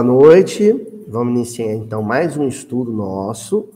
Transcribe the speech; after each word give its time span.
Boa 0.00 0.14
noite. 0.14 1.04
Vamos 1.08 1.34
iniciar 1.34 1.74
então 1.74 2.00
mais 2.00 2.34
um 2.34 2.48
estudo 2.48 2.90
nosso, 2.90 3.68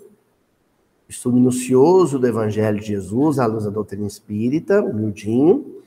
estudo 1.06 1.36
minucioso 1.36 2.18
do 2.18 2.26
Evangelho 2.26 2.80
de 2.80 2.86
Jesus 2.86 3.38
à 3.38 3.44
luz 3.44 3.64
da 3.64 3.70
doutrina 3.70 4.06
espírita, 4.06 4.82
humildinho. 4.82 5.82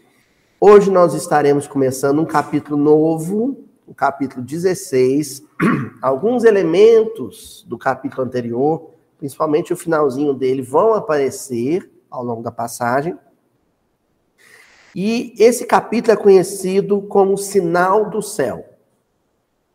Hoje 0.62 0.92
nós 0.92 1.16
estaremos 1.16 1.66
começando 1.66 2.20
um 2.20 2.26
capítulo 2.26 2.78
novo, 2.78 3.58
o 3.88 3.96
capítulo 3.96 4.44
16. 4.44 5.44
Alguns 6.04 6.44
elementos 6.44 7.66
do 7.68 7.76
capítulo 7.76 8.22
anterior, 8.22 8.92
principalmente 9.18 9.74
o 9.74 9.76
finalzinho 9.76 10.36
dele, 10.36 10.62
vão 10.62 10.94
aparecer 10.94 11.90
ao 12.12 12.24
longo 12.24 12.44
da 12.44 12.52
passagem. 12.52 13.18
E 14.96 15.34
esse 15.40 15.66
capítulo 15.66 16.14
é 16.14 16.16
conhecido 16.16 17.02
como 17.02 17.40
sinal 17.40 18.08
do 18.08 18.22
céu. 18.22 18.77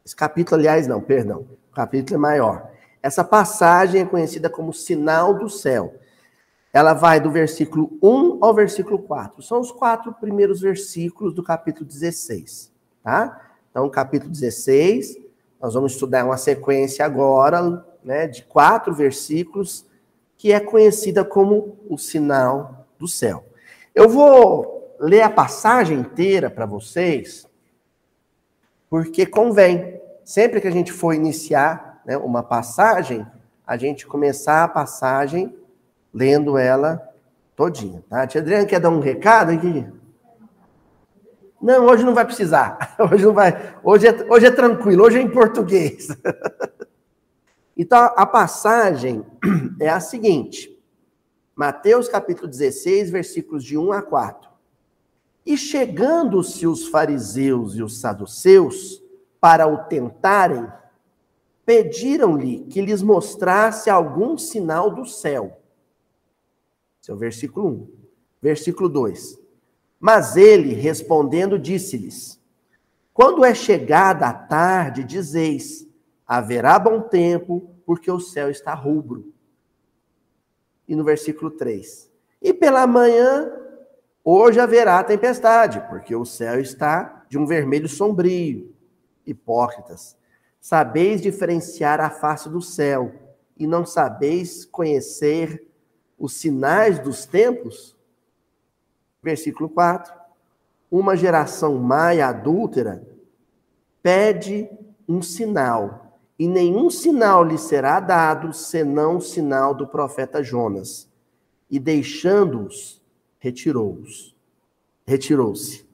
Esse 0.04 0.16
capítulo, 0.16 0.60
aliás, 0.60 0.86
não, 0.86 1.00
perdão, 1.00 1.46
o 1.70 1.74
capítulo 1.74 2.16
é 2.16 2.18
maior. 2.18 2.70
Essa 3.02 3.22
passagem 3.22 4.00
é 4.00 4.04
conhecida 4.04 4.50
como 4.50 4.72
sinal 4.72 5.34
do 5.34 5.48
céu. 5.48 5.94
Ela 6.72 6.94
vai 6.94 7.20
do 7.20 7.30
versículo 7.30 7.98
1 8.02 8.38
ao 8.44 8.54
versículo 8.54 8.98
4. 8.98 9.42
São 9.42 9.60
os 9.60 9.70
quatro 9.70 10.12
primeiros 10.14 10.60
versículos 10.60 11.34
do 11.34 11.42
capítulo 11.42 11.84
16, 11.84 12.72
tá? 13.02 13.50
Então, 13.70 13.88
capítulo 13.90 14.30
16, 14.30 15.18
nós 15.60 15.74
vamos 15.74 15.92
estudar 15.92 16.24
uma 16.24 16.36
sequência 16.36 17.04
agora, 17.04 17.84
né, 18.02 18.26
de 18.26 18.42
quatro 18.42 18.94
versículos, 18.94 19.86
que 20.36 20.52
é 20.52 20.58
conhecida 20.58 21.24
como 21.24 21.78
o 21.88 21.96
sinal 21.96 22.86
do 22.98 23.06
céu. 23.06 23.44
Eu 23.94 24.08
vou 24.08 24.96
ler 24.98 25.22
a 25.22 25.30
passagem 25.30 25.98
inteira 25.98 26.50
para 26.50 26.66
vocês, 26.66 27.46
porque 28.92 29.24
convém. 29.24 29.98
Sempre 30.22 30.60
que 30.60 30.68
a 30.68 30.70
gente 30.70 30.92
for 30.92 31.14
iniciar 31.14 32.02
né, 32.04 32.14
uma 32.18 32.42
passagem, 32.42 33.26
a 33.66 33.74
gente 33.78 34.06
começar 34.06 34.64
a 34.64 34.68
passagem 34.68 35.56
lendo 36.12 36.58
ela 36.58 37.02
todinha, 37.56 38.04
tá? 38.06 38.26
Tia 38.26 38.42
Adriana 38.42 38.66
quer 38.66 38.78
dar 38.78 38.90
um 38.90 39.00
recado 39.00 39.50
aqui? 39.50 39.86
Não, 41.60 41.86
hoje 41.86 42.04
não 42.04 42.14
vai 42.14 42.26
precisar. 42.26 42.94
Hoje 43.10 43.24
não 43.24 43.32
vai. 43.32 43.76
Hoje 43.82 44.08
é, 44.08 44.26
hoje 44.30 44.46
é 44.46 44.50
tranquilo, 44.50 45.04
hoje 45.04 45.18
é 45.18 45.22
em 45.22 45.30
português. 45.30 46.08
Então, 47.74 48.12
a 48.16 48.26
passagem 48.26 49.24
é 49.80 49.88
a 49.88 49.98
seguinte: 49.98 50.78
Mateus 51.56 52.06
capítulo 52.06 52.46
16, 52.46 53.10
versículos 53.10 53.64
de 53.64 53.78
1 53.78 53.92
a 53.92 54.02
4. 54.02 54.51
E 55.44 55.56
chegando-se 55.56 56.66
os 56.66 56.86
fariseus 56.86 57.74
e 57.74 57.82
os 57.82 58.00
saduceus 58.00 59.02
para 59.40 59.66
o 59.66 59.84
tentarem, 59.84 60.66
pediram-lhe 61.66 62.64
que 62.66 62.80
lhes 62.80 63.02
mostrasse 63.02 63.90
algum 63.90 64.38
sinal 64.38 64.94
do 64.94 65.04
céu. 65.04 65.60
Esse 67.00 67.10
é 67.10 67.14
o 67.14 67.16
versículo 67.16 67.68
1. 67.68 67.88
Versículo 68.40 68.88
2. 68.88 69.40
Mas 69.98 70.36
ele, 70.36 70.74
respondendo, 70.74 71.58
disse-lhes: 71.58 72.40
Quando 73.12 73.44
é 73.44 73.54
chegada 73.54 74.26
a 74.26 74.32
tarde, 74.32 75.02
dizeis: 75.02 75.88
haverá 76.26 76.78
bom 76.78 77.00
tempo, 77.00 77.70
porque 77.84 78.10
o 78.10 78.20
céu 78.20 78.48
está 78.50 78.74
rubro. 78.74 79.32
E 80.86 80.94
no 80.94 81.04
versículo 81.04 81.50
3: 81.50 82.10
E 82.40 82.52
pela 82.52 82.86
manhã, 82.86 83.50
hoje 84.24 84.60
haverá 84.60 85.02
tempestade, 85.02 85.80
porque 85.88 86.14
o 86.14 86.24
céu 86.24 86.60
está 86.60 87.24
de 87.28 87.38
um 87.38 87.46
vermelho 87.46 87.88
sombrio. 87.88 88.74
Hipócritas, 89.26 90.16
sabeis 90.60 91.20
diferenciar 91.20 92.00
a 92.00 92.10
face 92.10 92.48
do 92.48 92.60
céu, 92.60 93.12
e 93.56 93.66
não 93.66 93.84
sabeis 93.84 94.64
conhecer 94.64 95.68
os 96.18 96.34
sinais 96.34 96.98
dos 96.98 97.26
tempos? 97.26 97.96
Versículo 99.22 99.68
4. 99.68 100.12
Uma 100.90 101.16
geração 101.16 101.78
má 101.78 102.14
e 102.14 102.20
adúltera 102.20 103.06
pede 104.02 104.68
um 105.08 105.20
sinal, 105.20 106.18
e 106.38 106.46
nenhum 106.46 106.90
sinal 106.90 107.44
lhe 107.44 107.58
será 107.58 108.00
dado 108.00 108.52
senão 108.52 109.16
o 109.16 109.20
sinal 109.20 109.74
do 109.74 109.86
profeta 109.86 110.42
Jonas. 110.42 111.10
E 111.68 111.78
deixando-os, 111.78 113.01
retirou-os. 113.42 114.36
Retirou-se. 115.04 115.84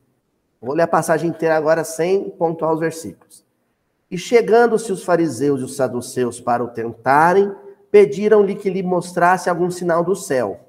Vou 0.60 0.74
ler 0.74 0.82
a 0.82 0.86
passagem 0.86 1.30
inteira 1.30 1.56
agora 1.56 1.82
sem 1.82 2.28
pontuar 2.28 2.74
os 2.74 2.80
versículos. 2.80 3.42
E 4.10 4.18
chegando-se 4.18 4.92
os 4.92 5.02
fariseus 5.02 5.62
e 5.62 5.64
os 5.64 5.74
saduceus 5.74 6.38
para 6.42 6.62
o 6.62 6.68
tentarem, 6.68 7.50
pediram-lhe 7.90 8.54
que 8.54 8.68
lhe 8.68 8.82
mostrasse 8.82 9.48
algum 9.48 9.70
sinal 9.70 10.04
do 10.04 10.14
céu. 10.14 10.60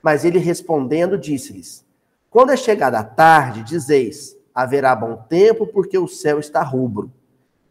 Mas 0.00 0.24
ele 0.24 0.38
respondendo, 0.38 1.18
disse-lhes: 1.18 1.84
Quando 2.30 2.52
é 2.52 2.56
chegada 2.56 3.00
a 3.00 3.04
tarde, 3.04 3.64
dizeis: 3.64 4.36
haverá 4.54 4.94
bom 4.94 5.16
tempo, 5.16 5.66
porque 5.66 5.98
o 5.98 6.06
céu 6.06 6.38
está 6.38 6.62
rubro. 6.62 7.10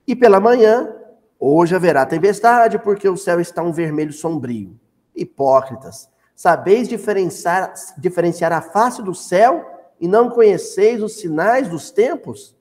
E 0.05 0.13
pela 0.13 0.41
manhã, 0.41 0.93
hoje 1.39 1.73
haverá 1.73 2.05
tempestade, 2.05 2.77
porque 2.79 3.07
o 3.07 3.15
céu 3.15 3.39
está 3.39 3.63
um 3.63 3.71
vermelho 3.71 4.11
sombrio. 4.11 4.77
Hipócritas, 5.15 6.09
sabeis 6.37 6.87
diferenciar, 6.87 7.73
diferenciar 7.97 8.53
a 8.53 8.61
face 8.61 9.01
do 9.01 9.15
céu 9.15 9.65
e 9.99 10.07
não 10.07 10.29
conheceis 10.29 11.01
os 11.01 11.13
sinais 11.13 11.67
dos 11.67 11.89
tempos? 11.89 12.55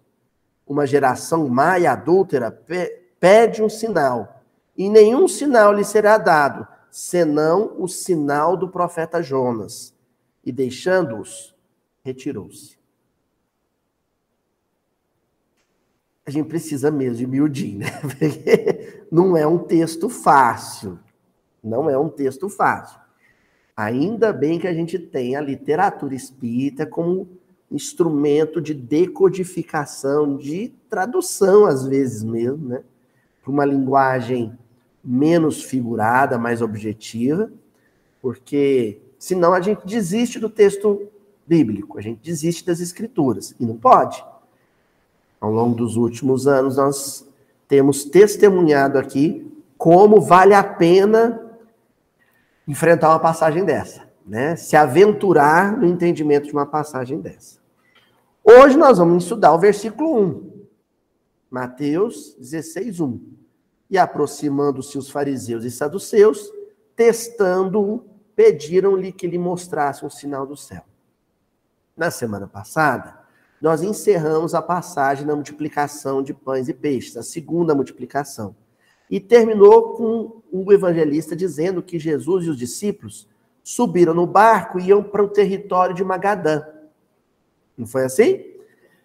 Uma 0.67 0.87
geração 0.87 1.47
má 1.47 1.79
e 1.79 1.87
adúltera 1.87 2.51
pede 3.21 3.63
um 3.63 3.69
sinal 3.69 4.43
e 4.75 4.89
nenhum 4.89 5.29
sinal 5.29 5.75
lhe 5.75 5.85
será 5.85 6.17
dado, 6.17 6.67
senão 6.91 7.77
o 7.79 7.87
sinal 7.87 8.57
do 8.57 8.69
profeta 8.69 9.23
Jonas. 9.23 9.95
E 10.43 10.51
deixando-os, 10.51 11.55
retirou-se. 12.03 12.79
A 16.25 16.31
gente 16.31 16.49
precisa 16.49 16.91
mesmo 16.91 17.17
de 17.17 17.27
miudinho, 17.27 17.81
né? 17.81 17.91
Porque 18.01 19.05
não 19.13 19.37
é 19.37 19.47
um 19.47 19.59
texto 19.59 20.09
fácil. 20.09 20.99
Não 21.63 21.91
é 21.91 21.99
um 21.99 22.09
texto 22.09 22.49
fácil. 22.49 23.06
Ainda 23.77 24.33
bem 24.33 24.59
que 24.59 24.67
a 24.67 24.73
gente 24.73 24.99
tem 24.99 25.37
a 25.37 25.41
literatura 25.41 26.15
espírita 26.15 26.87
como 26.87 27.29
instrumento 27.71 28.61
de 28.61 28.73
decodificação, 28.73 30.37
de 30.37 30.73
tradução, 30.89 31.67
às 31.67 31.85
vezes 31.85 32.23
mesmo, 32.23 32.69
né? 32.69 32.83
Para 33.43 33.53
uma 33.53 33.65
linguagem 33.65 34.57
menos 35.05 35.63
figurada, 35.63 36.39
mais 36.39 36.63
objetiva, 36.63 37.53
porque 38.23 38.99
senão 39.19 39.53
a 39.53 39.61
gente 39.61 39.87
desiste 39.87 40.39
do 40.39 40.49
texto 40.49 41.09
bíblico, 41.47 41.99
a 41.99 42.03
gente 42.03 42.21
desiste 42.23 42.65
das 42.65 42.81
escrituras, 42.81 43.55
e 43.61 43.67
não 43.67 43.77
pode. 43.77 44.25
Ao 45.41 45.53
longo 45.53 45.77
dos 45.77 45.97
últimos 45.97 46.47
anos, 46.47 46.77
nós 46.77 47.29
temos 47.69 48.05
testemunhado 48.05 48.99
aqui 48.99 49.47
como 49.77 50.21
vale 50.21 50.55
a 50.55 50.65
pena 50.65 51.46
enfrentar 52.67 53.11
uma 53.11 53.21
passagem 53.21 53.65
dessa, 53.65 54.09
né? 54.27 54.57
Se 54.57 54.77
aventurar 54.77 55.77
no 55.77 55.87
entendimento 55.87 56.47
de 56.47 56.53
uma 56.53 56.67
passagem 56.67 57.21
dessa. 57.21 57.59
Hoje 58.43 58.77
nós 58.77 58.99
vamos 58.99 59.25
estudar 59.25 59.53
o 59.53 59.59
versículo 59.59 60.21
1. 60.21 60.67
Mateus 61.51 62.35
16, 62.39 63.01
1 63.01 63.37
e 63.89 63.97
aproximando-se 63.97 64.99
os 64.99 65.11
fariseus 65.11 65.65
e 65.65 65.71
saduceus, 65.71 66.51
testando-o, 66.95 68.05
pediram-lhe 68.35 69.13
que 69.13 69.27
lhe 69.27 69.39
mostrasse 69.39 70.05
um 70.05 70.11
sinal 70.11 70.47
do 70.47 70.57
céu. 70.57 70.83
Na 71.97 72.11
semana 72.11 72.47
passada, 72.47 73.19
nós 73.61 73.83
encerramos 73.83 74.55
a 74.55 74.61
passagem 74.61 75.27
da 75.27 75.35
multiplicação 75.35 76.23
de 76.23 76.35
pães 76.35 76.69
e 76.69 76.75
peixes, 76.75 77.17
a 77.17 77.23
segunda 77.23 77.75
multiplicação. 77.75 78.55
E 79.09 79.21
terminou 79.21 79.95
com 79.95 80.36
o 80.53 80.73
evangelista 80.73 81.37
dizendo 81.37 81.83
que 81.83 81.99
Jesus 81.99 82.45
e 82.45 82.51
os 82.51 82.57
discípulos 82.57 83.29
subiram 83.63 84.15
no 84.15 84.27
barco 84.27 84.79
e 84.79 84.87
iam 84.87 85.03
para 85.03 85.23
o 85.23 85.29
território 85.29 85.95
de 85.95 86.05
Magadã. 86.05 86.63
Não 87.77 87.87
foi 87.87 88.05
assim? 88.05 88.45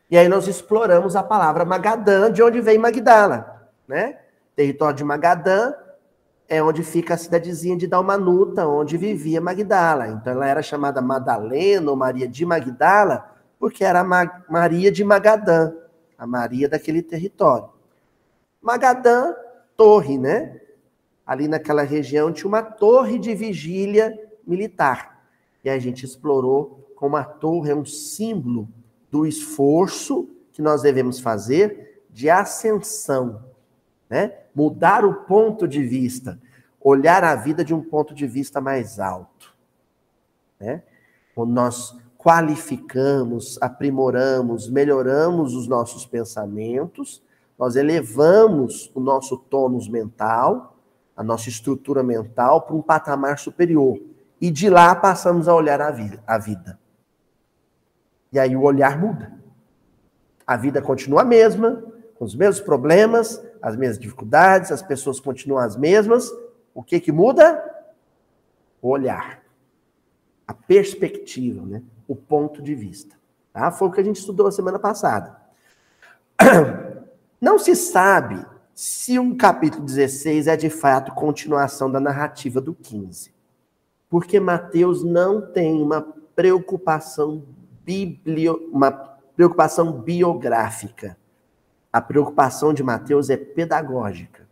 E 0.09 0.17
aí 0.17 0.27
nós 0.27 0.47
exploramos 0.47 1.15
a 1.15 1.23
palavra 1.23 1.65
Magadã, 1.65 2.31
de 2.31 2.43
onde 2.43 2.61
vem 2.61 2.77
Magdala, 2.77 3.69
né? 3.87 4.19
Território 4.55 4.97
de 4.97 5.03
Magadã 5.03 5.73
é 6.51 6.61
onde 6.61 6.83
fica 6.83 7.13
a 7.13 7.17
cidadezinha 7.17 7.77
de 7.77 7.87
Dalmanuta, 7.87 8.67
onde 8.67 8.97
vivia 8.97 9.39
Magdala. 9.39 10.09
Então 10.09 10.33
ela 10.33 10.45
era 10.45 10.61
chamada 10.61 11.01
Madalena 11.01 11.89
ou 11.89 11.95
Maria 11.95 12.27
de 12.27 12.45
Magdala, 12.45 13.25
porque 13.57 13.85
era 13.85 14.03
Ma 14.03 14.43
Maria 14.49 14.91
de 14.91 15.01
Magadã, 15.01 15.71
a 16.17 16.27
Maria 16.27 16.67
daquele 16.67 17.01
território. 17.01 17.69
Magadã, 18.61 19.33
torre, 19.77 20.17
né? 20.17 20.59
Ali 21.25 21.47
naquela 21.47 21.83
região 21.83 22.31
tinha 22.31 22.47
uma 22.47 22.63
torre 22.63 23.17
de 23.19 23.33
vigília 23.33 24.17
militar. 24.45 25.25
E 25.63 25.69
a 25.69 25.77
gente 25.79 26.05
explorou 26.05 26.91
como 26.95 27.15
a 27.15 27.23
torre 27.23 27.71
é 27.71 27.75
um 27.75 27.85
símbolo 27.85 28.67
do 29.09 29.25
esforço 29.25 30.29
que 30.51 30.61
nós 30.61 30.81
devemos 30.81 31.19
fazer 31.19 32.03
de 32.09 32.29
ascensão 32.29 33.51
né? 34.11 34.33
Mudar 34.53 35.05
o 35.05 35.23
ponto 35.23 35.65
de 35.65 35.81
vista, 35.81 36.37
olhar 36.81 37.23
a 37.23 37.33
vida 37.33 37.63
de 37.63 37.73
um 37.73 37.81
ponto 37.81 38.13
de 38.13 38.27
vista 38.27 38.59
mais 38.59 38.99
alto, 38.99 39.55
né? 40.59 40.83
Quando 41.33 41.53
nós 41.53 41.97
qualificamos, 42.17 43.57
aprimoramos, 43.61 44.69
melhoramos 44.69 45.55
os 45.55 45.65
nossos 45.65 46.05
pensamentos, 46.05 47.23
nós 47.57 47.77
elevamos 47.77 48.91
o 48.93 48.99
nosso 48.99 49.37
tônus 49.37 49.87
mental, 49.87 50.77
a 51.21 51.23
nossa 51.23 51.49
estrutura 51.49 52.01
mental 52.01 52.63
para 52.63 52.75
um 52.75 52.81
patamar 52.81 53.37
superior. 53.37 54.01
E 54.41 54.49
de 54.49 54.71
lá 54.71 54.95
passamos 54.95 55.47
a 55.47 55.53
olhar 55.53 55.79
a 55.79 55.91
vida. 55.91 56.23
A 56.25 56.39
vida. 56.39 56.79
E 58.33 58.39
aí 58.39 58.55
o 58.55 58.63
olhar 58.63 58.99
muda. 58.99 59.31
A 60.47 60.57
vida 60.57 60.81
continua 60.81 61.21
a 61.21 61.23
mesma, 61.23 61.83
com 62.15 62.25
os 62.25 62.33
mesmos 62.33 62.59
problemas, 62.59 63.39
as 63.61 63.75
mesmas 63.75 63.99
dificuldades, 63.99 64.71
as 64.71 64.81
pessoas 64.81 65.19
continuam 65.19 65.61
as 65.61 65.77
mesmas. 65.77 66.27
O 66.73 66.81
que 66.81 66.99
que 66.99 67.11
muda? 67.11 67.63
O 68.81 68.89
olhar. 68.89 69.43
A 70.47 70.55
perspectiva, 70.55 71.63
né? 71.63 71.83
O 72.07 72.15
ponto 72.15 72.63
de 72.63 72.73
vista. 72.73 73.15
Tá? 73.53 73.69
Foi 73.69 73.89
o 73.89 73.91
que 73.91 74.01
a 74.01 74.03
gente 74.03 74.17
estudou 74.17 74.47
a 74.47 74.51
semana 74.51 74.79
passada. 74.79 75.39
Não 77.39 77.59
se 77.59 77.75
sabe 77.75 78.43
se 78.73 79.19
o 79.19 79.35
capítulo 79.35 79.85
16 79.85 80.47
é 80.47 80.55
de 80.55 80.69
fato 80.69 81.13
continuação 81.13 81.91
da 81.91 81.99
narrativa 81.99 82.61
do 82.61 82.73
15. 82.73 83.33
Porque 84.09 84.39
Mateus 84.39 85.03
não 85.03 85.41
tem 85.41 85.81
uma 85.81 86.01
preocupação 86.35 87.43
biblio, 87.83 88.69
uma 88.71 88.91
preocupação 89.35 89.91
biográfica. 89.91 91.17
A 91.91 92.01
preocupação 92.01 92.73
de 92.73 92.83
Mateus 92.83 93.29
é 93.29 93.37
pedagógica. 93.37 94.47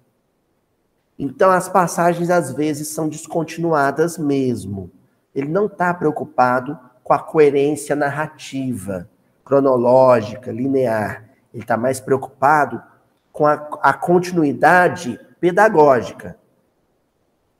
Então, 1.18 1.52
as 1.52 1.68
passagens 1.68 2.30
às 2.30 2.54
vezes 2.54 2.88
são 2.90 3.10
descontinuadas 3.10 4.18
mesmo. 4.18 4.90
Ele 5.36 5.50
não 5.50 5.66
está 5.66 5.94
preocupado 5.94 6.78
com 7.04 7.14
a 7.14 7.20
coerência 7.20 7.96
narrativa, 7.96 9.10
cronológica, 9.44 10.52
linear. 10.52 11.30
Ele 11.54 11.64
está 11.64 11.76
mais 11.76 12.00
preocupado 12.00 12.82
com 13.40 13.46
a, 13.46 13.54
a 13.82 13.94
continuidade 13.94 15.18
pedagógica. 15.40 16.38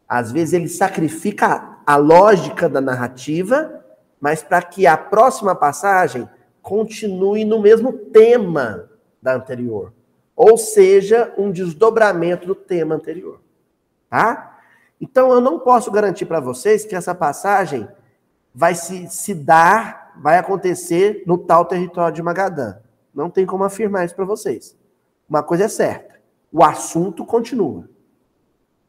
Às 0.06 0.30
vezes 0.30 0.54
ele 0.54 0.68
sacrifica 0.68 1.78
a 1.86 1.96
lógica 1.96 2.68
da 2.68 2.82
narrativa 2.82 3.80
mas 4.20 4.44
para 4.44 4.62
que 4.62 4.86
a 4.86 4.98
próxima 4.98 5.56
passagem 5.56 6.28
continue 6.62 7.46
no 7.46 7.62
mesmo 7.62 7.94
tema 7.94 8.90
da 9.22 9.36
anterior, 9.36 9.94
ou 10.36 10.58
seja, 10.58 11.34
um 11.38 11.52
desdobramento 11.52 12.46
do 12.46 12.56
tema 12.56 12.96
anterior, 12.96 13.42
tá? 14.10 14.60
Então 15.00 15.32
eu 15.32 15.40
não 15.40 15.60
posso 15.60 15.90
garantir 15.92 16.26
para 16.26 16.40
vocês 16.40 16.86
que 16.86 16.96
essa 16.96 17.16
passagem 17.16 17.88
vai 18.54 18.76
se, 18.76 19.08
se 19.08 19.34
dar, 19.34 20.14
vai 20.22 20.38
acontecer 20.38 21.24
no 21.26 21.38
tal 21.38 21.66
território 21.66 22.16
de 22.16 22.22
Magadã. 22.22 22.78
Não 23.14 23.30
tem 23.30 23.46
como 23.46 23.64
afirmar 23.64 24.06
isso 24.06 24.16
para 24.16 24.26
vocês. 24.26 24.78
Uma 25.30 25.44
coisa 25.44 25.66
é 25.66 25.68
certa, 25.68 26.20
o 26.52 26.64
assunto 26.64 27.26
continua. 27.26 27.88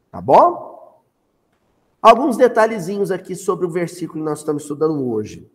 Tá 0.09 0.19
bom? 0.19 1.01
Alguns 2.01 2.35
detalhezinhos 2.35 3.11
aqui 3.11 3.35
sobre 3.35 3.65
o 3.65 3.69
versículo 3.69 4.23
que 4.23 4.29
nós 4.29 4.39
estamos 4.39 4.63
estudando 4.63 5.07
hoje. 5.07 5.47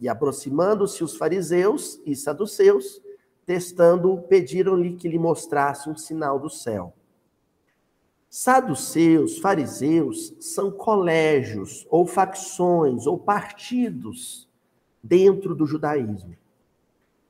E 0.00 0.08
aproximando-se 0.08 1.04
os 1.04 1.16
fariseus 1.16 2.00
e 2.06 2.16
saduceus, 2.16 3.02
testando, 3.44 4.16
pediram-lhe 4.22 4.96
que 4.96 5.08
lhe 5.08 5.18
mostrasse 5.18 5.90
um 5.90 5.96
sinal 5.96 6.38
do 6.38 6.48
céu. 6.48 6.94
Saduceus, 8.30 9.38
fariseus, 9.38 10.34
são 10.40 10.70
colégios, 10.70 11.86
ou 11.90 12.06
facções, 12.06 13.06
ou 13.06 13.18
partidos 13.18 14.48
dentro 15.02 15.54
do 15.54 15.66
judaísmo. 15.66 16.34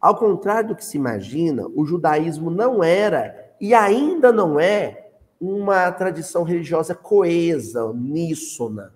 Ao 0.05 0.15
contrário 0.15 0.69
do 0.69 0.77
que 0.77 0.85
se 0.85 0.99
imagina, 0.99 1.67
o 1.75 1.87
judaísmo 1.87 2.51
não 2.51 2.85
era 2.85 3.55
e 3.59 3.73
ainda 3.73 4.31
não 4.31 4.61
é 4.61 5.13
uma 5.41 5.91
tradição 5.93 6.43
religiosa 6.43 6.95
coesa, 6.95 7.87
uníssona, 7.87 8.93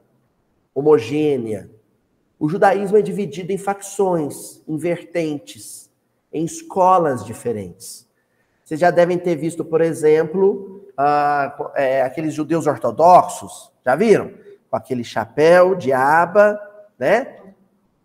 homogênea. 0.75 1.70
O 2.38 2.46
judaísmo 2.46 2.99
é 2.99 3.00
dividido 3.00 3.50
em 3.50 3.56
facções, 3.56 4.62
em 4.69 4.76
vertentes, 4.76 5.90
em 6.31 6.44
escolas 6.44 7.25
diferentes. 7.25 8.06
Vocês 8.62 8.78
já 8.78 8.90
devem 8.90 9.16
ter 9.16 9.34
visto, 9.34 9.64
por 9.64 9.81
exemplo, 9.81 10.90
é, 11.75 12.02
aqueles 12.02 12.34
judeus 12.34 12.66
ortodoxos, 12.66 13.72
já 13.82 13.96
viram? 13.96 14.31
Com 14.70 14.76
aquele 14.76 15.02
chapéu 15.02 15.75
de 15.75 15.90
aba, 15.90 16.61
né? 16.99 17.38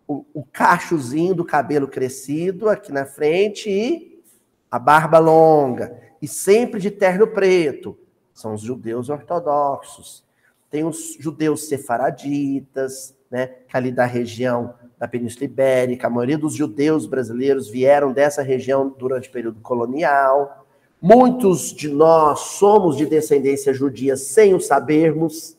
O, 0.06 0.24
o 0.34 0.44
cachozinho 0.44 1.34
do 1.34 1.44
cabelo 1.44 1.88
crescido 1.88 2.68
aqui 2.68 2.92
na 2.92 3.06
frente 3.06 3.70
e 3.70 4.22
a 4.70 4.78
barba 4.78 5.18
longa. 5.18 5.98
E 6.20 6.28
sempre 6.28 6.80
de 6.80 6.90
terno 6.90 7.26
preto 7.26 7.96
são 8.32 8.54
os 8.54 8.60
judeus 8.60 9.08
ortodoxos. 9.08 10.24
Tem 10.70 10.84
os 10.84 11.16
judeus 11.18 11.68
sefaraditas, 11.68 13.14
né, 13.30 13.46
que 13.68 13.76
ali 13.76 13.92
da 13.92 14.04
região 14.04 14.74
da 14.98 15.08
Península 15.08 15.44
Ibérica, 15.44 16.06
a 16.06 16.10
maioria 16.10 16.38
dos 16.38 16.54
judeus 16.54 17.06
brasileiros 17.06 17.68
vieram 17.68 18.12
dessa 18.12 18.42
região 18.42 18.88
durante 18.88 19.28
o 19.28 19.32
período 19.32 19.60
colonial. 19.60 20.66
Muitos 21.00 21.72
de 21.72 21.88
nós 21.88 22.40
somos 22.40 22.96
de 22.96 23.04
descendência 23.06 23.74
judia 23.74 24.16
sem 24.16 24.54
o 24.54 24.60
sabermos, 24.60 25.53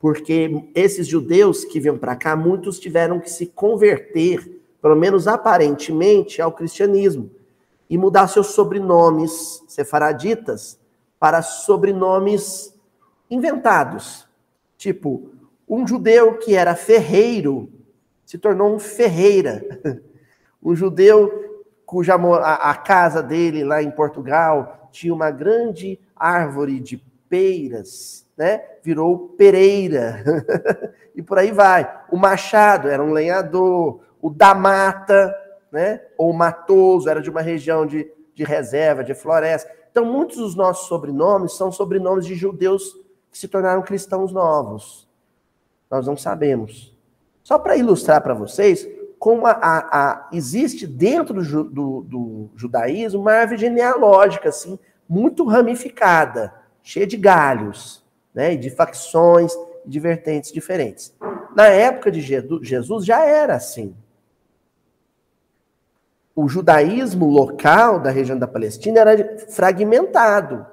porque 0.00 0.70
esses 0.74 1.06
judeus 1.06 1.62
que 1.62 1.78
vêm 1.78 1.96
para 1.96 2.16
cá, 2.16 2.34
muitos 2.34 2.80
tiveram 2.80 3.20
que 3.20 3.30
se 3.30 3.46
converter, 3.46 4.62
pelo 4.80 4.96
menos 4.96 5.28
aparentemente, 5.28 6.40
ao 6.40 6.50
cristianismo 6.50 7.30
e 7.88 7.98
mudar 7.98 8.26
seus 8.26 8.48
sobrenomes 8.48 9.62
sefaraditas 9.68 10.80
para 11.18 11.42
sobrenomes 11.42 12.74
inventados. 13.30 14.26
Tipo, 14.78 15.30
um 15.68 15.86
judeu 15.86 16.38
que 16.38 16.54
era 16.54 16.74
ferreiro 16.74 17.70
se 18.24 18.38
tornou 18.38 18.74
um 18.74 18.78
ferreira. 18.78 19.62
Um 20.62 20.76
judeu 20.76 21.64
cuja 21.86 22.16
a, 22.16 22.70
a 22.70 22.74
casa 22.74 23.22
dele 23.22 23.64
lá 23.64 23.82
em 23.82 23.90
Portugal 23.90 24.90
tinha 24.92 25.14
uma 25.14 25.30
grande 25.30 25.98
árvore 26.14 26.78
de 26.78 27.02
peiras, 27.30 28.26
né? 28.40 28.64
Virou 28.82 29.28
pereira. 29.36 30.24
e 31.14 31.20
por 31.20 31.38
aí 31.38 31.52
vai. 31.52 32.04
O 32.10 32.16
Machado 32.16 32.88
era 32.88 33.04
um 33.04 33.12
lenhador, 33.12 34.00
o 34.18 34.30
da 34.30 34.54
mata, 34.54 35.36
né? 35.70 36.00
Ou 36.16 36.32
matoso, 36.32 37.10
era 37.10 37.20
de 37.20 37.28
uma 37.28 37.42
região 37.42 37.84
de, 37.84 38.10
de 38.34 38.42
reserva, 38.42 39.04
de 39.04 39.12
floresta. 39.12 39.70
Então, 39.90 40.06
muitos 40.06 40.38
dos 40.38 40.54
nossos 40.54 40.88
sobrenomes 40.88 41.52
são 41.52 41.70
sobrenomes 41.70 42.24
de 42.24 42.34
judeus 42.34 42.96
que 43.30 43.36
se 43.36 43.46
tornaram 43.46 43.82
cristãos 43.82 44.32
novos. 44.32 45.06
Nós 45.90 46.06
não 46.06 46.16
sabemos. 46.16 46.96
Só 47.42 47.58
para 47.58 47.76
ilustrar 47.76 48.22
para 48.22 48.32
vocês 48.32 48.88
como 49.18 49.46
a, 49.46 49.50
a, 49.50 49.78
a, 49.92 50.28
existe 50.32 50.86
dentro 50.86 51.34
do, 51.34 51.64
do, 51.64 52.00
do, 52.04 52.50
judaísmo 52.56 53.20
uma 53.20 53.32
árvore 53.32 53.60
genealógica, 53.60 54.48
assim, 54.48 54.78
muito 55.06 55.44
ramificada, 55.44 56.54
cheia 56.82 57.06
de 57.06 57.18
galhos, 57.18 58.02
né, 58.34 58.54
de 58.56 58.70
facções, 58.70 59.52
de 59.84 59.98
vertentes 59.98 60.52
diferentes. 60.52 61.14
Na 61.54 61.66
época 61.66 62.10
de 62.10 62.20
Jesus 62.20 63.04
já 63.04 63.24
era 63.24 63.54
assim 63.54 63.94
o 66.40 66.48
judaísmo 66.48 67.26
local 67.26 68.00
da 68.00 68.10
região 68.10 68.38
da 68.38 68.46
Palestina 68.46 69.00
era 69.00 69.38
fragmentado. 69.48 70.66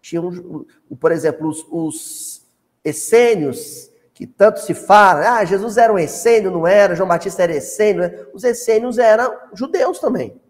Tinha, 0.00 0.20
um, 0.20 0.64
por 0.98 1.12
exemplo, 1.12 1.48
os, 1.48 1.64
os 1.70 2.46
essênios, 2.82 3.90
que 4.12 4.26
tanto 4.26 4.60
se 4.60 4.74
fala, 4.74 5.38
ah, 5.38 5.44
Jesus 5.44 5.76
era 5.76 5.92
um 5.92 5.98
essênio, 5.98 6.50
não 6.50 6.66
era, 6.66 6.96
João 6.96 7.08
Batista 7.08 7.44
era 7.44 7.54
essênio, 7.54 8.02
né? 8.02 8.26
os 8.32 8.42
essênios 8.42 8.98
eram 8.98 9.32
judeus 9.54 10.00
também. 10.00 10.40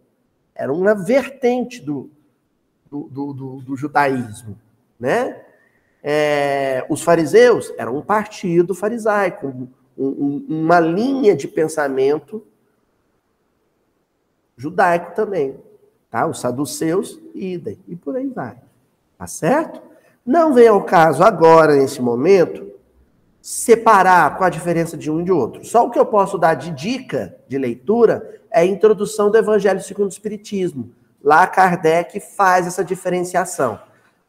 Era 0.55 0.73
uma 0.73 0.95
vertente 0.95 1.81
do, 1.81 2.11
do, 2.91 3.03
do, 3.03 3.33
do, 3.35 3.57
do 3.61 3.77
judaísmo, 3.77 4.59
né? 4.99 5.44
É, 6.07 6.85
os 6.91 7.03
fariseus 7.03 7.73
eram 7.79 7.97
um 7.97 8.03
partido 8.03 8.75
farisaico, 8.75 9.47
um, 9.47 9.69
um, 9.97 10.47
uma 10.49 10.79
linha 10.79 11.35
de 11.35 11.49
pensamento 11.49 12.45
judaico 14.55 15.15
também, 15.15 15.57
tá? 16.11 16.27
Os 16.27 16.41
saduceus, 16.41 17.19
idem, 17.35 17.79
e 17.89 17.97
por 17.97 18.17
aí 18.17 18.29
vai. 18.29 18.59
Tá 19.17 19.27
certo? 19.27 19.81
Não 20.27 20.53
vem 20.53 20.69
ao 20.69 20.85
caso 20.85 21.23
agora, 21.23 21.75
nesse 21.75 22.03
momento, 22.03 22.71
separar 23.41 24.37
qual 24.37 24.47
a 24.47 24.51
diferença 24.51 24.97
de 24.97 25.11
um 25.11 25.23
e 25.23 25.25
de 25.25 25.33
outro. 25.33 25.65
Só 25.65 25.87
o 25.87 25.91
que 25.91 25.99
eu 25.99 26.05
posso 26.05 26.37
dar 26.37 26.55
de 26.55 26.71
dica 26.71 27.35
de 27.49 27.57
leitura 27.57 28.41
é 28.51 28.61
a 28.61 28.67
introdução 28.67 29.31
do 29.31 29.39
Evangelho 29.39 29.81
segundo 29.81 30.07
o 30.07 30.13
Espiritismo, 30.13 30.93
Lá 31.25 31.47
Kardec 31.47 32.21
faz 32.21 32.67
essa 32.67 32.85
diferenciação. 32.85 33.81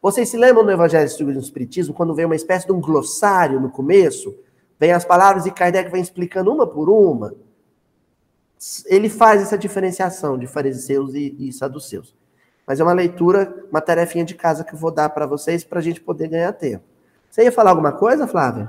Vocês 0.06 0.28
se 0.28 0.36
lembram 0.36 0.62
no 0.62 0.70
Evangelho 0.70 1.08
segundo 1.08 1.34
o 1.34 1.40
Espiritismo, 1.40 1.92
quando 1.92 2.14
vem 2.14 2.26
uma 2.26 2.36
espécie 2.36 2.64
de 2.64 2.70
um 2.70 2.80
glossário 2.80 3.58
no 3.58 3.68
começo? 3.68 4.38
Vem 4.78 4.92
as 4.92 5.04
palavras 5.04 5.46
e 5.46 5.50
Kardec 5.50 5.90
vem 5.90 6.00
explicando 6.00 6.52
uma 6.52 6.64
por 6.64 6.88
uma. 6.88 7.34
Ele 8.84 9.08
faz 9.08 9.42
essa 9.42 9.58
diferenciação 9.58 10.38
de 10.38 10.46
fariseus 10.46 11.12
e, 11.12 11.34
e 11.40 11.52
saduceus. 11.52 12.14
Mas 12.64 12.78
é 12.78 12.84
uma 12.84 12.92
leitura, 12.92 13.52
uma 13.68 13.80
tarefinha 13.80 14.24
de 14.24 14.36
casa 14.36 14.62
que 14.62 14.74
eu 14.74 14.78
vou 14.78 14.92
dar 14.92 15.08
para 15.08 15.26
vocês 15.26 15.64
para 15.64 15.80
a 15.80 15.82
gente 15.82 16.00
poder 16.00 16.28
ganhar 16.28 16.52
tempo. 16.52 16.84
Você 17.28 17.42
ia 17.42 17.50
falar 17.50 17.70
alguma 17.70 17.90
coisa, 17.90 18.28
Flávia? 18.28 18.68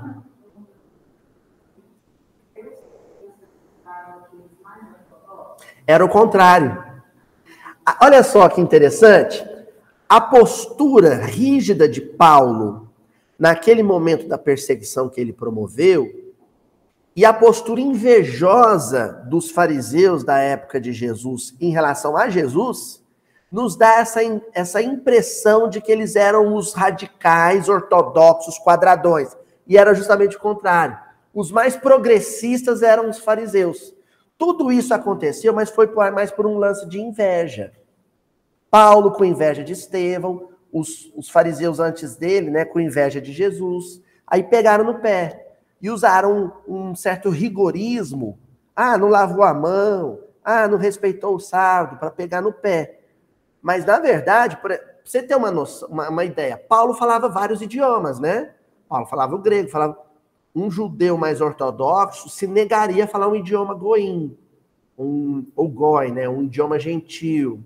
Era 5.86 6.04
o 6.04 6.08
contrário. 6.08 6.82
Olha 8.02 8.24
só 8.24 8.48
que 8.48 8.60
interessante. 8.60 9.57
A 10.08 10.20
postura 10.20 11.16
rígida 11.16 11.86
de 11.86 12.00
Paulo 12.00 12.88
naquele 13.38 13.82
momento 13.82 14.26
da 14.26 14.38
perseguição 14.38 15.08
que 15.08 15.20
ele 15.20 15.34
promoveu 15.34 16.32
e 17.14 17.24
a 17.24 17.32
postura 17.32 17.80
invejosa 17.80 19.24
dos 19.28 19.50
fariseus 19.50 20.24
da 20.24 20.38
época 20.38 20.80
de 20.80 20.92
Jesus 20.92 21.54
em 21.60 21.70
relação 21.70 22.16
a 22.16 22.28
Jesus 22.28 23.04
nos 23.52 23.76
dá 23.76 23.98
essa, 23.98 24.20
essa 24.54 24.80
impressão 24.80 25.68
de 25.68 25.80
que 25.80 25.92
eles 25.92 26.16
eram 26.16 26.54
os 26.54 26.72
radicais, 26.72 27.68
ortodoxos, 27.68 28.58
quadradões. 28.58 29.36
E 29.66 29.76
era 29.76 29.94
justamente 29.94 30.36
o 30.36 30.40
contrário. 30.40 30.98
Os 31.34 31.50
mais 31.50 31.76
progressistas 31.76 32.82
eram 32.82 33.10
os 33.10 33.18
fariseus. 33.18 33.94
Tudo 34.38 34.72
isso 34.72 34.94
aconteceu, 34.94 35.52
mas 35.52 35.68
foi 35.68 35.86
mais 36.10 36.30
por 36.30 36.46
um 36.46 36.56
lance 36.56 36.88
de 36.88 37.00
inveja. 37.00 37.72
Paulo 38.70 39.12
com 39.12 39.24
inveja 39.24 39.64
de 39.64 39.72
Estevão, 39.72 40.48
os, 40.72 41.10
os 41.16 41.28
fariseus 41.28 41.80
antes 41.80 42.16
dele, 42.16 42.50
né, 42.50 42.64
com 42.64 42.80
inveja 42.80 43.20
de 43.20 43.32
Jesus. 43.32 44.02
Aí 44.26 44.42
pegaram 44.42 44.84
no 44.84 44.98
pé 45.00 45.56
e 45.80 45.90
usaram 45.90 46.52
um, 46.66 46.90
um 46.90 46.94
certo 46.94 47.30
rigorismo. 47.30 48.38
Ah, 48.76 48.98
não 48.98 49.08
lavou 49.08 49.42
a 49.42 49.54
mão. 49.54 50.20
Ah, 50.44 50.68
não 50.68 50.78
respeitou 50.78 51.34
o 51.34 51.40
sábado 51.40 51.98
para 51.98 52.10
pegar 52.10 52.40
no 52.40 52.52
pé. 52.52 53.00
Mas, 53.60 53.84
na 53.84 53.98
verdade, 53.98 54.56
para 54.58 54.80
você 55.04 55.22
ter 55.22 55.34
uma, 55.34 55.50
noção, 55.50 55.88
uma, 55.88 56.08
uma, 56.08 56.24
ideia, 56.24 56.56
Paulo 56.56 56.94
falava 56.94 57.28
vários 57.28 57.60
idiomas, 57.60 58.20
né? 58.20 58.54
Paulo 58.88 59.06
falava 59.06 59.34
o 59.34 59.38
grego, 59.38 59.68
falava. 59.68 59.98
Um 60.54 60.70
judeu 60.70 61.16
mais 61.16 61.40
ortodoxo 61.40 62.28
se 62.28 62.46
negaria 62.46 63.04
a 63.04 63.06
falar 63.06 63.28
um 63.28 63.36
idioma 63.36 63.74
goim, 63.74 64.36
um, 64.98 65.46
ou 65.54 65.68
goi, 65.68 66.10
né? 66.10 66.28
Um 66.28 66.42
idioma 66.42 66.78
gentil. 66.78 67.62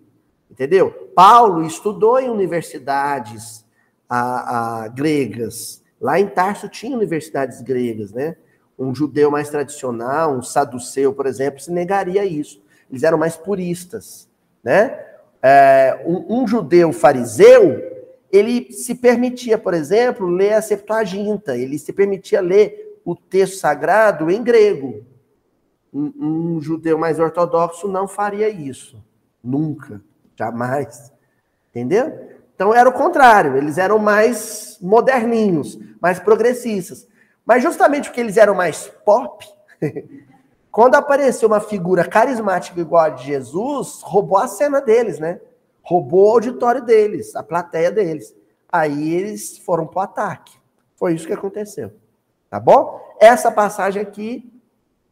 Entendeu? 0.53 1.11
Paulo 1.17 1.65
estudou 1.65 2.21
em 2.21 2.29
universidades 2.29 3.65
a, 4.09 4.85
a, 4.85 4.89
gregas. 4.89 5.83
Lá 6.01 6.21
em 6.21 6.29
Tarso 6.29 6.69
tinha 6.69 6.97
universidades 6.97 7.61
gregas, 7.61 8.13
né? 8.13 8.37
Um 8.79 8.95
judeu 8.95 9.31
mais 9.31 9.49
tradicional, 9.49 10.37
um 10.37 10.43
saduceu, 10.43 11.13
por 11.13 11.27
exemplo, 11.27 11.59
se 11.59 11.73
negaria 11.73 12.23
a 12.23 12.27
isso. 12.27 12.63
Eles 12.89 13.03
eram 13.03 13.19
mais 13.19 13.37
puristas, 13.37 14.29
né? 14.63 15.13
é, 15.43 16.01
um, 16.07 16.43
um, 16.43 16.47
judeu 16.47 16.93
fariseu, 16.93 17.83
ele 18.31 18.73
se 18.73 18.95
permitia, 18.95 19.59
por 19.59 19.75
exemplo, 19.75 20.27
ler 20.27 20.55
a 20.55 20.63
Septuaginta, 20.63 21.57
ele 21.57 21.79
se 21.79 21.93
permitia 21.93 22.41
ler 22.41 23.01
o 23.05 23.17
texto 23.17 23.59
sagrado 23.59 24.31
em 24.31 24.43
grego. 24.43 25.05
Um, 25.93 26.13
um 26.57 26.61
judeu 26.61 26.97
mais 26.97 27.19
ortodoxo 27.19 27.89
não 27.89 28.07
faria 28.07 28.49
isso. 28.49 29.03
Nunca, 29.43 30.01
jamais. 30.45 31.13
Entendeu? 31.71 32.31
Então 32.55 32.75
era 32.75 32.89
o 32.89 32.93
contrário, 32.93 33.57
eles 33.57 33.79
eram 33.79 33.99
mais 33.99 34.79
moderninhos, 34.81 35.79
mais 36.01 36.19
progressistas. 36.19 37.09
Mas 37.45 37.63
justamente 37.63 38.09
porque 38.09 38.21
eles 38.21 38.37
eram 38.37 38.55
mais 38.55 38.89
pop, 39.05 39.45
Quando 40.73 40.95
apareceu 40.95 41.49
uma 41.49 41.61
figura 41.61 42.03
carismática 42.03 42.81
igual 42.81 43.05
a 43.05 43.09
de 43.11 43.25
Jesus, 43.25 44.01
roubou 44.03 44.39
a 44.39 44.49
cena 44.49 44.81
deles, 44.81 45.19
né? 45.19 45.39
Roubou 45.83 46.29
o 46.29 46.31
auditório 46.31 46.83
deles, 46.83 47.37
a 47.37 47.43
plateia 47.43 47.91
deles. 47.93 48.35
Aí 48.71 49.13
eles 49.13 49.59
foram 49.59 49.87
para 49.87 49.99
o 49.99 50.03
ataque. 50.03 50.57
Foi 50.97 51.15
isso 51.15 51.27
que 51.27 51.33
aconteceu. 51.33 51.93
Tá 52.49 52.59
bom? 52.59 52.99
Essa 53.21 53.53
passagem 53.53 54.01
aqui 54.01 54.51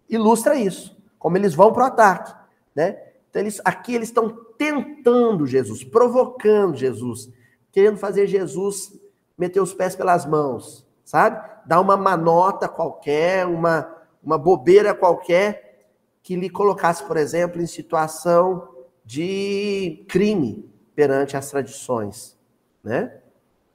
ilustra 0.08 0.54
isso. 0.54 0.96
Como 1.18 1.36
eles 1.36 1.52
vão 1.52 1.74
para 1.74 1.82
o 1.82 1.86
ataque. 1.86 2.34
Né? 2.74 2.98
Então, 3.30 3.40
eles, 3.42 3.60
aqui 3.64 3.94
eles 3.94 4.08
estão 4.08 4.28
tentando 4.58 5.46
Jesus, 5.46 5.82
provocando 5.84 6.76
Jesus, 6.76 7.30
querendo 7.72 7.96
fazer 7.96 8.26
Jesus 8.26 8.92
meter 9.38 9.60
os 9.60 9.72
pés 9.72 9.96
pelas 9.96 10.26
mãos, 10.26 10.86
sabe? 11.04 11.48
Dar 11.64 11.80
uma 11.80 11.96
manota 11.96 12.68
qualquer, 12.68 13.46
uma 13.46 14.00
uma 14.22 14.38
bobeira 14.38 14.94
qualquer 14.94 15.88
que 16.22 16.36
lhe 16.36 16.50
colocasse, 16.50 17.02
por 17.04 17.16
exemplo, 17.16 17.60
em 17.60 17.66
situação 17.66 18.68
de 19.04 20.04
crime 20.08 20.70
perante 20.94 21.36
as 21.36 21.50
tradições, 21.50 22.36
né? 22.84 23.18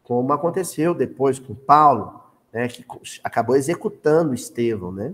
Como 0.03 0.31
aconteceu 0.31 0.93
depois 0.93 1.39
com 1.39 1.55
Paulo, 1.55 2.21
né, 2.53 2.67
que 2.67 2.85
acabou 3.23 3.55
executando 3.55 4.35
Estevão, 4.35 4.91
né? 4.91 5.13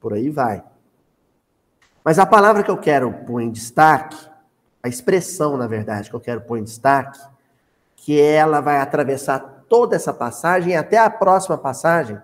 Por 0.00 0.12
aí 0.12 0.30
vai. 0.30 0.64
Mas 2.04 2.18
a 2.18 2.26
palavra 2.26 2.62
que 2.62 2.70
eu 2.70 2.78
quero 2.78 3.12
pôr 3.26 3.40
em 3.40 3.50
destaque, 3.50 4.16
a 4.82 4.88
expressão, 4.88 5.56
na 5.56 5.66
verdade, 5.66 6.08
que 6.08 6.16
eu 6.16 6.20
quero 6.20 6.40
pôr 6.40 6.58
em 6.58 6.64
destaque, 6.64 7.18
que 7.96 8.20
ela 8.20 8.60
vai 8.60 8.78
atravessar 8.78 9.64
toda 9.68 9.96
essa 9.96 10.14
passagem 10.14 10.76
até 10.76 10.98
a 10.98 11.10
próxima 11.10 11.58
passagem, 11.58 12.16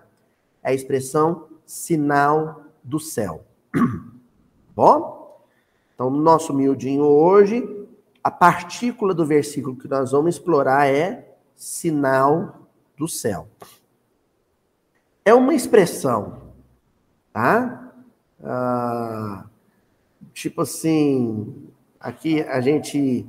é 0.63 0.71
a 0.71 0.73
expressão 0.73 1.47
sinal 1.65 2.63
do 2.83 2.99
céu. 2.99 3.43
Bom? 4.75 5.43
Então, 5.93 6.09
no 6.09 6.21
nosso 6.21 6.53
miudinho 6.53 7.03
hoje, 7.03 7.87
a 8.23 8.31
partícula 8.31 9.13
do 9.13 9.25
versículo 9.25 9.75
que 9.75 9.87
nós 9.87 10.11
vamos 10.11 10.35
explorar 10.35 10.87
é 10.87 11.35
sinal 11.55 12.67
do 12.97 13.07
céu. 13.07 13.47
É 15.23 15.33
uma 15.33 15.53
expressão, 15.53 16.53
tá? 17.31 17.91
Ah, 18.43 19.45
tipo 20.35 20.61
assim, 20.61 21.71
aqui 21.97 22.41
a 22.41 22.59
gente, 22.59 23.25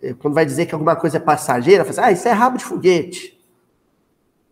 eh, 0.00 0.14
quando 0.14 0.34
vai 0.34 0.46
dizer 0.46 0.64
que 0.64 0.72
alguma 0.72 0.94
coisa 0.94 1.16
é 1.16 1.20
passageira, 1.20 1.84
fala 1.84 1.90
assim, 1.90 2.08
ah, 2.08 2.12
isso 2.12 2.28
é 2.28 2.30
rabo 2.30 2.56
de 2.56 2.64
foguete, 2.64 3.38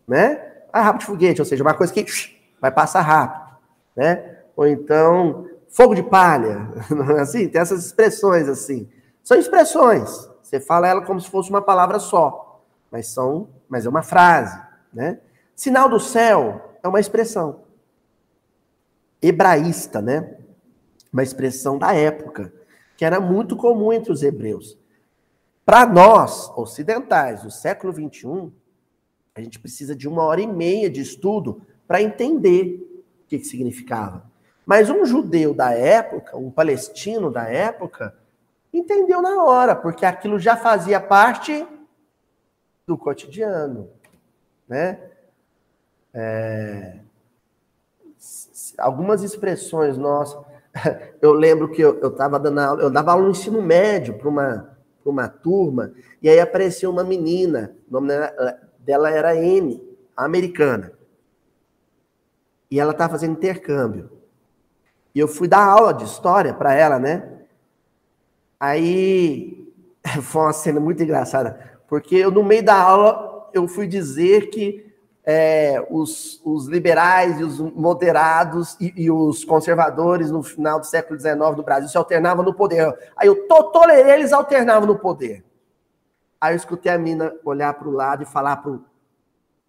né? 0.06 0.44
Ah, 0.72 0.82
rabo 0.82 0.98
de 0.98 1.06
foguete, 1.06 1.40
ou 1.40 1.46
seja, 1.46 1.62
uma 1.62 1.74
coisa 1.74 1.92
que 1.92 2.04
vai 2.60 2.72
passar 2.72 3.00
rápido, 3.00 3.56
né? 3.94 4.38
Ou 4.56 4.66
então, 4.66 5.48
fogo 5.68 5.94
de 5.94 6.02
palha, 6.02 6.68
é 7.16 7.20
assim, 7.20 7.48
tem 7.48 7.60
essas 7.60 7.86
expressões 7.86 8.48
assim. 8.48 8.88
São 9.22 9.38
expressões. 9.38 10.28
Você 10.42 10.58
fala 10.58 10.88
ela 10.88 11.02
como 11.02 11.20
se 11.20 11.30
fosse 11.30 11.48
uma 11.48 11.62
palavra 11.62 12.00
só, 12.00 12.60
mas 12.90 13.06
são, 13.06 13.48
mas 13.68 13.86
é 13.86 13.88
uma 13.88 14.02
frase, 14.02 14.60
né? 14.92 15.20
Sinal 15.54 15.88
do 15.88 16.00
céu 16.00 16.76
é 16.82 16.88
uma 16.88 16.98
expressão 16.98 17.60
hebraísta, 19.22 20.02
né? 20.02 20.38
Uma 21.12 21.22
expressão 21.22 21.78
da 21.78 21.94
época, 21.94 22.52
que 22.96 23.04
era 23.04 23.20
muito 23.20 23.56
comum 23.56 23.92
entre 23.92 24.12
os 24.12 24.22
hebreus. 24.22 24.78
Para 25.64 25.86
nós, 25.86 26.50
ocidentais, 26.56 27.42
do 27.42 27.50
século 27.50 27.92
21, 27.92 28.50
a 29.34 29.40
gente 29.40 29.58
precisa 29.58 29.94
de 29.94 30.08
uma 30.08 30.22
hora 30.24 30.40
e 30.40 30.46
meia 30.46 30.90
de 30.90 31.00
estudo 31.00 31.62
para 31.86 32.02
entender 32.02 33.04
o 33.22 33.28
que, 33.28 33.38
que 33.38 33.44
significava. 33.44 34.28
Mas 34.66 34.90
um 34.90 35.04
judeu 35.04 35.54
da 35.54 35.72
época, 35.72 36.36
um 36.36 36.50
palestino 36.50 37.30
da 37.30 37.48
época, 37.48 38.14
entendeu 38.72 39.22
na 39.22 39.42
hora, 39.44 39.76
porque 39.76 40.04
aquilo 40.04 40.38
já 40.38 40.56
fazia 40.56 41.00
parte 41.00 41.66
do 42.86 42.98
cotidiano, 42.98 43.88
né? 44.66 45.00
É... 46.12 46.98
Algumas 48.78 49.22
expressões 49.22 49.96
nossas. 49.96 50.42
Eu 51.20 51.32
lembro 51.32 51.70
que 51.70 51.82
eu 51.82 52.08
estava 52.08 52.38
dando 52.38 52.60
aula, 52.60 52.82
eu 52.82 52.90
dava 52.90 53.10
aula 53.10 53.24
no 53.24 53.30
ensino 53.30 53.60
médio 53.60 54.16
para 54.16 54.28
uma, 54.28 54.78
uma 55.04 55.28
turma, 55.28 55.92
e 56.22 56.28
aí 56.28 56.38
apareceu 56.38 56.90
uma 56.90 57.02
menina, 57.02 57.74
o 57.90 57.94
nome 57.94 58.12
dela 58.78 59.10
era 59.10 59.34
N, 59.34 59.82
americana 60.16 60.92
e 62.70 62.78
ela 62.78 62.92
estava 62.92 63.12
fazendo 63.12 63.32
intercâmbio. 63.32 64.10
E 65.14 65.18
eu 65.18 65.26
fui 65.26 65.48
dar 65.48 65.64
aula 65.64 65.94
de 65.94 66.04
história 66.04 66.52
para 66.52 66.74
ela, 66.74 66.98
né? 66.98 67.40
Aí 68.60 69.72
foi 70.22 70.42
uma 70.42 70.52
cena 70.52 70.80
muito 70.80 71.02
engraçada, 71.02 71.80
porque 71.88 72.16
eu, 72.16 72.30
no 72.30 72.44
meio 72.44 72.64
da 72.64 72.80
aula 72.80 73.50
eu 73.54 73.66
fui 73.66 73.86
dizer 73.86 74.50
que 74.50 74.87
é, 75.30 75.86
os, 75.90 76.40
os, 76.42 76.66
liberais 76.68 77.38
e 77.38 77.44
os 77.44 77.60
moderados 77.60 78.78
e, 78.80 78.94
e, 78.96 79.10
os 79.10 79.44
conservadores 79.44 80.30
no 80.30 80.42
final 80.42 80.80
do 80.80 80.86
século 80.86 81.20
XIX 81.20 81.36
no 81.36 81.62
Brasil 81.62 81.86
se 81.86 81.98
alternavam 81.98 82.42
no 82.42 82.54
poder. 82.54 82.96
Aí 83.14 83.28
o 83.28 83.46
Totolerê, 83.46 84.12
eles 84.12 84.32
alternavam 84.32 84.86
no 84.86 84.98
poder. 84.98 85.44
Aí 86.40 86.54
eu 86.54 86.56
escutei 86.56 86.90
a 86.90 86.96
mina 86.96 87.34
olhar 87.44 87.74
para 87.74 87.86
o 87.86 87.92
lado 87.92 88.22
e 88.22 88.26
falar 88.26 88.56
para 88.56 88.72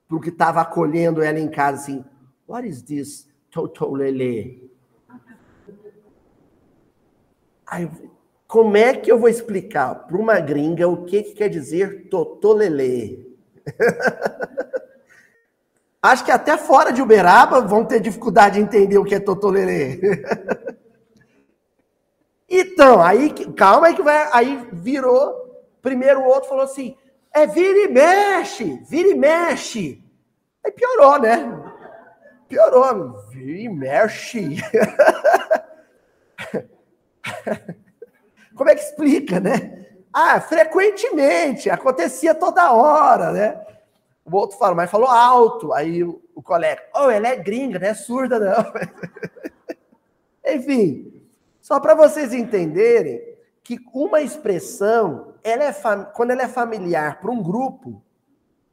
o 0.09 0.21
que 0.21 0.29
estava 0.29 0.61
acolhendo 0.61 1.21
ela 1.21 1.37
em 1.37 1.49
casa 1.49 1.81
assim, 1.81 2.05
what 2.47 2.65
is 2.65 2.81
this 2.81 3.27
Totolele? 3.51 4.71
Aí, 7.67 7.91
como 8.47 8.77
é 8.77 8.95
que 8.95 9.11
eu 9.11 9.19
vou 9.19 9.27
explicar 9.27 9.93
para 10.07 10.15
uma 10.15 10.39
gringa 10.39 10.87
o 10.87 11.03
que, 11.03 11.21
que 11.21 11.33
quer 11.33 11.49
dizer 11.49 12.07
Totolele? 12.07 13.37
Acho 16.01 16.23
que 16.23 16.31
até 16.31 16.57
fora 16.57 16.91
de 16.91 17.01
Uberaba 17.01 17.61
vão 17.61 17.83
ter 17.83 17.99
dificuldade 17.99 18.55
de 18.55 18.61
entender 18.61 18.97
o 18.97 19.03
que 19.03 19.15
é 19.15 19.19
Totolele. 19.19 20.23
então, 22.49 23.01
aí, 23.01 23.29
calma 23.53 23.87
aí 23.87 23.95
que 23.95 24.01
vai, 24.01 24.29
aí 24.31 24.67
virou 24.71 25.49
Primeiro 25.81 26.21
o 26.21 26.25
outro 26.25 26.49
falou 26.49 26.63
assim: 26.63 26.95
é 27.33 27.47
vira 27.47 27.79
e 27.79 27.87
mexe, 27.87 28.83
vira 28.87 29.09
e 29.09 29.15
mexe. 29.15 30.03
Aí 30.65 30.71
piorou, 30.71 31.19
né? 31.19 31.51
Piorou, 32.47 33.21
vira 33.29 33.59
e 33.59 33.69
mexe. 33.69 34.57
Como 38.55 38.69
é 38.69 38.75
que 38.75 38.81
explica, 38.81 39.39
né? 39.39 39.85
Ah, 40.11 40.41
frequentemente, 40.41 41.69
acontecia 41.69 42.35
toda 42.35 42.73
hora, 42.73 43.31
né? 43.31 43.65
O 44.31 44.35
outro 44.35 44.57
fala, 44.57 44.75
mas 44.75 44.91
falou 44.91 45.07
alto. 45.07 45.73
Aí 45.73 46.03
o, 46.03 46.21
o 46.35 46.41
colega, 46.41 46.81
oh, 46.95 47.09
ela 47.09 47.27
é 47.27 47.35
gringa, 47.35 47.79
não 47.79 47.87
é 47.87 47.93
surda, 47.93 48.39
não. 48.39 48.73
Enfim, 50.45 51.21
só 51.61 51.79
para 51.79 51.93
vocês 51.93 52.33
entenderem 52.33 53.21
que 53.63 53.77
uma 53.93 54.21
expressão, 54.21 55.33
ela 55.43 55.63
é 55.63 55.73
quando 56.13 56.31
ela 56.31 56.43
é 56.43 56.47
familiar 56.47 57.19
para 57.19 57.29
um 57.29 57.41
grupo, 57.41 58.01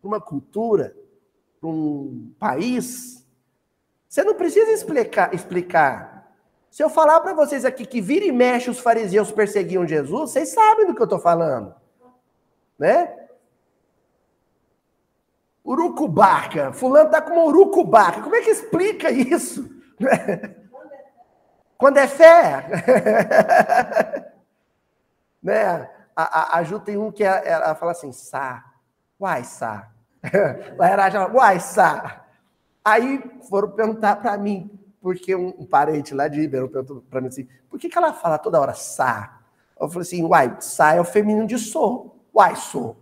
para 0.01 0.09
uma 0.09 0.21
cultura, 0.21 0.97
para 1.61 1.69
um 1.69 2.33
país, 2.39 3.27
você 4.09 4.25
não 4.25 4.35
precisa 4.35 4.71
explicar. 4.71 5.35
explicar. 5.35 6.35
Se 6.71 6.83
eu 6.83 6.89
falar 6.89 7.21
para 7.21 7.35
vocês 7.35 7.65
aqui 7.65 7.85
que 7.85 8.01
vira 8.01 8.25
e 8.25 8.33
mexe 8.33 8.71
os 8.71 8.79
fariseus 8.79 9.33
perseguiam 9.33 9.87
Jesus, 9.87 10.31
vocês 10.31 10.51
sabem 10.51 10.87
do 10.87 10.95
que 10.95 11.01
eu 11.01 11.05
estou 11.05 11.19
falando. 11.19 11.75
Né? 12.79 13.25
Urucubaca. 15.67 16.73
Fulano 16.73 17.11
tá 17.11 17.21
com 17.21 17.33
uma 17.33 17.45
urucubaca. 17.45 18.23
Como 18.23 18.37
é 18.37 18.41
que 18.41 18.51
explica 18.51 19.11
isso? 19.11 19.69
Quando 21.77 21.99
é 21.99 22.07
fé. 22.07 24.33
Né? 25.43 25.89
A, 26.17 26.57
a, 26.57 26.59
a 26.59 26.63
Ju 26.65 26.81
tem 26.81 26.97
um 26.97 27.13
que 27.13 27.23
ela, 27.23 27.39
é, 27.39 27.51
ela 27.51 27.75
fala 27.77 27.93
assim, 27.93 28.11
Sá, 28.11 28.65
uai, 29.21 29.45
Sá. 29.45 29.89
Lá 30.77 30.89
era 30.89 31.09
já, 31.09 31.29
uai, 31.29 31.61
Sá. 31.61 32.25
Aí 32.85 33.23
foram 33.49 33.71
perguntar 33.71 34.17
para 34.17 34.37
mim, 34.37 34.69
porque 35.01 35.37
um, 35.37 35.55
um, 35.57 35.65
parente 35.65 36.13
lá 36.13 36.27
de 36.27 36.41
Ribeirão 36.41 36.67
perguntou 36.67 37.05
para 37.09 37.21
mim 37.21 37.29
assim, 37.29 37.47
por 37.71 37.79
que, 37.79 37.89
que 37.89 37.97
ela 37.97 38.13
fala 38.13 38.39
toda 38.39 38.61
hora 38.61 38.75
Sá? 38.75 39.39
Eu 39.79 39.89
falei 39.89 40.03
assim, 40.03 40.25
uai, 40.25 40.57
Sá 40.59 40.95
é 40.95 41.01
o 41.01 41.05
feminino 41.05 41.47
de 41.47 41.61
sou. 41.61 42.27
Uai, 42.35 42.57
sou. 42.57 42.97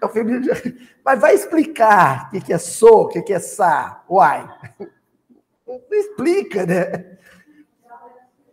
É 0.00 0.06
o 0.06 0.08
feminino 0.08 0.42
de... 0.42 0.50
Mas 1.04 1.20
vai 1.20 1.34
explicar 1.34 2.30
o 2.32 2.40
que, 2.40 2.52
é 2.52 2.58
sou, 2.58 3.02
o 3.02 3.08
que, 3.08 3.32
é 3.32 3.38
Sá. 3.38 4.02
Uai. 4.08 4.48
Não 5.66 5.80
explica, 5.92 6.64
né? 6.64 7.18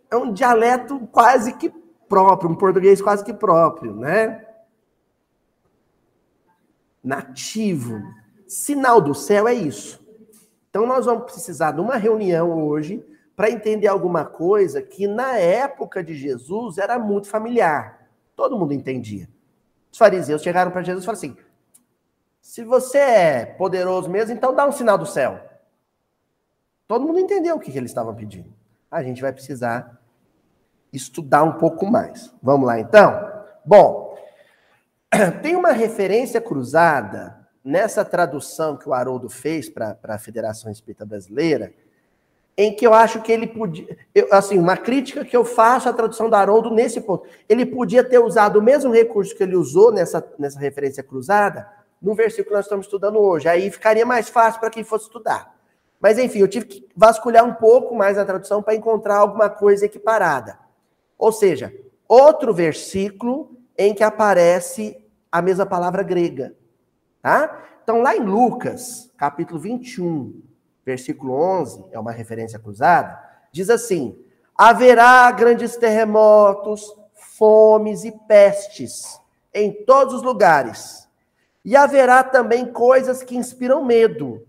É 0.10 0.16
um 0.16 0.32
dialeto 0.32 1.00
quase 1.08 1.54
que 1.54 1.70
próprio, 2.08 2.50
um 2.50 2.56
português 2.56 3.02
quase 3.02 3.24
que 3.24 3.34
próprio, 3.34 3.96
né? 3.96 4.46
Nativo. 7.04 8.02
Sinal 8.48 9.02
do 9.02 9.14
céu 9.14 9.48
é 9.48 9.54
isso. 9.54 10.06
Então 10.70 10.86
nós 10.86 11.06
vamos 11.06 11.26
precisar 11.26 11.72
de 11.72 11.82
uma 11.82 11.98
reunião 11.98 12.66
hoje 12.66 13.06
para 13.36 13.52
entender 13.52 13.88
alguma 13.88 14.26
coisa 14.26 14.82
que 14.82 15.08
na 15.08 15.38
época 15.38 16.04
de 16.04 16.14
Jesus 16.14 16.78
era 16.78 16.98
muito 16.98 17.28
familiar. 17.28 18.08
Todo 18.36 18.58
mundo 18.58 18.74
entendia. 18.74 19.30
Os 19.98 20.00
fariseus 20.00 20.44
chegaram 20.44 20.70
para 20.70 20.84
Jesus 20.84 21.04
e 21.04 21.08
falaram 21.08 21.18
assim: 21.18 21.38
se 22.40 22.64
você 22.64 23.00
é 23.00 23.46
poderoso 23.48 24.08
mesmo, 24.08 24.32
então 24.32 24.54
dá 24.54 24.64
um 24.64 24.72
sinal 24.72 24.96
do 24.96 25.08
céu. 25.08 25.42
Todo 26.88 27.04
mundo 27.04 27.18
entendeu 27.18 27.56
o 27.56 27.60
que, 27.60 27.72
que 27.72 27.80
eles 27.80 27.90
estavam 27.90 28.14
pedindo. 28.14 28.54
A 28.92 29.02
gente 29.02 29.24
vai 29.24 29.34
precisar 29.34 30.00
estudar 30.94 31.42
um 31.42 31.54
pouco 31.54 31.88
mais. 31.88 32.32
Vamos 32.44 32.68
lá 32.68 32.80
então? 32.80 33.44
Bom, 33.66 34.16
tem 35.42 35.56
uma 35.56 35.72
referência 35.72 36.40
cruzada 36.40 37.36
nessa 37.64 38.06
tradução 38.06 38.78
que 38.78 38.88
o 38.88 38.94
Haroldo 38.94 39.28
fez 39.30 39.68
para 39.68 39.98
a 40.04 40.20
Federação 40.20 40.72
Espírita 40.72 41.08
Brasileira, 41.08 41.74
em 42.58 42.76
que 42.76 42.88
eu 42.88 42.94
acho 42.94 43.22
que 43.22 43.32
ele 43.32 43.46
podia. 43.46 43.98
Eu, 44.16 44.28
assim, 44.32 44.58
uma 44.58 44.76
crítica 44.76 45.24
que 45.24 45.38
eu 45.38 45.46
faço 45.46 45.88
à 45.88 45.94
tradução 45.94 46.28
do 46.28 46.36
Haroldo 46.36 46.72
nesse 46.72 47.00
ponto. 47.00 47.28
Ele 47.48 47.66
podia 47.66 48.04
ter 48.04 48.18
usado 48.18 48.58
o 48.58 48.64
mesmo 48.64 48.92
recurso 48.92 49.36
que 49.36 49.44
ele 49.44 49.56
usou 49.56 49.92
nessa, 49.92 50.28
nessa 50.40 50.60
referência 50.60 51.04
cruzada 51.04 51.70
no 52.02 52.16
versículo 52.16 52.48
que 52.48 52.56
nós 52.56 52.66
estamos 52.66 52.88
estudando 52.88 53.20
hoje. 53.20 53.48
Aí 53.48 53.70
ficaria 53.70 54.06
mais 54.06 54.28
fácil 54.28 54.60
para 54.60 54.72
quem 54.72 54.84
fosse 54.84 55.06
estudar. 55.06 55.56
Mas, 56.00 56.18
enfim, 56.18 56.40
eu 56.40 56.48
tive 56.48 56.66
que 56.66 56.88
vasculhar 56.96 57.46
um 57.46 57.54
pouco 57.54 57.96
mais 57.96 58.18
a 58.18 58.26
tradução 58.26 58.64
para 58.64 58.76
encontrar 58.76 59.18
alguma 59.18 59.50
coisa 59.50 59.86
equiparada. 59.86 60.58
Ou 61.18 61.32
seja, 61.32 61.74
outro 62.08 62.54
versículo 62.54 63.56
em 63.78 63.94
que 63.94 64.04
aparece 64.04 64.98
a 65.32 65.42
mesma 65.42 65.66
palavra 65.66 66.02
grega. 66.02 66.56
Tá? 67.22 67.66
Então, 67.84 68.02
lá 68.02 68.16
em 68.16 68.20
Lucas, 68.20 69.12
capítulo 69.18 69.60
21, 69.60 70.42
versículo 70.88 71.34
11, 71.34 71.84
é 71.92 72.00
uma 72.00 72.14
referência 72.14 72.58
cruzada, 72.58 73.22
diz 73.52 73.70
assim: 73.70 74.18
haverá 74.56 75.30
grandes 75.32 75.76
terremotos, 75.76 76.96
fomes 77.14 78.06
e 78.06 78.12
pestes 78.26 79.20
em 79.54 79.84
todos 79.84 80.14
os 80.14 80.24
lugares. 80.24 81.06
E 81.66 81.76
haverá 81.76 82.24
também 82.24 82.72
coisas 82.72 83.22
que 83.22 83.36
inspiram 83.36 83.84
medo, 83.84 84.48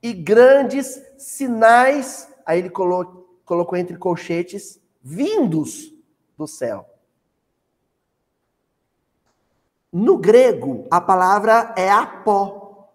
e 0.00 0.12
grandes 0.12 1.02
sinais, 1.18 2.32
aí 2.44 2.60
ele 2.60 2.70
colocou, 2.70 3.26
colocou 3.44 3.76
entre 3.76 3.96
colchetes, 3.96 4.80
vindos 5.02 5.92
do 6.38 6.46
céu. 6.46 6.88
No 9.92 10.16
grego, 10.16 10.86
a 10.90 11.00
palavra 11.00 11.74
é 11.76 11.90
apó. 11.90 12.88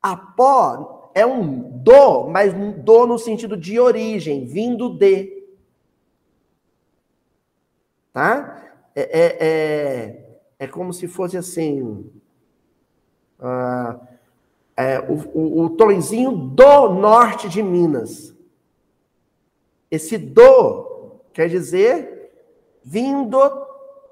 Apó 0.00 0.95
é 1.16 1.24
um 1.24 1.60
do, 1.82 2.28
mas 2.28 2.52
um 2.52 2.72
do 2.72 3.06
no 3.06 3.18
sentido 3.18 3.56
de 3.56 3.80
origem, 3.80 4.44
vindo 4.44 4.90
de. 4.90 5.44
Tá? 8.12 8.62
É, 8.94 9.00
é, 9.00 9.36
é, 9.40 10.38
é 10.58 10.66
como 10.66 10.92
se 10.92 11.08
fosse 11.08 11.36
assim. 11.36 11.82
Uh, 13.40 13.98
é, 14.76 15.00
o, 15.00 15.14
o, 15.34 15.64
o 15.64 15.68
do 15.70 16.88
norte 16.94 17.48
de 17.48 17.62
Minas. 17.62 18.34
Esse 19.90 20.18
do 20.18 20.86
Quer 21.36 21.50
dizer, 21.50 22.32
vindo 22.82 23.38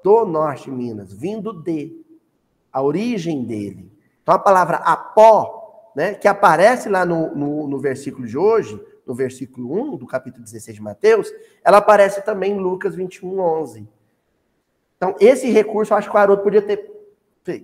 do 0.03 0.25
norte 0.25 0.65
de 0.65 0.71
Minas, 0.71 1.11
vindo 1.11 1.51
de, 1.51 2.05
a 2.71 2.83
origem 2.83 3.43
dele. 3.43 3.91
Então 4.21 4.35
a 4.35 4.39
palavra 4.39 4.77
apó, 4.77 5.64
né, 5.95 6.13
que 6.13 6.27
aparece 6.27 6.89
lá 6.89 7.05
no, 7.05 7.33
no, 7.35 7.67
no 7.67 7.79
versículo 7.79 8.27
de 8.27 8.37
hoje, 8.37 8.79
no 9.05 9.15
versículo 9.15 9.93
1 9.93 9.97
do 9.97 10.05
capítulo 10.05 10.43
16 10.43 10.75
de 10.75 10.83
Mateus, 10.83 11.31
ela 11.63 11.77
aparece 11.77 12.21
também 12.23 12.53
em 12.53 12.59
Lucas 12.59 12.95
21, 12.95 13.39
11. 13.39 13.87
Então, 14.97 15.15
esse 15.19 15.49
recurso, 15.49 15.93
eu 15.93 15.97
acho 15.97 16.09
que 16.09 16.15
o 16.15 16.19
Haroldo 16.19 16.43
podia 16.43 16.61
ter 16.61 16.93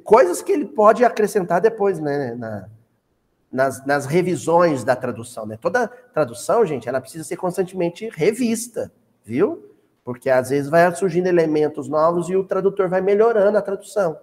coisas 0.04 0.42
que 0.42 0.52
ele 0.52 0.66
pode 0.66 1.04
acrescentar 1.04 1.60
depois, 1.60 2.00
né, 2.00 2.36
na, 2.36 2.70
nas, 3.52 3.86
nas 3.86 4.06
revisões 4.06 4.84
da 4.84 4.96
tradução. 4.96 5.46
Né? 5.46 5.58
Toda 5.60 5.88
tradução, 5.88 6.66
gente, 6.66 6.88
ela 6.88 7.02
precisa 7.02 7.24
ser 7.24 7.38
constantemente 7.38 8.08
revista 8.10 8.92
viu? 9.24 9.72
Porque 10.04 10.30
às 10.30 10.50
vezes 10.50 10.70
vai 10.70 10.94
surgindo 10.96 11.28
elementos 11.28 11.88
novos 11.88 12.30
e 12.30 12.36
o 12.36 12.44
tradutor 12.44 12.90
vai 12.90 13.02
melhorando 13.02 13.58
a 13.58 13.62
tradução. 13.62 14.18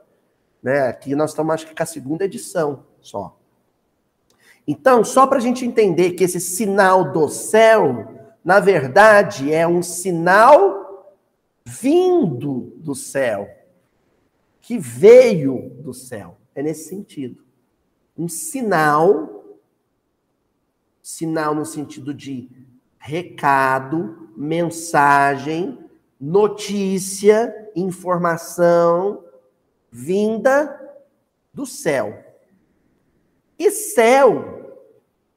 Né? 0.62 0.80
Aqui 0.80 1.14
nós 1.14 1.30
estamos, 1.30 1.54
acho 1.54 1.66
que, 1.66 1.74
com 1.74 1.82
a 1.82 1.86
segunda 1.86 2.24
edição 2.24 2.84
só. 3.00 3.37
Então, 4.70 5.02
só 5.02 5.26
para 5.26 5.38
a 5.38 5.40
gente 5.40 5.64
entender 5.64 6.10
que 6.10 6.22
esse 6.22 6.38
sinal 6.38 7.10
do 7.10 7.26
céu, 7.26 8.28
na 8.44 8.60
verdade, 8.60 9.50
é 9.50 9.66
um 9.66 9.82
sinal 9.82 11.16
vindo 11.64 12.74
do 12.76 12.94
céu, 12.94 13.48
que 14.60 14.76
veio 14.76 15.70
do 15.80 15.94
céu. 15.94 16.36
É 16.54 16.62
nesse 16.62 16.86
sentido. 16.90 17.42
um 18.16 18.28
sinal, 18.28 19.42
sinal 21.02 21.54
no 21.54 21.64
sentido 21.64 22.12
de 22.12 22.50
recado, 22.98 24.28
mensagem, 24.36 25.78
notícia, 26.20 27.70
informação 27.74 29.24
vinda 29.90 30.78
do 31.54 31.64
céu. 31.64 32.22
E 33.58 33.70
céu, 33.70 34.57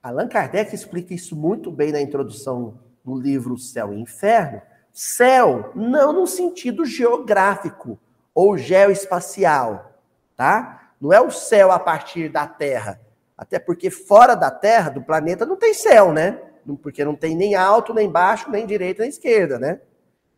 Allan 0.02 0.28
Kardec 0.28 0.74
explica 0.74 1.14
isso 1.14 1.36
muito 1.36 1.72
bem 1.72 1.92
na 1.92 2.02
introdução 2.02 2.80
do 3.04 3.16
livro 3.16 3.58
Céu 3.58 3.94
e 3.94 4.00
Inferno. 4.00 4.60
Céu, 4.92 5.72
não 5.76 6.12
no 6.12 6.26
sentido 6.26 6.84
geográfico 6.86 8.00
ou 8.34 8.58
geoespacial, 8.58 10.00
tá? 10.36 10.94
Não 11.00 11.14
é 11.14 11.22
o 11.22 11.30
céu 11.30 11.72
a 11.72 11.78
partir 11.78 12.30
da 12.30 12.48
Terra. 12.48 13.00
Até 13.38 13.60
porque 13.60 13.92
fora 13.92 14.36
da 14.36 14.50
Terra, 14.50 14.90
do 14.90 15.04
planeta, 15.04 15.46
não 15.46 15.56
tem 15.56 15.74
céu, 15.74 16.12
né? 16.12 16.42
Porque 16.82 17.06
não 17.06 17.16
tem 17.16 17.36
nem 17.36 17.54
alto, 17.54 17.94
nem 17.94 18.10
baixo, 18.10 18.50
nem 18.50 18.66
direita, 18.66 19.02
nem 19.02 19.10
esquerda, 19.10 19.60
né? 19.60 19.82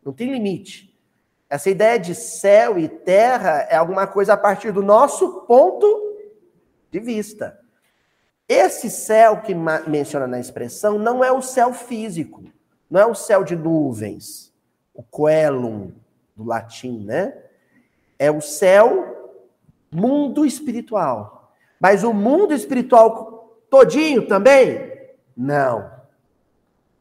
Não 0.04 0.12
tem 0.12 0.30
limite. 0.30 0.94
Essa 1.48 1.70
ideia 1.70 1.98
de 1.98 2.14
céu 2.14 2.78
e 2.78 2.88
terra 2.88 3.66
é 3.70 3.76
alguma 3.76 4.06
coisa 4.06 4.34
a 4.34 4.36
partir 4.36 4.72
do 4.72 4.82
nosso 4.82 5.42
ponto 5.42 6.16
de 6.90 7.00
vista. 7.00 7.63
Esse 8.48 8.90
céu 8.90 9.40
que 9.40 9.54
menciona 9.54 10.26
na 10.26 10.38
expressão 10.38 10.98
não 10.98 11.24
é 11.24 11.32
o 11.32 11.40
céu 11.40 11.72
físico, 11.72 12.44
não 12.90 13.00
é 13.00 13.06
o 13.06 13.14
céu 13.14 13.42
de 13.42 13.56
nuvens, 13.56 14.52
o 14.92 15.02
coelum 15.02 15.92
do 16.36 16.44
latim, 16.44 17.04
né? 17.04 17.36
É 18.18 18.30
o 18.30 18.40
céu 18.40 19.38
mundo 19.90 20.44
espiritual. 20.44 21.54
Mas 21.80 22.04
o 22.04 22.12
mundo 22.12 22.52
espiritual 22.52 23.58
todinho 23.70 24.26
também? 24.28 24.92
Não. 25.36 25.90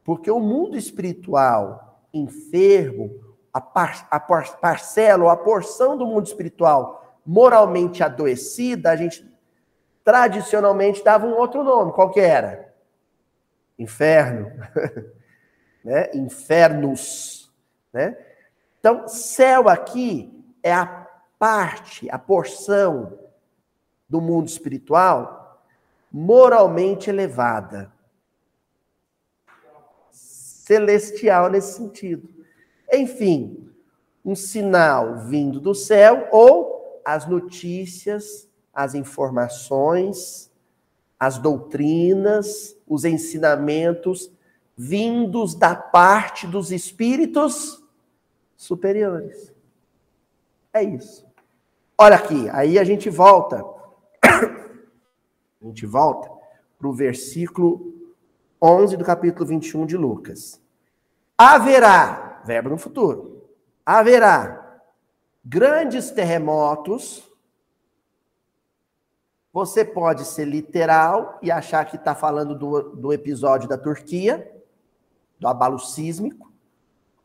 Porque 0.03 0.31
o 0.31 0.39
mundo 0.39 0.77
espiritual 0.77 1.99
enfermo, 2.13 3.11
a, 3.51 3.59
par, 3.59 4.07
a 4.09 4.19
par, 4.19 4.57
parcela 4.59 5.23
ou 5.23 5.29
a 5.29 5.37
porção 5.37 5.97
do 5.97 6.05
mundo 6.05 6.25
espiritual 6.25 7.19
moralmente 7.25 8.03
adoecida, 8.03 8.91
a 8.91 8.95
gente 8.95 9.32
tradicionalmente 10.03 11.03
dava 11.03 11.25
um 11.25 11.35
outro 11.35 11.63
nome. 11.63 11.93
Qual 11.93 12.11
que 12.11 12.19
era? 12.19 12.73
Inferno. 13.77 14.51
né? 15.83 16.09
Infernos. 16.13 17.51
Né? 17.91 18.17
Então, 18.79 19.07
céu 19.07 19.69
aqui 19.69 20.43
é 20.61 20.73
a 20.73 21.07
parte, 21.39 22.09
a 22.09 22.17
porção 22.17 23.19
do 24.07 24.21
mundo 24.21 24.47
espiritual 24.47 25.43
moralmente 26.11 27.09
elevada. 27.09 27.91
Celestial 30.11 31.49
nesse 31.49 31.77
sentido. 31.77 32.29
Enfim, 32.91 33.69
um 34.23 34.35
sinal 34.35 35.17
vindo 35.25 35.59
do 35.59 35.73
céu 35.73 36.29
ou 36.31 37.01
as 37.03 37.27
notícias, 37.27 38.47
as 38.73 38.95
informações, 38.95 40.51
as 41.19 41.37
doutrinas, 41.37 42.75
os 42.87 43.05
ensinamentos 43.05 44.31
vindos 44.75 45.53
da 45.55 45.75
parte 45.75 46.47
dos 46.47 46.71
espíritos 46.71 47.83
superiores. 48.55 49.53
É 50.73 50.83
isso. 50.83 51.25
Olha 51.97 52.15
aqui, 52.15 52.49
aí 52.49 52.79
a 52.79 52.83
gente 52.83 53.09
volta. 53.09 53.63
A 55.61 55.65
gente 55.65 55.85
volta 55.85 56.29
para 56.77 56.87
o 56.87 56.93
versículo 56.93 57.93
11 58.61 58.97
do 58.97 59.05
capítulo 59.05 59.45
21 59.45 59.85
de 59.85 59.95
Lucas. 59.95 60.61
Haverá 61.37 62.41
verbo 62.45 62.69
no 62.69 62.77
futuro. 62.77 63.47
Haverá 63.85 64.81
grandes 65.45 66.11
terremotos. 66.11 67.29
Você 69.53 69.85
pode 69.85 70.25
ser 70.25 70.45
literal 70.45 71.37
e 71.39 71.51
achar 71.51 71.85
que 71.85 71.95
está 71.95 72.15
falando 72.15 72.55
do, 72.55 72.95
do 72.95 73.13
episódio 73.13 73.69
da 73.69 73.77
Turquia, 73.77 74.51
do 75.39 75.47
abalo 75.47 75.77
sísmico, 75.77 76.51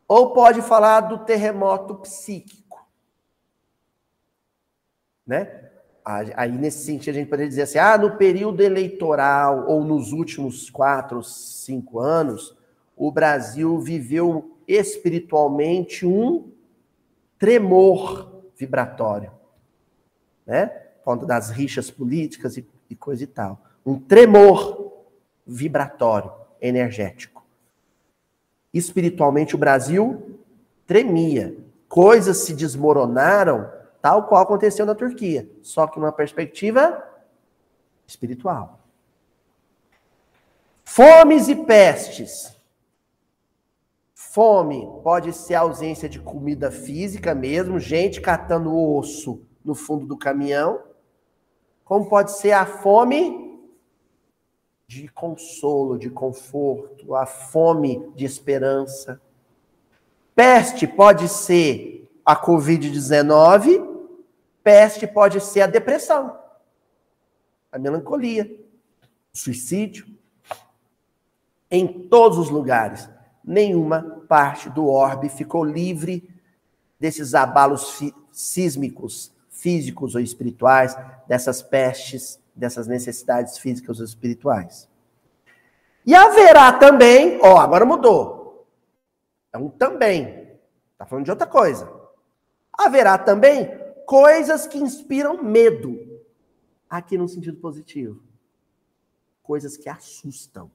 ou 0.07 0.35
pode 0.35 0.61
falar 0.61 1.01
do 1.01 1.25
terremoto 1.25 1.95
psíquico. 1.95 2.87
Né? 5.27 5.71
Aí, 6.05 6.53
nesse 6.53 6.85
sentido, 6.85 7.15
a 7.15 7.19
gente 7.19 7.29
poderia 7.29 7.49
dizer 7.49 7.63
assim: 7.63 7.79
ah, 7.79 7.97
no 7.97 8.17
período 8.17 8.63
eleitoral 8.63 9.67
ou 9.67 9.83
nos 9.83 10.13
últimos 10.13 10.69
quatro, 10.69 11.23
cinco 11.23 11.99
anos, 11.99 12.57
o 12.95 13.11
Brasil 13.11 13.79
viveu 13.81 14.59
espiritualmente 14.67 16.05
um 16.05 16.51
tremor 17.39 18.43
vibratório, 18.57 19.33
né? 20.47 20.88
Conta 21.09 21.25
das 21.25 21.49
rixas 21.49 21.91
políticas 21.91 22.59
e, 22.59 22.69
e 22.91 22.95
coisa 22.95 23.25
e 23.25 23.27
tal. 23.27 23.63
Um 23.87 23.99
tremor 23.99 24.93
vibratório, 25.47 26.31
energético. 26.61 27.43
Espiritualmente, 28.75 29.55
o 29.55 29.59
Brasil 29.59 30.39
tremia. 30.87 31.57
Coisas 31.89 32.37
se 32.37 32.53
desmoronaram, 32.53 33.73
tal 34.03 34.27
qual 34.27 34.43
aconteceu 34.43 34.85
na 34.85 34.95
Turquia, 34.95 35.51
só 35.63 35.87
que 35.87 35.99
numa 35.99 36.13
perspectiva 36.13 37.03
espiritual. 38.07 38.79
Fomes 40.85 41.49
e 41.49 41.57
pestes 41.57 42.55
Fome 44.15 44.87
pode 45.03 45.33
ser 45.33 45.55
ausência 45.55 46.07
de 46.07 46.21
comida 46.21 46.71
física 46.71 47.35
mesmo, 47.35 47.81
gente 47.81 48.21
catando 48.21 48.77
osso 48.77 49.41
no 49.65 49.75
fundo 49.75 50.05
do 50.05 50.19
caminhão, 50.19 50.87
como 51.89 52.07
pode 52.07 52.33
ser 52.33 52.53
a 52.53 52.67
fome 52.67 53.59
de 54.87 55.09
consolo, 55.09 55.99
de 55.99 56.11
conforto, 56.11 57.15
a 57.15 57.25
fome 57.25 58.13
de 58.15 58.27
esperança. 58.27 59.19
Peste 60.35 60.87
pode 60.87 61.27
ser 61.31 62.07
a 62.23 62.37
Covid-19, 62.37 63.89
peste 64.63 65.07
pode 65.07 65.41
ser 65.41 65.63
a 65.63 65.67
depressão, 65.67 66.39
a 67.73 67.79
melancolia, 67.79 68.55
o 69.33 69.39
suicídio. 69.39 70.07
Em 71.71 72.07
todos 72.07 72.37
os 72.37 72.51
lugares 72.51 73.09
nenhuma 73.43 74.03
parte 74.29 74.69
do 74.69 74.87
orbe 74.87 75.31
ficou 75.31 75.65
livre 75.65 76.29
desses 77.01 77.35
abalos 77.35 77.99
sísmicos, 78.31 79.33
físicos 79.61 80.15
ou 80.15 80.21
espirituais, 80.21 80.97
dessas 81.27 81.63
pestes, 81.63 82.41
dessas 82.55 82.87
necessidades 82.87 83.59
físicas 83.59 83.99
ou 83.99 84.05
espirituais. 84.05 84.89
E 86.05 86.15
haverá 86.15 86.73
também, 86.73 87.39
ó, 87.43 87.59
agora 87.59 87.85
mudou. 87.85 88.67
É 89.53 89.59
um 89.59 89.69
também. 89.69 90.49
Está 90.93 91.07
falando 91.07 91.25
de 91.25 91.31
outra 91.31 91.47
coisa. 91.47 91.91
Haverá 92.73 93.19
também 93.19 93.69
coisas 94.07 94.67
que 94.67 94.79
inspiram 94.79 95.43
medo. 95.43 95.99
Aqui 96.89 97.19
no 97.19 97.29
sentido 97.29 97.59
positivo. 97.59 98.23
Coisas 99.43 99.77
que 99.77 99.89
assustam. 99.89 100.71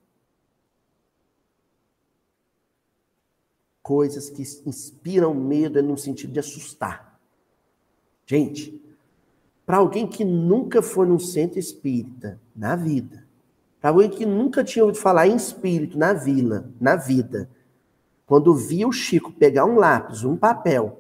coisas 3.84 4.30
que 4.30 4.42
inspiram 4.66 5.34
medo 5.34 5.78
é 5.78 5.82
no 5.82 5.98
sentido 5.98 6.32
de 6.32 6.40
assustar. 6.40 7.13
Gente, 8.34 8.84
para 9.64 9.78
alguém 9.78 10.08
que 10.08 10.26
nunca 10.26 10.82
foi 10.82 11.06
num 11.06 11.20
centro 11.20 11.60
espírita 11.60 12.42
na 12.56 12.76
vida, 12.76 13.28
para 13.80 13.92
alguém 13.92 14.10
que 14.10 14.26
nunca 14.26 14.64
tinha 14.64 14.84
ouvido 14.84 15.00
falar 15.00 15.28
em 15.28 15.36
espírito 15.36 16.00
na 16.00 16.14
vila, 16.14 16.68
na 16.82 16.96
vida, 16.96 17.48
quando 18.26 18.56
via 18.56 18.88
o 18.88 18.92
Chico 18.92 19.32
pegar 19.32 19.66
um 19.66 19.76
lápis, 19.76 20.24
um 20.24 20.36
papel 20.36 21.00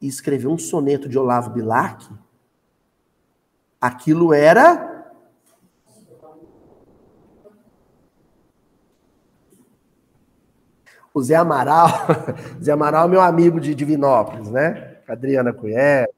e 0.00 0.08
escrever 0.08 0.48
um 0.48 0.58
soneto 0.58 1.08
de 1.08 1.16
Olavo 1.16 1.50
Bilac, 1.50 2.08
aquilo 3.80 4.34
era 4.34 5.14
o 11.14 11.22
Zé 11.22 11.36
Amaral, 11.36 11.86
Zé 12.60 12.72
Amaral 12.72 13.06
é 13.06 13.08
meu 13.08 13.20
amigo 13.20 13.60
de 13.60 13.76
Divinópolis, 13.76 14.50
né? 14.50 14.89
Adriana 15.12 15.52
Cunha. 15.52 16.08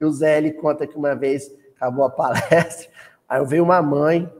E 0.00 0.04
o 0.04 0.10
Zé, 0.10 0.38
ele 0.38 0.52
conta 0.52 0.86
que 0.86 0.96
uma 0.96 1.14
vez 1.14 1.54
acabou 1.76 2.04
a 2.04 2.10
palestra, 2.10 2.90
aí 3.28 3.40
eu 3.40 3.46
veio 3.46 3.64
uma 3.64 3.82
mãe, 3.82 4.32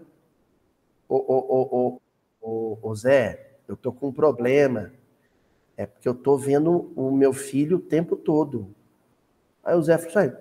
ô, 1.08 1.16
ô, 1.16 2.00
ô, 2.40 2.78
ô 2.82 2.94
Zé, 2.94 3.54
eu 3.68 3.76
tô 3.76 3.92
com 3.92 4.08
um 4.08 4.12
problema, 4.12 4.92
é 5.76 5.86
porque 5.86 6.08
eu 6.08 6.14
tô 6.14 6.36
vendo 6.36 6.92
o 6.94 7.10
meu 7.10 7.32
filho 7.32 7.76
o 7.76 7.80
tempo 7.80 8.16
todo. 8.16 8.68
Aí 9.64 9.76
o 9.76 9.82
Zé 9.82 9.98
falou 9.98 10.18
assim, 10.18 10.36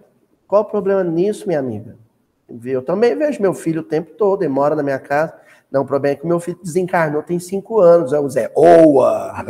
qual 0.47 0.63
o 0.63 0.65
problema 0.65 1.03
nisso, 1.03 1.47
minha 1.47 1.59
amiga? 1.59 1.95
Eu 2.65 2.81
também 2.81 3.15
vejo 3.15 3.41
meu 3.41 3.53
filho 3.53 3.81
o 3.81 3.85
tempo 3.85 4.11
todo, 4.15 4.43
ele 4.43 4.49
mora 4.49 4.75
na 4.75 4.83
minha 4.83 4.99
casa. 4.99 5.33
Não, 5.71 5.83
o 5.83 5.85
problema 5.85 6.13
é 6.13 6.19
que 6.19 6.27
meu 6.27 6.39
filho 6.39 6.59
desencarnou 6.61 7.23
tem 7.23 7.39
cinco 7.39 7.79
anos. 7.79 8.11
É 8.11 8.19
o 8.19 8.29
Zé, 8.29 8.51
oa! 8.53 9.33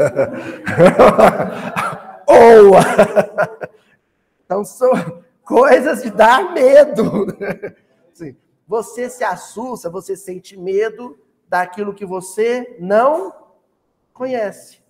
oa! 2.27 2.82
Então 4.51 4.65
são 4.65 4.91
coisas 5.45 6.03
de 6.03 6.11
dar 6.11 6.53
medo. 6.53 7.25
você 8.67 9.09
se 9.09 9.23
assusta, 9.23 9.89
você 9.89 10.17
sente 10.17 10.57
medo 10.57 11.17
daquilo 11.47 11.93
que 11.93 12.05
você 12.05 12.75
não 12.77 13.33
conhece. 14.13 14.81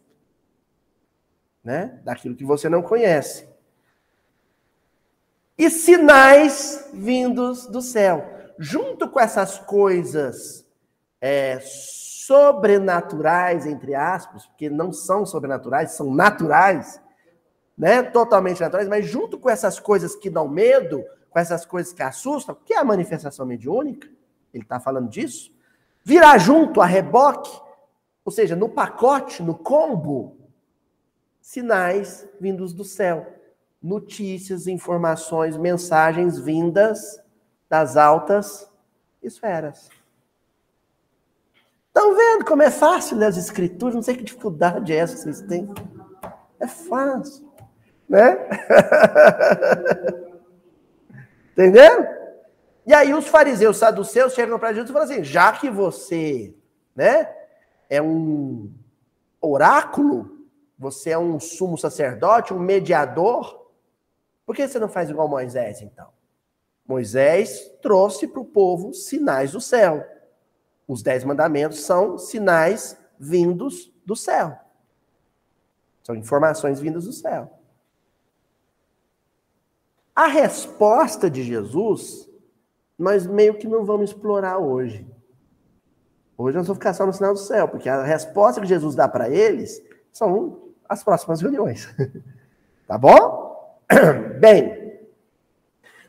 Né? 1.64 2.02
Daquilo 2.04 2.36
que 2.36 2.44
você 2.44 2.68
não 2.68 2.82
conhece. 2.82 3.48
E 5.56 5.70
sinais 5.70 6.90
vindos 6.92 7.68
do 7.68 7.84
céu. 7.84 8.28
Junto 8.58 9.08
com 9.08 9.20
essas 9.20 9.60
coisas 9.60 10.66
é, 11.20 11.60
sobrenaturais, 11.62 13.68
entre 13.68 13.94
aspas, 13.94 14.48
porque 14.48 14.72
não 14.72 14.92
são 14.92 15.24
sobrenaturais, 15.24 15.92
são 15.92 16.12
naturais, 16.12 17.00
né? 17.82 18.04
Totalmente 18.04 18.62
naturais, 18.62 18.88
mas 18.88 19.08
junto 19.08 19.40
com 19.40 19.50
essas 19.50 19.80
coisas 19.80 20.16
que 20.16 20.30
dão 20.30 20.48
medo, 20.48 21.04
com 21.32 21.40
essas 21.40 21.66
coisas 21.66 21.92
que 21.92 22.04
assustam, 22.04 22.56
que 22.64 22.76
é 22.76 22.78
a 22.78 22.84
manifestação 22.84 23.44
mediúnica, 23.44 24.08
ele 24.54 24.62
está 24.62 24.80
falando 24.80 25.10
disso, 25.10 25.52
virá 26.04 26.38
junto 26.38 26.80
a 26.80 26.86
reboque, 26.86 27.50
ou 28.24 28.32
seja, 28.32 28.56
no 28.56 28.70
pacote, 28.70 29.42
no 29.42 29.56
combo, 29.58 30.38
sinais 31.42 32.30
vindos 32.40 32.72
do 32.72 32.84
céu, 32.84 33.34
notícias, 33.82 34.68
informações, 34.68 35.58
mensagens 35.58 36.38
vindas 36.38 37.20
das 37.68 37.98
altas 37.98 38.72
esferas. 39.24 39.90
Estão 41.88 42.16
vendo 42.16 42.46
como 42.46 42.62
é 42.62 42.70
fácil 42.70 43.18
ler 43.18 43.26
as 43.26 43.38
escrituras? 43.38 43.96
Não 43.96 44.04
sei 44.04 44.16
que 44.16 44.24
dificuldade 44.24 44.94
é 44.94 44.98
essa 44.98 45.16
que 45.16 45.22
vocês 45.22 45.42
têm. 45.42 45.68
É 46.60 46.68
fácil. 46.68 47.51
Né? 48.12 48.36
Entendeu? 51.54 52.06
E 52.86 52.94
aí 52.94 53.14
os 53.14 53.28
fariseus 53.28 53.78
saduceus 53.78 54.34
chegam 54.34 54.60
para 54.60 54.74
Jesus 54.74 54.90
e 54.90 54.94
falam 54.94 55.08
assim: 55.08 55.24
já 55.24 55.54
que 55.54 55.70
você 55.70 56.54
né, 56.94 57.34
é 57.90 58.02
um 58.02 58.70
oráculo, 59.40 60.46
você 60.78 61.12
é 61.12 61.18
um 61.18 61.40
sumo 61.40 61.78
sacerdote, 61.78 62.54
um 62.54 62.60
mediador, 62.60 63.70
por 64.46 64.58
que 64.58 64.68
você 64.68 64.78
não 64.78 64.90
faz 64.90 65.10
igual 65.10 65.30
Moisés, 65.30 65.82
então? 65.82 66.10
Moisés 66.86 67.72
trouxe 67.82 68.28
para 68.28 68.42
o 68.42 68.46
povo 68.46 68.94
sinais 68.94 69.54
do 69.54 69.62
céu. 69.62 70.06
Os 70.86 71.02
dez 71.02 71.24
mandamentos 71.24 71.80
são 71.80 72.18
sinais 72.18 72.98
vindos 73.18 73.90
do 74.06 74.18
céu. 74.18 74.60
São 76.04 76.14
informações 76.14 76.82
vindas 76.82 77.06
do 77.06 77.14
céu. 77.14 77.61
A 80.16 80.28
resposta 80.28 81.30
de 81.30 81.44
Jesus, 81.44 82.30
nós 82.98 83.26
meio 83.26 83.56
que 83.56 83.68
não 83.68 83.86
vamos 83.86 84.12
explorar 84.12 84.58
hoje. 84.58 85.08
Hoje 86.38 86.58
nós 86.58 86.68
vamos 86.68 86.80
ficar 86.80 86.94
só 86.94 87.06
no 87.06 87.14
sinal 87.14 87.34
do 87.34 87.40
céu, 87.40 87.68
porque 87.68 87.88
a 87.88 88.04
resposta 88.04 88.60
que 88.60 88.68
Jesus 88.68 88.96
dá 88.96 89.08
para 89.08 89.30
eles 89.30 89.82
são 90.12 90.74
as 90.88 91.04
próximas 91.04 91.42
reuniões. 91.42 91.88
tá 92.88 92.98
bom? 92.98 93.80
Bem, 94.40 95.00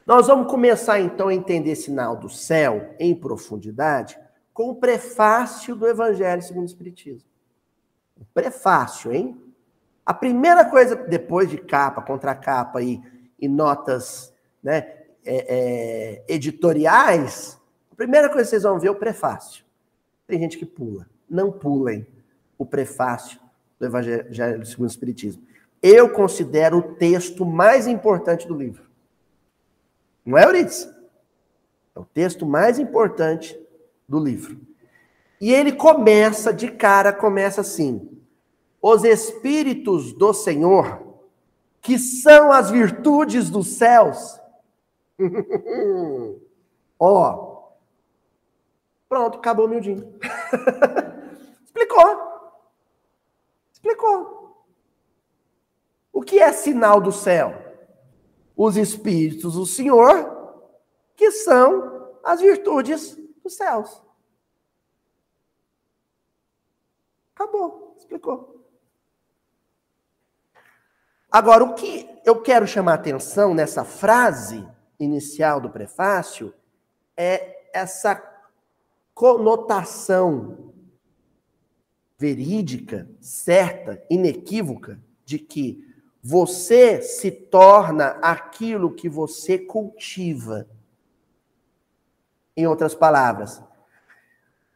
nós 0.06 0.26
vamos 0.26 0.50
começar 0.50 1.00
então 1.00 1.28
a 1.28 1.34
entender 1.34 1.76
sinal 1.76 2.16
do 2.16 2.28
céu 2.28 2.94
em 2.98 3.14
profundidade 3.14 4.18
com 4.52 4.70
o 4.70 4.76
prefácio 4.76 5.76
do 5.76 5.86
Evangelho 5.86 6.42
segundo 6.42 6.64
o 6.64 6.66
Espiritismo. 6.66 7.28
O 8.20 8.24
prefácio, 8.34 9.12
hein? 9.12 9.40
A 10.04 10.12
primeira 10.12 10.64
coisa, 10.64 10.96
depois 10.96 11.48
de 11.48 11.58
capa, 11.58 12.02
contra 12.02 12.34
capa 12.34 12.82
e, 12.82 13.00
e 13.42 13.48
notas 13.48 14.32
né, 14.62 14.94
é, 15.24 16.22
é, 16.24 16.24
editoriais, 16.28 17.60
a 17.90 17.96
primeira 17.96 18.28
coisa 18.28 18.44
que 18.44 18.50
vocês 18.50 18.62
vão 18.62 18.78
ver 18.78 18.86
é 18.86 18.90
o 18.92 18.94
prefácio. 18.94 19.64
Tem 20.26 20.38
gente 20.38 20.56
que 20.56 20.64
pula. 20.64 21.06
Não 21.28 21.50
pulem 21.50 22.06
o 22.56 22.64
prefácio 22.64 23.40
do 23.78 23.86
Evangelho 23.86 24.64
segundo 24.64 24.86
o 24.86 24.90
Espiritismo. 24.90 25.42
Eu 25.82 26.08
considero 26.10 26.78
o 26.78 26.94
texto 26.94 27.44
mais 27.44 27.88
importante 27.88 28.46
do 28.46 28.54
livro. 28.54 28.84
Não 30.24 30.38
é, 30.38 30.44
Euridice? 30.44 30.88
É 31.94 31.98
o 31.98 32.04
texto 32.04 32.46
mais 32.46 32.78
importante 32.78 33.58
do 34.08 34.20
livro. 34.20 34.60
E 35.40 35.52
ele 35.52 35.72
começa, 35.72 36.52
de 36.52 36.70
cara, 36.70 37.12
começa 37.12 37.60
assim: 37.60 38.08
Os 38.80 39.02
Espíritos 39.02 40.12
do 40.12 40.32
Senhor, 40.32 41.11
que 41.82 41.98
são 41.98 42.52
as 42.52 42.70
virtudes 42.70 43.50
dos 43.50 43.66
céus. 43.76 44.40
Ó. 46.98 47.34
oh. 47.34 47.52
Pronto, 49.08 49.38
acabou 49.38 49.66
o 49.66 49.68
miudinho. 49.68 50.18
Explicou. 51.66 52.32
Explicou. 53.72 54.64
O 56.12 56.22
que 56.22 56.38
é 56.38 56.52
sinal 56.52 57.00
do 57.00 57.10
céu? 57.10 57.60
Os 58.56 58.76
Espíritos 58.76 59.54
do 59.54 59.66
Senhor, 59.66 60.62
que 61.16 61.32
são 61.32 62.12
as 62.22 62.40
virtudes 62.40 63.18
dos 63.42 63.54
céus. 63.54 64.00
Acabou, 67.34 67.96
explicou. 67.98 68.61
Agora, 71.32 71.64
o 71.64 71.74
que 71.74 72.06
eu 72.26 72.42
quero 72.42 72.66
chamar 72.66 72.94
atenção 72.94 73.54
nessa 73.54 73.84
frase 73.84 74.68
inicial 75.00 75.62
do 75.62 75.70
prefácio 75.70 76.52
é 77.16 77.70
essa 77.72 78.22
conotação 79.14 80.74
verídica, 82.18 83.08
certa, 83.18 84.04
inequívoca, 84.10 85.00
de 85.24 85.38
que 85.38 85.82
você 86.22 87.00
se 87.00 87.30
torna 87.30 88.18
aquilo 88.22 88.94
que 88.94 89.08
você 89.08 89.58
cultiva. 89.58 90.68
Em 92.54 92.66
outras 92.66 92.94
palavras, 92.94 93.62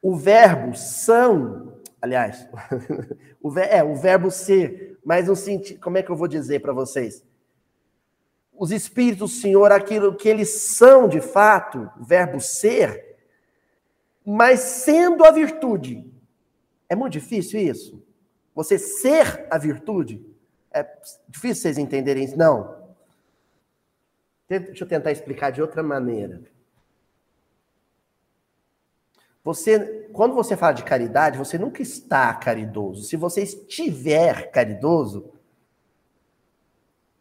o 0.02 0.16
verbo 0.16 0.74
são, 0.74 1.75
aliás, 2.06 2.48
o, 3.42 3.50
ver, 3.50 3.68
é, 3.72 3.84
o 3.84 3.94
verbo 3.94 4.30
ser, 4.30 4.98
mas 5.04 5.28
no 5.28 5.36
sentido, 5.36 5.80
como 5.80 5.98
é 5.98 6.02
que 6.02 6.10
eu 6.10 6.16
vou 6.16 6.28
dizer 6.28 6.60
para 6.60 6.72
vocês? 6.72 7.24
Os 8.52 8.70
espíritos 8.70 9.18
do 9.18 9.40
Senhor, 9.40 9.70
aquilo 9.70 10.16
que 10.16 10.28
eles 10.28 10.48
são 10.48 11.08
de 11.08 11.20
fato, 11.20 11.90
o 12.00 12.04
verbo 12.04 12.40
ser, 12.40 13.18
mas 14.24 14.60
sendo 14.60 15.24
a 15.24 15.30
virtude. 15.30 16.10
É 16.88 16.96
muito 16.96 17.12
difícil 17.12 17.60
isso? 17.60 18.02
Você 18.54 18.78
ser 18.78 19.46
a 19.50 19.58
virtude? 19.58 20.24
É 20.72 20.86
difícil 21.28 21.62
vocês 21.62 21.78
entenderem 21.78 22.24
isso? 22.24 22.36
Não. 22.36 22.74
Deixa 24.48 24.84
eu 24.84 24.88
tentar 24.88 25.12
explicar 25.12 25.50
de 25.50 25.60
outra 25.60 25.82
maneira. 25.82 26.42
Você, 29.46 30.08
quando 30.12 30.34
você 30.34 30.56
fala 30.56 30.72
de 30.72 30.82
caridade, 30.82 31.38
você 31.38 31.56
nunca 31.56 31.80
está 31.80 32.34
caridoso. 32.34 33.04
Se 33.04 33.16
você 33.16 33.42
estiver 33.42 34.50
caridoso, 34.50 35.32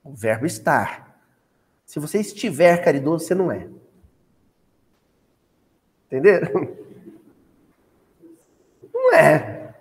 o 0.04 0.12
verbo 0.12 0.48
estar. 0.48 1.22
Se 1.86 2.00
você 2.00 2.18
estiver 2.20 2.84
caridoso, 2.84 3.28
você 3.28 3.36
não 3.36 3.52
é. 3.52 3.68
Entenderam? 6.08 6.68
Não 8.92 9.14
é. 9.14 9.76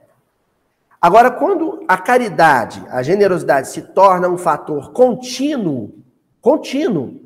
Agora, 1.00 1.30
quando 1.30 1.82
a 1.88 1.96
caridade, 1.96 2.84
a 2.90 3.02
generosidade 3.02 3.68
se 3.68 3.80
torna 3.80 4.28
um 4.28 4.36
fator 4.36 4.92
contínuo, 4.92 5.94
contínuo, 6.42 7.22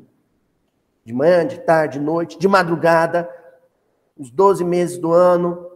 de 1.03 1.11
manhã, 1.11 1.45
de 1.45 1.59
tarde, 1.59 1.99
de 1.99 2.05
noite, 2.05 2.39
de 2.39 2.47
madrugada, 2.47 3.29
os 4.19 4.29
12 4.29 4.65
meses 4.65 4.97
do 4.97 5.13
ano, 5.13 5.71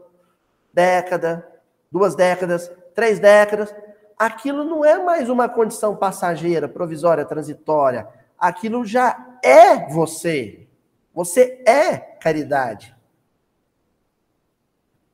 década, 0.73 1.49
duas 1.89 2.13
décadas, 2.13 2.69
três 2.93 3.17
décadas, 3.17 3.73
aquilo 4.19 4.65
não 4.65 4.83
é 4.83 5.01
mais 5.01 5.29
uma 5.29 5.47
condição 5.47 5.95
passageira, 5.95 6.67
provisória, 6.67 7.23
transitória. 7.23 8.07
Aquilo 8.37 8.85
já 8.85 9.39
é 9.41 9.87
você. 9.89 10.67
Você 11.13 11.63
é 11.65 11.97
caridade. 11.97 12.93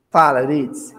Fala, 0.10 0.42
Ritz. 0.42 0.96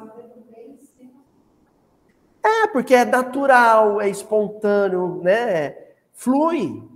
É, 2.42 2.66
porque 2.68 2.94
é 2.94 3.04
natural, 3.04 4.00
é 4.00 4.08
espontâneo, 4.08 5.20
né? 5.22 5.76
Flui. 6.12 6.88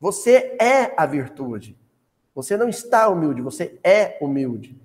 Você 0.00 0.56
é 0.60 0.94
a 0.96 1.04
virtude. 1.04 1.79
Você 2.34 2.56
não 2.56 2.68
está 2.68 3.08
humilde, 3.08 3.42
você 3.42 3.78
é 3.82 4.16
humilde. 4.20 4.76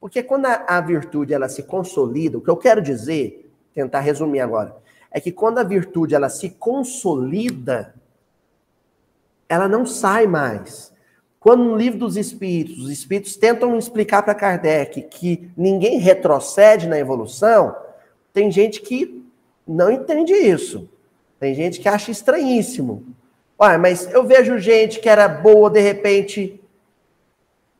Porque 0.00 0.22
quando 0.22 0.46
a, 0.46 0.64
a 0.66 0.80
virtude 0.80 1.32
ela 1.32 1.48
se 1.48 1.62
consolida, 1.62 2.36
o 2.38 2.40
que 2.40 2.50
eu 2.50 2.56
quero 2.56 2.82
dizer, 2.82 3.50
tentar 3.72 4.00
resumir 4.00 4.40
agora, 4.40 4.76
é 5.10 5.20
que 5.20 5.32
quando 5.32 5.58
a 5.58 5.62
virtude 5.62 6.14
ela 6.14 6.28
se 6.28 6.50
consolida, 6.50 7.94
ela 9.48 9.68
não 9.68 9.86
sai 9.86 10.26
mais. 10.26 10.92
Quando 11.38 11.62
no 11.62 11.76
livro 11.76 12.00
dos 12.00 12.16
Espíritos, 12.16 12.84
os 12.84 12.90
Espíritos 12.90 13.36
tentam 13.36 13.78
explicar 13.78 14.22
para 14.22 14.34
Kardec 14.34 15.02
que 15.02 15.50
ninguém 15.56 15.98
retrocede 15.98 16.88
na 16.88 16.98
evolução, 16.98 17.76
tem 18.32 18.50
gente 18.50 18.80
que 18.80 19.24
não 19.66 19.90
entende 19.90 20.32
isso. 20.32 20.88
Tem 21.38 21.54
gente 21.54 21.80
que 21.80 21.88
acha 21.88 22.10
estranhíssimo. 22.10 23.04
Ué, 23.60 23.78
mas 23.78 24.10
eu 24.12 24.24
vejo 24.26 24.58
gente 24.58 24.98
que 24.98 25.08
era 25.08 25.28
boa, 25.28 25.70
de 25.70 25.80
repente 25.80 26.60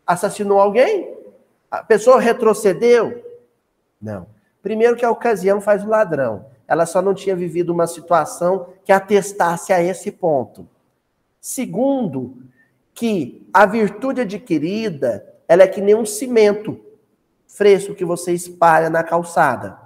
assassinou 0.07 0.61
alguém? 0.61 1.15
A 1.71 1.83
pessoa 1.83 2.21
retrocedeu? 2.21 3.25
Não. 4.01 4.27
Primeiro 4.63 4.97
que 4.97 5.05
a 5.05 5.11
ocasião 5.11 5.61
faz 5.61 5.85
o 5.85 5.89
ladrão. 5.89 6.47
Ela 6.67 6.87
só 6.87 7.03
não 7.03 7.15
tinha 7.15 7.37
vivido 7.37 7.71
uma 7.71 7.87
situação 7.87 8.69
que 8.85 8.93
atestasse 8.93 9.73
a 9.73 9.83
esse 9.83 10.11
ponto. 10.11 10.67
Segundo, 11.41 12.37
que 12.95 13.47
a 13.53 13.67
virtude 13.67 14.23
adquirida, 14.23 15.27
ela 15.47 15.65
é 15.65 15.69
que 15.69 15.81
nem 15.81 15.95
um 15.95 16.07
cimento 16.07 16.81
fresco 17.47 17.95
que 17.95 18.05
você 18.05 18.33
espalha 18.33 18.89
na 18.89 19.03
calçada. 19.03 19.79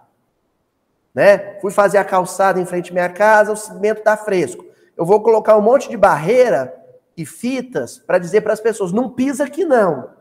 Né? 1.15 1.59
Fui 1.61 1.73
fazer 1.73 1.99
a 1.99 2.05
calçada 2.05 2.61
em 2.61 2.65
frente 2.65 2.91
à 2.91 2.95
minha 2.95 3.09
casa, 3.09 3.53
o 3.53 3.57
cimento 3.57 3.99
está 3.99 4.17
fresco. 4.17 4.65
Eu 4.97 5.05
vou 5.05 5.21
colocar 5.21 5.57
um 5.57 5.63
monte 5.63 5.89
de 5.89 5.97
barreira 5.97 6.75
e 7.19 7.27
fitas 7.27 7.99
para 7.99 8.21
dizer 8.21 8.43
para 8.43 8.53
as 8.53 8.61
pessoas: 8.61 8.93
não 8.93 9.11
pisa 9.11 9.45
aqui 9.45 9.65
não. 9.65 10.17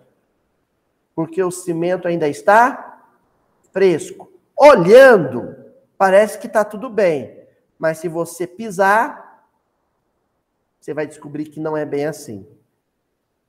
Porque 1.15 1.41
o 1.43 1.51
cimento 1.51 2.07
ainda 2.07 2.27
está 2.27 3.03
fresco. 3.71 4.31
Olhando, 4.59 5.55
parece 5.95 6.39
que 6.39 6.47
está 6.47 6.65
tudo 6.65 6.89
bem. 6.89 7.47
Mas 7.77 7.99
se 7.99 8.07
você 8.07 8.47
pisar, 8.47 9.45
você 10.79 10.91
vai 10.93 11.05
descobrir 11.05 11.45
que 11.45 11.59
não 11.59 11.77
é 11.77 11.85
bem 11.85 12.07
assim. 12.07 12.47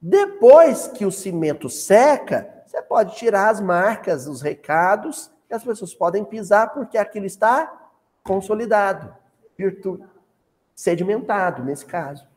Depois 0.00 0.86
que 0.88 1.06
o 1.06 1.10
cimento 1.10 1.70
seca, 1.70 2.62
você 2.66 2.82
pode 2.82 3.16
tirar 3.16 3.48
as 3.48 3.60
marcas, 3.60 4.26
os 4.26 4.42
recados, 4.42 5.30
e 5.50 5.54
as 5.54 5.64
pessoas 5.64 5.94
podem 5.94 6.24
pisar 6.24 6.74
porque 6.74 6.98
aquilo 6.98 7.24
está 7.24 7.90
consolidado, 8.22 9.14
virtude, 9.56 10.04
sedimentado, 10.74 11.64
nesse 11.64 11.86
caso. 11.86 12.27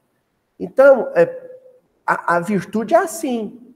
Então, 0.62 1.12
é, 1.16 1.24
a, 2.06 2.36
a, 2.36 2.40
virtude 2.40 2.94
é 2.94 3.00
assim. 3.00 3.74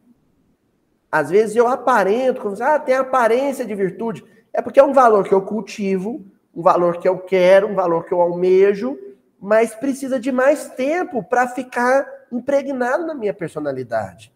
Às 1.11 1.31
vezes 1.31 1.55
eu 1.55 1.67
aparento, 1.67 2.41
como 2.41 2.55
ah, 2.61 2.77
tem 2.77 2.93
aparência 2.93 3.65
de 3.65 3.73
virtude. 3.73 4.23
É 4.53 4.61
porque 4.61 4.79
é 4.79 4.83
um 4.83 4.93
valor 4.93 5.27
que 5.27 5.33
eu 5.33 5.41
cultivo, 5.41 6.23
um 6.55 6.61
valor 6.61 6.99
que 6.99 7.07
eu 7.09 7.17
quero, 7.17 7.67
um 7.67 7.73
valor 7.73 8.05
que 8.05 8.13
eu 8.13 8.21
almejo, 8.21 8.99
mas 9.41 9.73
precisa 9.73 10.19
de 10.19 10.31
mais 10.31 10.69
tempo 10.69 11.23
para 11.23 11.47
ficar 11.47 12.07
impregnado 12.31 13.03
na 13.07 13.15
minha 13.15 13.33
personalidade. 13.33 14.31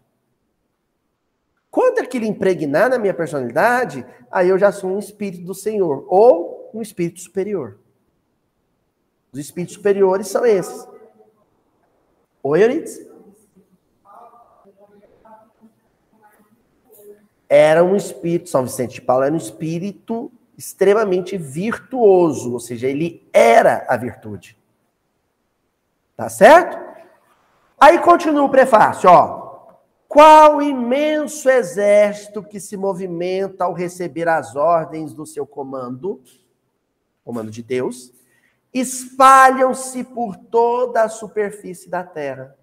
Quando 1.70 2.00
aquilo 2.00 2.24
impregnar 2.24 2.90
na 2.90 2.98
minha 2.98 3.14
personalidade, 3.14 4.04
aí 4.28 4.48
eu 4.48 4.58
já 4.58 4.72
sou 4.72 4.90
um 4.90 4.98
espírito 4.98 5.44
do 5.44 5.54
Senhor, 5.54 6.04
ou 6.08 6.68
um 6.74 6.82
espírito 6.82 7.20
superior. 7.20 7.78
Os 9.32 9.38
espíritos 9.38 9.76
superiores 9.76 10.26
são 10.26 10.44
esses. 10.44 10.90
Oi, 12.42 12.62
Euridice? 12.62 13.10
Era 17.48 17.84
um 17.84 17.94
espírito, 17.94 18.48
São 18.48 18.62
Vicente 18.62 18.94
de 18.94 19.02
Paulo 19.02 19.24
era 19.24 19.34
um 19.34 19.36
espírito 19.36 20.32
extremamente 20.56 21.36
virtuoso, 21.36 22.52
ou 22.52 22.60
seja, 22.60 22.86
ele 22.86 23.28
era 23.32 23.84
a 23.88 23.96
virtude. 23.96 24.56
Tá 26.16 26.28
certo? 26.28 26.78
Aí 27.78 27.98
continua 27.98 28.44
o 28.44 28.50
prefácio, 28.50 29.10
ó. 29.10 29.40
Qual 30.06 30.62
imenso 30.62 31.48
exército 31.48 32.42
que 32.42 32.58
se 32.58 32.76
movimenta 32.76 33.64
ao 33.64 33.72
receber 33.72 34.28
as 34.28 34.56
ordens 34.56 35.12
do 35.12 35.26
seu 35.26 35.46
comando, 35.46 36.20
comando 37.24 37.50
de 37.50 37.62
Deus, 37.62 38.12
espalham-se 38.72 40.04
por 40.04 40.36
toda 40.36 41.02
a 41.02 41.08
superfície 41.08 41.88
da 41.88 42.04
terra. 42.04 42.56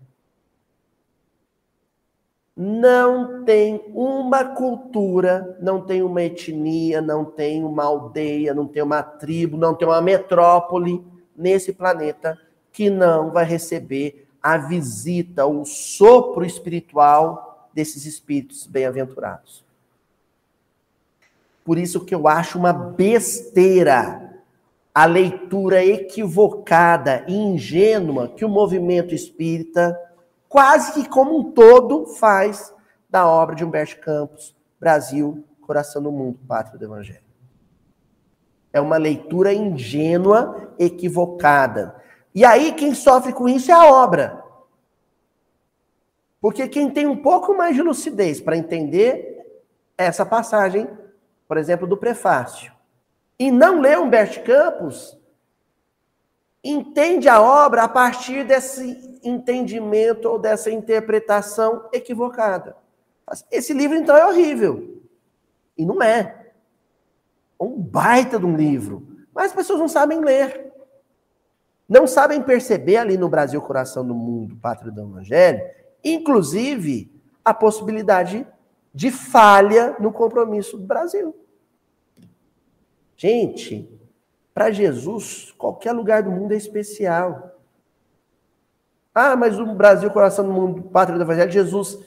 Não 2.56 3.44
tem 3.44 3.84
uma 3.94 4.44
cultura, 4.44 5.58
não 5.62 5.82
tem 5.82 6.02
uma 6.02 6.24
etnia, 6.24 7.02
não 7.02 7.24
tem 7.24 7.64
uma 7.64 7.84
aldeia, 7.84 8.54
não 8.54 8.68
tem 8.68 8.82
uma 8.82 9.04
tribo, 9.04 9.58
não 9.58 9.76
tem 9.76 9.88
uma 9.88 10.02
metrópole 10.02 11.06
nesse 11.36 11.72
planeta 11.72 12.40
que 12.72 12.90
não 12.90 13.30
vai 13.30 13.46
receber 13.46 14.28
a 14.42 14.58
visita, 14.58 15.46
o 15.46 15.66
sopro 15.66 16.44
espiritual 16.46 17.70
desses 17.74 18.06
espíritos 18.06 18.66
bem-aventurados. 18.66 19.64
Por 21.64 21.78
isso 21.78 22.04
que 22.06 22.16
eu 22.16 22.28
acho 22.28 22.58
uma 22.58 22.74
besteira 22.74 24.27
a 24.98 25.06
leitura 25.06 25.86
equivocada 25.86 27.24
e 27.28 27.36
ingênua 27.36 28.30
que 28.30 28.44
o 28.44 28.50
movimento 28.50 29.14
espírita, 29.14 29.96
quase 30.50 30.92
que 30.92 31.08
como 31.08 31.38
um 31.38 31.52
todo, 31.52 32.08
faz 32.08 32.74
da 33.08 33.28
obra 33.28 33.56
de 33.56 33.64
Humberto 33.64 34.00
Campos, 34.00 34.56
Brasil, 34.80 35.46
Coração 35.62 36.02
do 36.02 36.12
Mundo, 36.12 36.40
Pátria 36.48 36.80
do 36.80 36.86
Evangelho. 36.86 37.22
É 38.74 38.82
uma 38.82 38.98
leitura 38.98 39.54
ingênua, 39.54 40.74
equivocada. 40.80 41.96
E 42.34 42.44
aí 42.44 42.72
quem 42.72 42.96
sofre 42.96 43.34
com 43.34 43.48
isso 43.48 43.70
é 43.70 43.76
a 43.76 43.86
obra. 43.86 44.44
Porque 46.42 46.68
quem 46.68 46.90
tem 46.90 47.06
um 47.06 47.18
pouco 47.18 47.56
mais 47.56 47.76
de 47.76 47.84
lucidez 47.84 48.42
para 48.42 48.58
entender 48.58 49.62
essa 49.96 50.26
passagem, 50.26 50.90
por 51.48 51.56
exemplo, 51.56 51.86
do 51.86 51.98
prefácio, 51.98 52.76
e 53.40 53.52
não 53.52 53.80
lê 53.80 53.98
Humberto 53.98 54.44
Campos, 54.44 55.18
entende 56.64 57.30
a 57.30 57.42
obra 57.42 57.84
a 57.84 57.88
partir 57.88 58.46
desse 58.46 59.20
entendimento 59.24 60.28
ou 60.28 60.40
dessa 60.40 60.72
interpretação 60.72 61.88
equivocada. 61.94 62.76
Esse 63.52 63.74
livro, 63.74 63.98
então, 63.98 64.16
é 64.16 64.26
horrível. 64.26 65.02
E 65.78 65.86
não 65.86 66.02
é. 66.02 66.52
É 67.60 67.64
um 67.64 67.80
baita 67.80 68.40
de 68.40 68.46
um 68.46 68.56
livro. 68.56 69.08
Mas 69.34 69.48
as 69.48 69.54
pessoas 69.54 69.80
não 69.80 69.88
sabem 69.88 70.20
ler. 70.20 70.74
Não 71.88 72.06
sabem 72.06 72.42
perceber 72.42 72.98
ali 72.98 73.18
no 73.18 73.30
Brasil, 73.30 73.62
coração 73.62 74.06
do 74.06 74.14
mundo, 74.14 74.58
pátria 74.58 74.92
do 74.92 75.02
Evangelho, 75.02 75.62
inclusive 76.04 77.10
a 77.46 77.54
possibilidade 77.54 78.46
de 78.94 79.10
falha 79.10 79.96
no 80.00 80.12
compromisso 80.12 80.78
do 80.78 80.86
Brasil. 80.86 81.34
Gente, 83.18 83.90
para 84.54 84.70
Jesus, 84.72 85.54
qualquer 85.58 85.92
lugar 85.92 86.22
do 86.22 86.32
mundo 86.32 86.54
é 86.54 86.56
especial. 86.56 87.52
Ah, 89.14 89.36
mas 89.36 89.60
o 89.60 89.66
Brasil, 89.66 90.12
coração 90.12 90.46
do 90.46 90.54
mundo, 90.54 90.84
pátria 90.84 91.18
do 91.18 91.24
Evangelho, 91.24 91.52
Jesus 91.52 91.98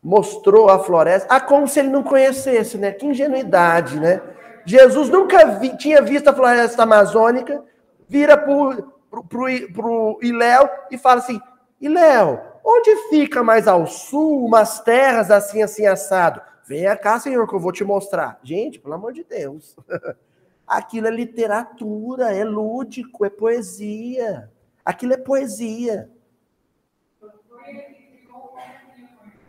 mostrou 0.00 0.70
a 0.70 0.78
floresta. 0.78 1.26
Ah, 1.28 1.40
como 1.40 1.66
se 1.66 1.80
ele 1.80 1.88
não 1.88 2.04
conhecesse, 2.04 2.78
né? 2.78 2.92
Que 2.92 3.06
ingenuidade, 3.06 3.98
né? 3.98 4.22
Jesus 4.64 5.08
nunca 5.08 5.44
vi, 5.58 5.76
tinha 5.76 6.00
visto 6.00 6.28
a 6.28 6.32
floresta 6.34 6.84
amazônica, 6.84 7.64
vira 8.08 8.38
para 8.38 8.52
o 8.52 10.18
Iléu 10.22 10.70
e 10.92 10.96
fala 10.96 11.18
assim: 11.18 11.40
Iléu, 11.80 12.40
onde 12.64 12.94
fica 13.08 13.42
mais 13.42 13.66
ao 13.66 13.86
sul 13.86 14.46
umas 14.46 14.80
terras 14.80 15.30
assim, 15.30 15.62
assim, 15.62 15.86
assado? 15.86 16.40
Venha 16.64 16.96
cá, 16.96 17.18
Senhor, 17.18 17.48
que 17.48 17.54
eu 17.54 17.58
vou 17.58 17.72
te 17.72 17.82
mostrar. 17.82 18.38
Gente, 18.44 18.78
pelo 18.78 18.94
amor 18.94 19.12
de 19.12 19.24
Deus. 19.24 19.76
Aquilo 20.70 21.08
é 21.08 21.10
literatura, 21.10 22.32
é 22.32 22.44
lúdico, 22.44 23.24
é 23.24 23.28
poesia. 23.28 24.48
Aquilo 24.84 25.14
é 25.14 25.16
poesia. 25.16 26.08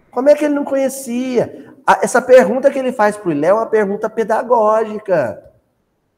Como 0.10 0.28
é 0.30 0.34
que 0.34 0.46
ele 0.46 0.56
não 0.56 0.66
conhecia? 0.66 1.76
Essa 2.02 2.20
pergunta 2.24 2.72
que 2.72 2.80
ele 2.80 2.92
faz 2.92 3.16
para 3.16 3.30
o 3.30 3.34
Léo 3.34 3.52
é 3.52 3.54
uma 3.54 3.68
pergunta 3.68 4.10
pedagógica. 4.10 5.54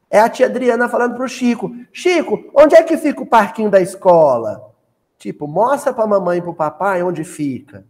É 0.08 0.20
a 0.20 0.28
tia 0.30 0.46
Adriana 0.46 0.88
falando 0.88 1.16
para 1.16 1.24
o 1.24 1.28
Chico: 1.28 1.70
Chico, 1.92 2.50
onde 2.56 2.74
é 2.74 2.82
que 2.82 2.96
fica 2.96 3.20
o 3.20 3.26
parquinho 3.26 3.70
da 3.70 3.82
escola? 3.82 4.72
Tipo, 5.18 5.46
mostra 5.46 5.92
para 5.92 6.04
a 6.04 6.06
mamãe 6.06 6.38
e 6.38 6.40
para 6.40 6.50
o 6.50 6.54
papai 6.54 7.02
onde 7.02 7.24
fica. 7.24 7.84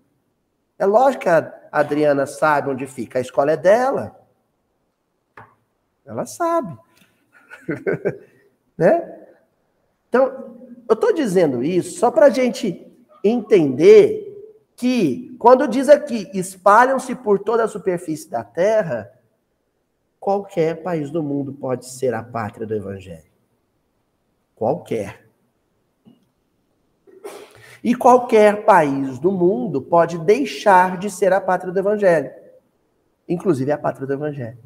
É 0.76 0.84
lógico 0.84 1.22
que 1.22 1.28
a 1.28 1.52
Adriana 1.70 2.26
sabe 2.26 2.70
onde 2.70 2.88
fica, 2.88 3.20
a 3.20 3.22
escola 3.22 3.52
é 3.52 3.56
dela. 3.56 4.20
Ela 6.04 6.26
sabe. 6.26 6.76
né? 8.76 9.26
Então, 10.08 10.56
eu 10.88 10.94
estou 10.94 11.12
dizendo 11.12 11.62
isso 11.62 11.98
só 11.98 12.10
para 12.10 12.26
a 12.26 12.30
gente 12.30 12.86
entender 13.22 14.32
que, 14.76 15.34
quando 15.38 15.68
diz 15.68 15.88
aqui, 15.88 16.30
espalham-se 16.34 17.14
por 17.14 17.38
toda 17.38 17.64
a 17.64 17.68
superfície 17.68 18.28
da 18.28 18.44
terra, 18.44 19.10
qualquer 20.20 20.82
país 20.82 21.10
do 21.10 21.22
mundo 21.22 21.52
pode 21.52 21.86
ser 21.86 22.14
a 22.14 22.22
pátria 22.22 22.66
do 22.66 22.74
evangelho. 22.74 23.30
Qualquer. 24.54 25.24
E 27.82 27.94
qualquer 27.94 28.64
país 28.64 29.18
do 29.18 29.30
mundo 29.30 29.82
pode 29.82 30.18
deixar 30.18 30.96
de 30.98 31.10
ser 31.10 31.32
a 31.32 31.40
pátria 31.40 31.72
do 31.72 31.78
evangelho. 31.78 32.30
Inclusive 33.28 33.70
a 33.70 33.78
pátria 33.78 34.06
do 34.06 34.12
evangelho. 34.14 34.58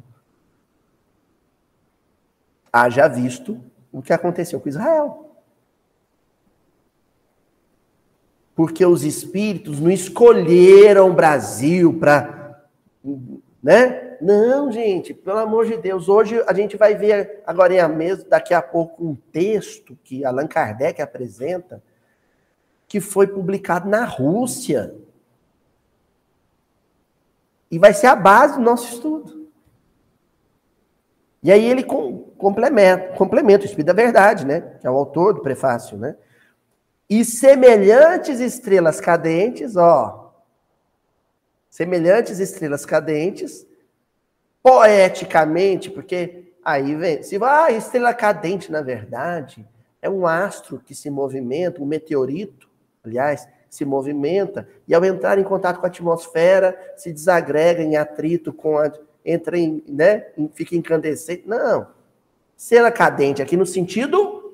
Haja 2.71 3.07
visto 3.07 3.59
o 3.91 4.01
que 4.01 4.13
aconteceu 4.13 4.59
com 4.59 4.69
Israel. 4.69 5.29
porque 8.59 8.85
os 8.85 9.05
espíritos 9.05 9.79
não 9.79 9.89
escolheram 9.89 11.09
o 11.09 11.13
Brasil 11.13 11.97
para. 11.97 12.61
Né? 13.63 14.17
Não, 14.19 14.69
gente, 14.69 15.13
pelo 15.13 15.37
amor 15.37 15.65
de 15.65 15.77
Deus. 15.77 16.09
Hoje 16.09 16.43
a 16.45 16.53
gente 16.53 16.75
vai 16.75 16.93
ver, 16.93 17.41
agora 17.47 17.73
em 17.73 17.79
a 17.79 17.87
daqui 18.27 18.53
a 18.53 18.61
pouco, 18.61 19.01
um 19.01 19.15
texto 19.15 19.97
que 20.03 20.25
Allan 20.25 20.45
Kardec 20.45 21.01
apresenta, 21.01 21.81
que 22.85 22.99
foi 22.99 23.27
publicado 23.27 23.87
na 23.87 24.03
Rússia. 24.03 24.93
E 27.71 27.79
vai 27.79 27.93
ser 27.93 28.07
a 28.07 28.15
base 28.17 28.55
do 28.55 28.61
nosso 28.61 28.93
estudo. 28.93 29.47
E 31.41 31.49
aí 31.49 31.63
ele 31.63 31.85
complementa, 32.39 33.13
complementa 33.15 33.63
o 33.63 33.65
Espírito 33.65 33.87
da 33.87 33.93
Verdade, 33.93 34.45
né? 34.45 34.61
Que 34.79 34.87
é 34.87 34.89
o 34.89 34.95
autor 34.95 35.33
do 35.33 35.41
prefácio, 35.41 35.97
né? 35.97 36.15
E 37.09 37.25
semelhantes 37.25 38.39
estrelas 38.39 39.01
cadentes, 39.01 39.75
ó. 39.75 40.33
Semelhantes 41.69 42.39
estrelas 42.39 42.85
cadentes, 42.85 43.67
poeticamente, 44.63 45.91
porque 45.91 46.53
aí 46.63 46.95
vem, 46.95 47.21
se 47.21 47.37
ah, 47.43 47.71
estrela 47.71 48.13
cadente, 48.13 48.71
na 48.71 48.81
verdade, 48.81 49.67
é 50.01 50.09
um 50.09 50.25
astro 50.25 50.79
que 50.79 50.95
se 50.95 51.09
movimenta, 51.09 51.81
um 51.81 51.85
meteorito, 51.85 52.69
aliás, 53.03 53.47
se 53.69 53.83
movimenta, 53.83 54.67
e 54.87 54.95
ao 54.95 55.03
entrar 55.03 55.37
em 55.37 55.43
contato 55.43 55.79
com 55.79 55.85
a 55.85 55.89
atmosfera, 55.89 56.77
se 56.95 57.11
desagrega 57.11 57.83
em 57.83 57.97
atrito 57.97 58.53
com 58.53 58.77
a. 58.77 58.91
entra 59.25 59.57
em. 59.57 59.83
né? 59.87 60.27
fica 60.53 60.75
incandescente. 60.75 61.43
Não. 61.45 61.98
Estrela 62.59 62.91
cadente, 62.91 63.41
aqui 63.41 63.55
no 63.55 63.65
sentido 63.65 64.53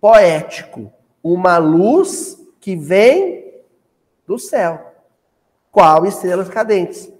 poético 0.00 0.90
uma 1.22 1.58
luz 1.58 2.42
que 2.58 2.74
vem 2.74 3.62
do 4.26 4.38
céu. 4.38 4.94
Qual 5.70 6.06
estrelas 6.06 6.48
cadentes? 6.48 7.12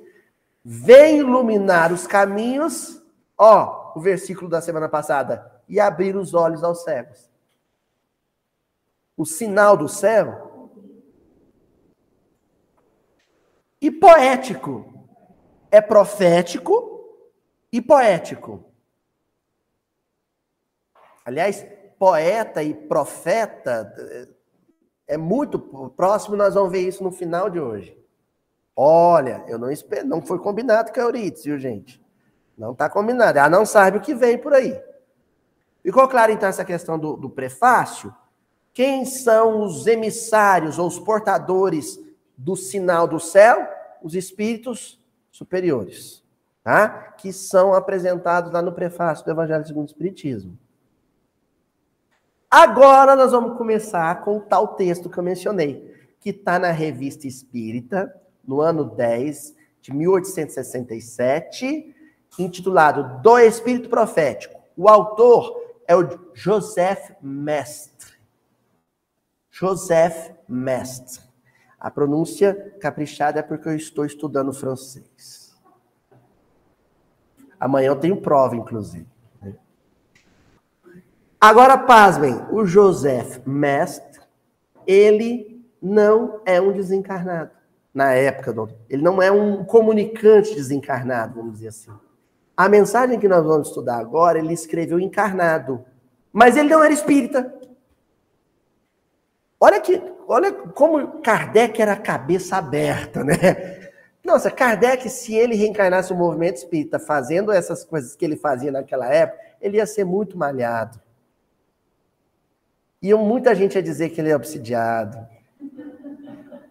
Vem 0.64 1.18
iluminar 1.18 1.92
os 1.92 2.06
caminhos, 2.06 3.02
ó, 3.36 3.92
o 3.94 4.00
versículo 4.00 4.48
da 4.48 4.62
semana 4.62 4.88
passada, 4.88 5.60
e 5.68 5.78
abrir 5.78 6.16
os 6.16 6.32
olhos 6.32 6.64
aos 6.64 6.82
cegos. 6.82 7.30
O 9.14 9.26
sinal 9.26 9.76
do 9.76 9.86
céu. 9.86 10.70
E 13.78 13.90
poético. 13.90 14.94
É 15.70 15.82
profético 15.82 17.06
e 17.70 17.82
poético. 17.82 18.71
Aliás, 21.24 21.66
poeta 21.98 22.62
e 22.62 22.74
profeta 22.74 23.92
é 25.06 25.16
muito 25.16 25.58
próximo, 25.96 26.36
nós 26.36 26.54
vamos 26.54 26.72
ver 26.72 26.80
isso 26.80 27.02
no 27.04 27.12
final 27.12 27.50
de 27.50 27.60
hoje. 27.60 27.96
Olha, 28.74 29.44
eu 29.46 29.58
não 29.58 29.70
espero, 29.70 30.06
não 30.06 30.22
foi 30.22 30.38
combinado 30.38 30.92
com 30.92 31.00
a 31.00 31.04
Euridice, 31.04 31.44
viu, 31.44 31.58
gente? 31.58 32.02
Não 32.56 32.72
está 32.72 32.88
combinado. 32.88 33.38
Ela 33.38 33.50
não 33.50 33.66
sabe 33.66 33.98
o 33.98 34.00
que 34.00 34.14
vem 34.14 34.38
por 34.38 34.52
aí. 34.54 34.80
Ficou 35.82 36.08
claro, 36.08 36.32
então, 36.32 36.48
essa 36.48 36.64
questão 36.64 36.98
do, 36.98 37.16
do 37.16 37.28
prefácio? 37.28 38.14
Quem 38.72 39.04
são 39.04 39.62
os 39.62 39.86
emissários 39.86 40.78
ou 40.78 40.86
os 40.86 40.98
portadores 40.98 41.98
do 42.36 42.56
sinal 42.56 43.06
do 43.06 43.20
céu? 43.20 43.68
Os 44.02 44.14
espíritos 44.14 44.98
superiores, 45.30 46.24
tá? 46.62 46.88
Que 46.88 47.32
são 47.32 47.74
apresentados 47.74 48.52
lá 48.52 48.62
no 48.62 48.72
prefácio 48.72 49.24
do 49.24 49.30
Evangelho 49.30 49.66
segundo 49.66 49.88
o 49.88 49.90
Espiritismo. 49.90 50.58
Agora 52.54 53.16
nós 53.16 53.32
vamos 53.32 53.56
começar 53.56 54.22
com 54.22 54.36
o 54.36 54.40
tal 54.42 54.74
texto 54.74 55.08
que 55.08 55.16
eu 55.16 55.24
mencionei, 55.24 55.90
que 56.20 56.28
está 56.28 56.58
na 56.58 56.70
Revista 56.70 57.26
Espírita, 57.26 58.14
no 58.46 58.60
ano 58.60 58.84
10 58.84 59.56
de 59.80 59.90
1867, 59.90 61.96
intitulado 62.38 63.22
Do 63.22 63.38
Espírito 63.38 63.88
Profético. 63.88 64.60
O 64.76 64.86
autor 64.86 65.78
é 65.88 65.96
o 65.96 66.06
Joseph 66.34 67.12
Mestre. 67.22 68.18
Joseph 69.50 70.32
Mestre. 70.46 71.22
A 71.80 71.90
pronúncia 71.90 72.76
caprichada 72.82 73.40
é 73.40 73.42
porque 73.42 73.70
eu 73.70 73.76
estou 73.76 74.04
estudando 74.04 74.52
francês. 74.52 75.58
Amanhã 77.58 77.86
eu 77.86 77.96
tenho 77.96 78.20
prova, 78.20 78.54
inclusive. 78.54 79.11
Agora, 81.44 81.76
pasmem, 81.76 82.40
o 82.52 82.64
Joseph 82.64 83.40
Mestre, 83.44 84.20
ele 84.86 85.60
não 85.82 86.40
é 86.46 86.60
um 86.60 86.70
desencarnado. 86.70 87.50
Na 87.92 88.12
época, 88.12 88.54
ele 88.88 89.02
não 89.02 89.20
é 89.20 89.28
um 89.32 89.64
comunicante 89.64 90.54
desencarnado, 90.54 91.34
vamos 91.34 91.54
dizer 91.54 91.68
assim. 91.70 91.90
A 92.56 92.68
mensagem 92.68 93.18
que 93.18 93.26
nós 93.26 93.44
vamos 93.44 93.66
estudar 93.66 93.98
agora, 93.98 94.38
ele 94.38 94.52
escreveu 94.52 95.00
encarnado. 95.00 95.84
Mas 96.32 96.56
ele 96.56 96.68
não 96.68 96.80
era 96.80 96.94
espírita. 96.94 97.52
Olha 99.58 99.80
que, 99.80 100.00
olha 100.28 100.52
como 100.52 101.20
Kardec 101.22 101.82
era 101.82 101.96
cabeça 101.96 102.56
aberta, 102.56 103.24
né? 103.24 103.90
Nossa, 104.24 104.48
Kardec, 104.48 105.10
se 105.10 105.34
ele 105.34 105.56
reencarnasse 105.56 106.12
o 106.12 106.16
movimento 106.16 106.58
espírita 106.58 107.00
fazendo 107.00 107.50
essas 107.50 107.84
coisas 107.84 108.14
que 108.14 108.24
ele 108.24 108.36
fazia 108.36 108.70
naquela 108.70 109.12
época, 109.12 109.42
ele 109.60 109.78
ia 109.78 109.86
ser 109.86 110.04
muito 110.04 110.38
malhado. 110.38 111.01
E 113.02 113.12
muita 113.14 113.54
gente 113.54 113.74
ia 113.74 113.82
dizer 113.82 114.10
que 114.10 114.20
ele 114.20 114.30
é 114.30 114.36
obsidiado. 114.36 115.26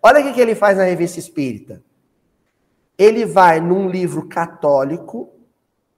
Olha 0.01 0.21
o 0.21 0.33
que 0.33 0.39
ele 0.39 0.55
faz 0.55 0.77
na 0.77 0.85
revista 0.85 1.19
espírita. 1.19 1.83
Ele 2.97 3.25
vai 3.25 3.59
num 3.59 3.89
livro 3.89 4.27
católico, 4.27 5.29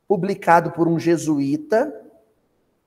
publicado 0.08 0.72
por 0.72 0.88
um 0.88 1.00
jesuíta, 1.00 1.94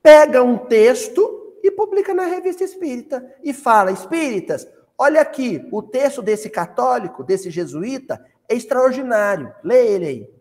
pega 0.03 0.43
um 0.43 0.57
texto 0.57 1.55
e 1.63 1.71
publica 1.71 2.13
na 2.13 2.25
revista 2.25 2.63
espírita. 2.63 3.35
E 3.43 3.53
fala: 3.53 3.91
Espíritas, 3.91 4.67
olha 4.97 5.21
aqui, 5.21 5.65
o 5.71 5.81
texto 5.81 6.21
desse 6.21 6.49
católico, 6.49 7.23
desse 7.23 7.49
jesuíta, 7.49 8.23
é 8.49 8.55
extraordinário. 8.55 9.53
Lê 9.63 9.87
ele 9.87 10.05
aí. 10.05 10.37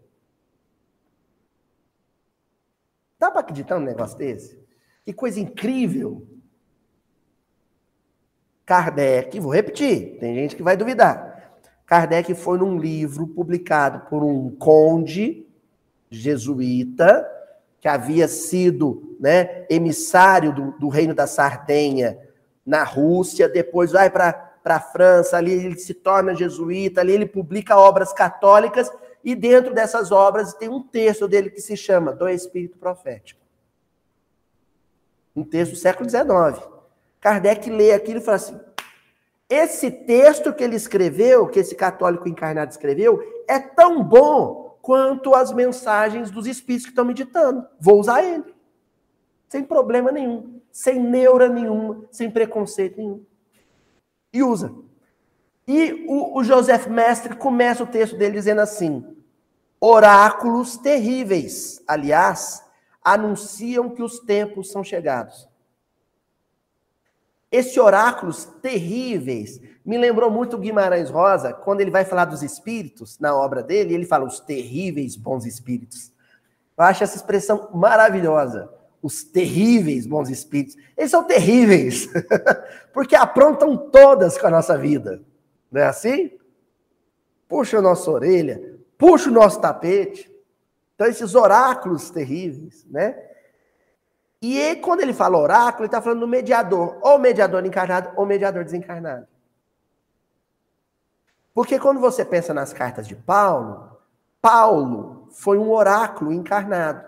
Dá 3.18 3.30
para 3.30 3.40
acreditar 3.40 3.78
num 3.78 3.86
negócio 3.86 4.18
desse? 4.18 4.58
Que 5.04 5.12
coisa 5.12 5.40
incrível. 5.40 6.26
Kardec, 8.66 9.38
vou 9.38 9.52
repetir, 9.52 10.18
tem 10.18 10.34
gente 10.34 10.56
que 10.56 10.62
vai 10.62 10.76
duvidar. 10.76 11.60
Kardec 11.86 12.34
foi 12.34 12.58
num 12.58 12.76
livro 12.76 13.28
publicado 13.28 14.10
por 14.10 14.24
um 14.24 14.50
conde 14.50 15.46
jesuíta, 16.10 17.24
que 17.80 17.86
havia 17.86 18.26
sido 18.26 19.16
né, 19.20 19.64
emissário 19.70 20.52
do, 20.52 20.72
do 20.72 20.88
reino 20.88 21.14
da 21.14 21.28
Sardenha 21.28 22.18
na 22.64 22.82
Rússia, 22.82 23.48
depois 23.48 23.92
vai 23.92 24.10
para 24.10 24.50
a 24.64 24.80
França, 24.80 25.36
ali 25.36 25.52
ele 25.52 25.78
se 25.78 25.94
torna 25.94 26.34
jesuíta, 26.34 27.00
ali 27.00 27.12
ele 27.12 27.26
publica 27.26 27.78
obras 27.78 28.12
católicas, 28.12 28.90
e 29.24 29.36
dentro 29.36 29.72
dessas 29.72 30.10
obras 30.10 30.54
tem 30.54 30.68
um 30.68 30.82
texto 30.82 31.28
dele 31.28 31.50
que 31.50 31.60
se 31.60 31.76
chama 31.76 32.12
Do 32.12 32.28
Espírito 32.28 32.76
Profético. 32.78 33.40
Um 35.36 35.44
texto 35.44 35.72
do 35.72 35.78
século 35.78 36.10
XIX. 36.10 36.75
Kardec 37.26 37.68
lê 37.68 37.92
aquilo 37.92 38.20
e 38.20 38.22
fala 38.22 38.36
assim: 38.36 38.60
esse 39.50 39.90
texto 39.90 40.52
que 40.52 40.62
ele 40.62 40.76
escreveu, 40.76 41.48
que 41.48 41.58
esse 41.58 41.74
católico 41.74 42.28
encarnado 42.28 42.70
escreveu, 42.70 43.20
é 43.48 43.58
tão 43.58 44.00
bom 44.00 44.78
quanto 44.80 45.34
as 45.34 45.52
mensagens 45.52 46.30
dos 46.30 46.46
espíritos 46.46 46.86
que 46.86 46.92
estão 46.92 47.04
meditando. 47.04 47.66
Vou 47.80 47.98
usar 47.98 48.22
ele. 48.22 48.54
Sem 49.48 49.64
problema 49.64 50.12
nenhum, 50.12 50.60
sem 50.70 51.00
neura 51.00 51.48
nenhuma, 51.48 52.04
sem 52.12 52.30
preconceito 52.30 52.96
nenhum. 52.98 53.24
E 54.32 54.44
usa. 54.44 54.72
E 55.66 56.06
o, 56.08 56.38
o 56.38 56.44
Joseph 56.44 56.86
Mestre 56.86 57.34
começa 57.34 57.82
o 57.82 57.88
texto 57.88 58.16
dele 58.16 58.34
dizendo 58.34 58.60
assim: 58.60 59.04
oráculos 59.80 60.76
terríveis, 60.76 61.82
aliás, 61.88 62.64
anunciam 63.02 63.90
que 63.90 64.02
os 64.02 64.20
tempos 64.20 64.70
são 64.70 64.84
chegados. 64.84 65.48
Esse 67.56 67.80
oráculos 67.80 68.44
terríveis 68.60 69.58
me 69.82 69.96
lembrou 69.96 70.30
muito 70.30 70.58
Guimarães 70.58 71.08
Rosa, 71.08 71.54
quando 71.54 71.80
ele 71.80 71.90
vai 71.90 72.04
falar 72.04 72.26
dos 72.26 72.42
espíritos 72.42 73.18
na 73.18 73.34
obra 73.34 73.62
dele, 73.62 73.94
ele 73.94 74.04
fala 74.04 74.26
os 74.26 74.38
terríveis 74.38 75.16
bons 75.16 75.46
espíritos. 75.46 76.12
Eu 76.76 76.84
acho 76.84 77.02
essa 77.02 77.16
expressão 77.16 77.70
maravilhosa. 77.72 78.70
Os 79.00 79.24
terríveis 79.24 80.06
bons 80.06 80.28
espíritos. 80.28 80.76
Eles 80.94 81.10
são 81.10 81.24
terríveis, 81.24 82.10
porque 82.92 83.16
aprontam 83.16 83.74
todas 83.90 84.36
com 84.36 84.48
a 84.48 84.50
nossa 84.50 84.76
vida. 84.76 85.22
Não 85.72 85.80
é 85.80 85.86
assim? 85.86 86.32
Puxa 87.48 87.78
a 87.78 87.82
nossa 87.82 88.10
orelha, 88.10 88.78
puxa 88.98 89.30
o 89.30 89.32
nosso 89.32 89.62
tapete. 89.62 90.30
Então, 90.94 91.06
esses 91.06 91.34
oráculos 91.34 92.10
terríveis, 92.10 92.84
né? 92.90 93.16
E 94.40 94.60
aí, 94.60 94.76
quando 94.76 95.00
ele 95.00 95.14
fala 95.14 95.38
oráculo, 95.38 95.82
ele 95.82 95.86
está 95.86 96.02
falando 96.02 96.20
do 96.20 96.28
mediador, 96.28 96.98
ou 97.00 97.18
mediador 97.18 97.64
encarnado, 97.64 98.10
ou 98.16 98.26
mediador 98.26 98.64
desencarnado. 98.64 99.26
Porque 101.54 101.78
quando 101.78 102.00
você 102.00 102.24
pensa 102.24 102.52
nas 102.52 102.72
cartas 102.72 103.08
de 103.08 103.16
Paulo, 103.16 103.98
Paulo 104.42 105.28
foi 105.32 105.58
um 105.58 105.70
oráculo 105.72 106.32
encarnado. 106.32 107.02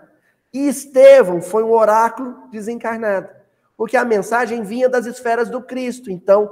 E 0.51 0.67
Estevão 0.67 1.41
foi 1.41 1.63
um 1.63 1.71
oráculo 1.71 2.47
desencarnado. 2.49 3.29
Porque 3.77 3.95
a 3.95 4.03
mensagem 4.03 4.63
vinha 4.63 4.89
das 4.89 5.05
esferas 5.05 5.49
do 5.49 5.61
Cristo. 5.61 6.09
Então, 6.09 6.51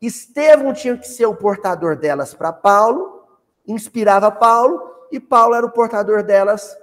Estevão 0.00 0.72
tinha 0.74 0.96
que 0.96 1.08
ser 1.08 1.26
o 1.26 1.34
portador 1.34 1.96
delas 1.96 2.34
para 2.34 2.52
Paulo, 2.52 3.26
inspirava 3.66 4.30
Paulo, 4.30 5.06
e 5.10 5.18
Paulo 5.18 5.54
era 5.54 5.66
o 5.66 5.72
portador 5.72 6.22
delas 6.22 6.76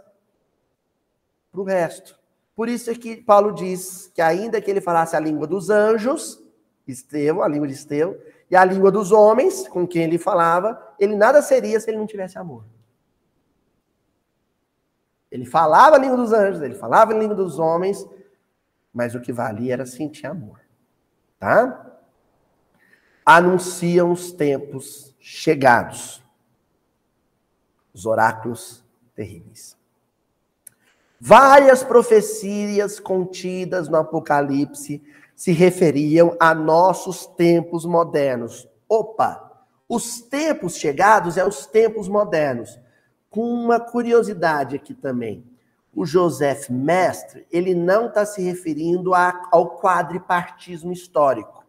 para 1.51 1.61
o 1.61 1.63
resto. 1.63 2.24
Por 2.55 2.69
isso 2.69 2.89
é 2.89 2.95
que 2.95 3.17
Paulo 3.17 3.51
diz 3.53 4.09
que 4.13 4.21
ainda 4.21 4.61
que 4.61 4.71
ele 4.71 4.79
falasse 4.79 5.15
a 5.15 5.19
língua 5.19 5.45
dos 5.45 5.69
anjos, 5.69 6.41
Estevão, 6.87 7.43
a 7.43 7.47
língua 7.47 7.67
de 7.67 7.73
Estevão, 7.73 8.15
e 8.49 8.55
a 8.55 8.63
língua 8.63 8.91
dos 8.91 9.11
homens, 9.11 9.67
com 9.67 9.85
quem 9.85 10.03
ele 10.03 10.17
falava, 10.17 10.81
ele 10.99 11.15
nada 11.15 11.41
seria 11.41 11.79
se 11.79 11.89
ele 11.89 11.97
não 11.97 12.07
tivesse 12.07 12.37
amor. 12.37 12.63
Ele 15.29 15.45
falava 15.45 15.97
a 15.97 15.99
língua 15.99 16.15
dos 16.15 16.31
anjos, 16.31 16.61
ele 16.61 16.75
falava 16.75 17.11
a 17.11 17.17
língua 17.17 17.35
dos 17.35 17.59
homens, 17.59 18.07
mas 18.93 19.15
o 19.15 19.19
que 19.19 19.33
valia 19.33 19.73
era 19.73 19.85
sentir 19.85 20.27
amor. 20.27 20.61
Tá? 21.37 21.99
Anunciam 23.25 24.11
os 24.11 24.31
tempos 24.31 25.13
chegados. 25.19 26.23
Os 27.93 28.05
oráculos 28.05 28.81
terríveis. 29.13 29.77
Várias 31.19 31.83
profecias 31.83 32.99
contidas 32.99 33.87
no 33.87 33.97
Apocalipse 33.97 35.01
se 35.35 35.51
referiam 35.51 36.35
a 36.39 36.53
nossos 36.53 37.25
tempos 37.25 37.85
modernos. 37.85 38.67
Opa! 38.87 39.41
Os 39.87 40.19
tempos 40.19 40.77
chegados 40.77 41.37
é 41.37 41.45
os 41.45 41.65
tempos 41.65 42.07
modernos. 42.07 42.79
Com 43.29 43.41
uma 43.41 43.79
curiosidade 43.79 44.75
aqui 44.75 44.93
também. 44.93 45.45
O 45.93 46.05
Joseph 46.05 46.69
Mestre, 46.69 47.45
ele 47.51 47.73
não 47.73 48.07
está 48.07 48.25
se 48.25 48.41
referindo 48.41 49.13
a, 49.13 49.47
ao 49.51 49.77
quadripartismo 49.77 50.91
histórico. 50.91 51.63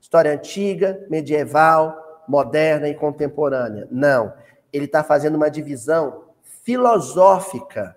História 0.00 0.32
antiga, 0.32 1.06
medieval, 1.08 2.24
moderna 2.28 2.88
e 2.88 2.94
contemporânea. 2.94 3.88
Não. 3.90 4.32
Ele 4.72 4.84
está 4.84 5.02
fazendo 5.02 5.36
uma 5.36 5.50
divisão 5.50 6.24
filosófica 6.42 7.96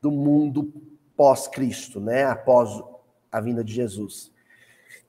do 0.00 0.10
mundo 0.10 0.72
pós-Cristo, 1.16 2.00
né? 2.00 2.24
após 2.24 2.82
a 3.30 3.40
vinda 3.40 3.64
de 3.64 3.72
Jesus. 3.72 4.32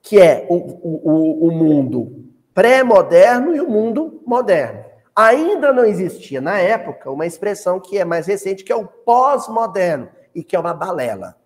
Que 0.02 0.18
é 0.18 0.46
o, 0.48 0.54
o, 0.54 1.48
o 1.48 1.52
mundo 1.52 2.24
pré-moderno 2.54 3.54
e 3.54 3.60
o 3.60 3.68
mundo 3.68 4.22
moderno. 4.26 4.84
Ainda 5.14 5.72
não 5.72 5.84
existia 5.84 6.40
na 6.40 6.58
época 6.58 7.10
uma 7.10 7.26
expressão 7.26 7.80
que 7.80 7.98
é 7.98 8.04
mais 8.04 8.26
recente, 8.26 8.64
que 8.64 8.72
é 8.72 8.76
o 8.76 8.86
pós-moderno, 8.86 10.08
e 10.34 10.44
que 10.44 10.54
é 10.54 10.60
uma 10.60 10.72
balela. 10.72 11.36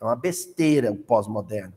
É 0.00 0.04
uma 0.04 0.14
besteira 0.14 0.92
o 0.92 0.96
pós-moderno. 0.96 1.72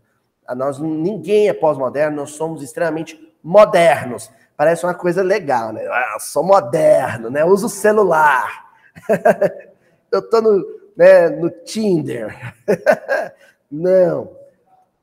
Nós, 0.55 0.79
ninguém 0.79 1.47
é 1.47 1.53
pós-moderno, 1.53 2.17
nós 2.17 2.31
somos 2.31 2.61
extremamente 2.61 3.19
modernos. 3.43 4.31
Parece 4.55 4.85
uma 4.85 4.93
coisa 4.93 5.23
legal, 5.23 5.73
né? 5.73 5.83
Ah, 5.87 6.17
sou 6.19 6.43
moderno, 6.43 7.29
né? 7.29 7.43
Uso 7.43 7.69
celular. 7.69 8.71
Eu 10.11 10.29
tô 10.29 10.41
no, 10.41 10.63
né, 10.95 11.29
no 11.29 11.49
Tinder. 11.49 12.55
Não. 13.69 14.35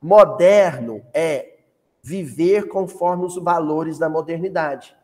Moderno 0.00 1.02
é 1.12 1.56
viver 2.02 2.68
conforme 2.68 3.24
os 3.24 3.36
valores 3.36 3.98
da 3.98 4.08
modernidade. 4.08 4.96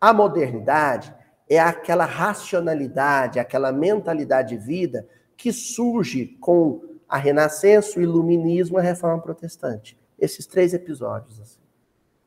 A 0.00 0.12
modernidade 0.12 1.14
é 1.48 1.58
aquela 1.58 2.04
racionalidade, 2.04 3.38
aquela 3.38 3.72
mentalidade 3.72 4.56
de 4.56 4.64
vida 4.64 5.06
que 5.36 5.52
surge 5.52 6.36
com 6.40 6.82
a 7.08 7.16
Renascença, 7.16 7.98
o 7.98 8.02
Iluminismo 8.02 8.78
e 8.78 8.80
a 8.80 8.84
Reforma 8.84 9.22
Protestante. 9.22 9.98
Esses 10.18 10.46
três 10.46 10.74
episódios. 10.74 11.40
Assim, 11.40 11.60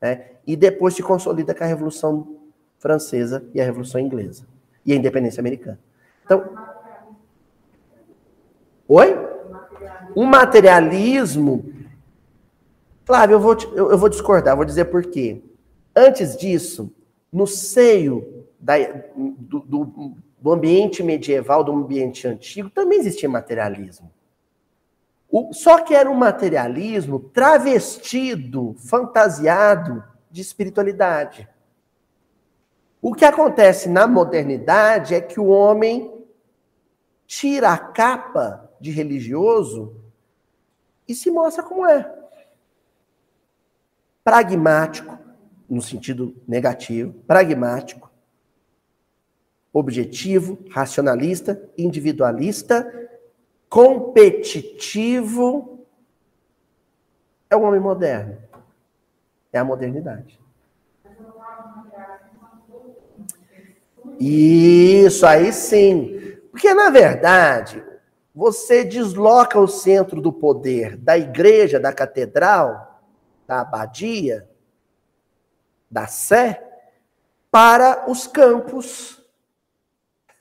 né? 0.01 0.31
E 0.47 0.55
depois 0.55 0.95
se 0.95 1.03
consolida 1.03 1.53
com 1.53 1.63
a 1.63 1.67
Revolução 1.67 2.39
Francesa 2.79 3.45
e 3.53 3.61
a 3.61 3.65
Revolução 3.65 4.01
Inglesa. 4.01 4.47
E 4.85 4.91
a 4.91 4.95
Independência 4.95 5.39
Americana. 5.39 5.79
Então, 6.25 6.70
Oi? 8.93 9.17
Um 10.13 10.25
materialismo. 10.25 11.63
Flávio, 13.05 13.35
eu 13.35 13.39
vou, 13.39 13.57
eu, 13.73 13.91
eu 13.91 13.97
vou 13.97 14.09
discordar, 14.09 14.53
vou 14.53 14.65
dizer 14.65 14.83
por 14.85 15.05
quê. 15.05 15.41
Antes 15.95 16.35
disso, 16.35 16.93
no 17.31 17.47
seio 17.47 18.45
da, 18.59 18.73
do, 19.15 19.61
do, 19.61 20.15
do, 20.37 20.51
ambiente 20.51 21.01
medieval, 21.01 21.63
do 21.63 21.71
ambiente 21.71 22.27
antigo, 22.27 22.69
também 22.69 22.99
existia 22.99 23.29
materialismo. 23.29 24.11
O, 25.29 25.53
só 25.53 25.79
que 25.79 25.95
era 25.95 26.11
um 26.11 26.15
materialismo 26.15 27.17
travestido, 27.17 28.75
fantasiado 28.77 30.03
de 30.29 30.41
espiritualidade. 30.41 31.47
O 33.01 33.13
que 33.13 33.23
acontece 33.23 33.87
na 33.87 34.05
modernidade 34.05 35.15
é 35.15 35.21
que 35.21 35.39
o 35.39 35.47
homem 35.47 36.13
tira 37.25 37.69
a 37.69 37.77
capa 37.77 38.69
de 38.81 38.91
religioso 38.91 39.95
e 41.07 41.15
se 41.15 41.29
mostra 41.29 41.63
como 41.63 41.85
é. 41.85 42.19
Pragmático, 44.23 45.17
no 45.69 45.81
sentido 45.81 46.35
negativo, 46.47 47.13
pragmático, 47.25 48.11
objetivo, 49.73 50.59
racionalista, 50.69 51.61
individualista, 51.77 53.09
competitivo. 53.69 55.85
É 57.49 57.55
o 57.55 57.61
homem 57.61 57.79
moderno. 57.79 58.37
É 59.51 59.59
a 59.59 59.63
modernidade. 59.63 60.39
Isso, 64.19 65.25
aí 65.25 65.51
sim. 65.51 66.37
Porque, 66.51 66.73
na 66.73 66.89
verdade, 66.89 67.83
você 68.33 68.83
desloca 68.83 69.59
o 69.59 69.67
centro 69.67 70.21
do 70.21 70.31
poder 70.31 70.95
da 70.95 71.17
igreja, 71.17 71.79
da 71.79 71.91
catedral, 71.91 73.01
da 73.45 73.61
abadia, 73.61 74.49
da 75.89 76.07
sé, 76.07 76.65
para 77.49 78.09
os 78.09 78.25
campos, 78.27 79.21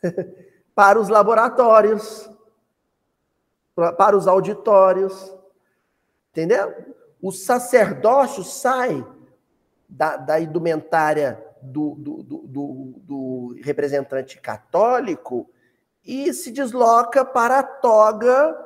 para 0.74 1.00
os 1.00 1.08
laboratórios, 1.08 2.30
para 3.74 4.16
os 4.16 4.28
auditórios. 4.28 5.34
Entendeu? 6.30 6.94
O 7.20 7.32
sacerdócio 7.32 8.44
sai 8.44 9.04
da, 9.88 10.16
da 10.16 10.40
indumentária 10.40 11.44
do, 11.60 11.96
do, 11.96 12.22
do, 12.22 12.94
do 13.02 13.60
representante 13.62 14.40
católico 14.40 15.50
e 16.04 16.32
se 16.32 16.50
desloca 16.50 17.24
para 17.24 17.58
a 17.58 17.62
toga, 17.62 18.56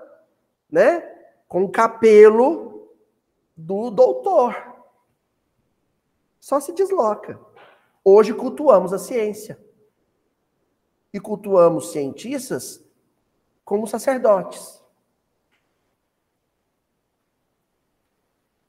né, 0.71 1.01
com 1.49 1.65
o 1.65 1.71
capelo 1.71 2.91
do 3.57 3.91
doutor. 3.91 4.75
Só 6.41 6.61
se 6.61 6.73
desloca. 6.73 7.41
Hoje 8.05 8.35
cultuamos 8.35 8.93
a 8.93 8.99
ciência. 8.99 9.59
E 11.13 11.21
cultuamos 11.21 11.93
cientistas 11.93 12.85
como 13.65 13.87
sacerdotes. 13.87 14.83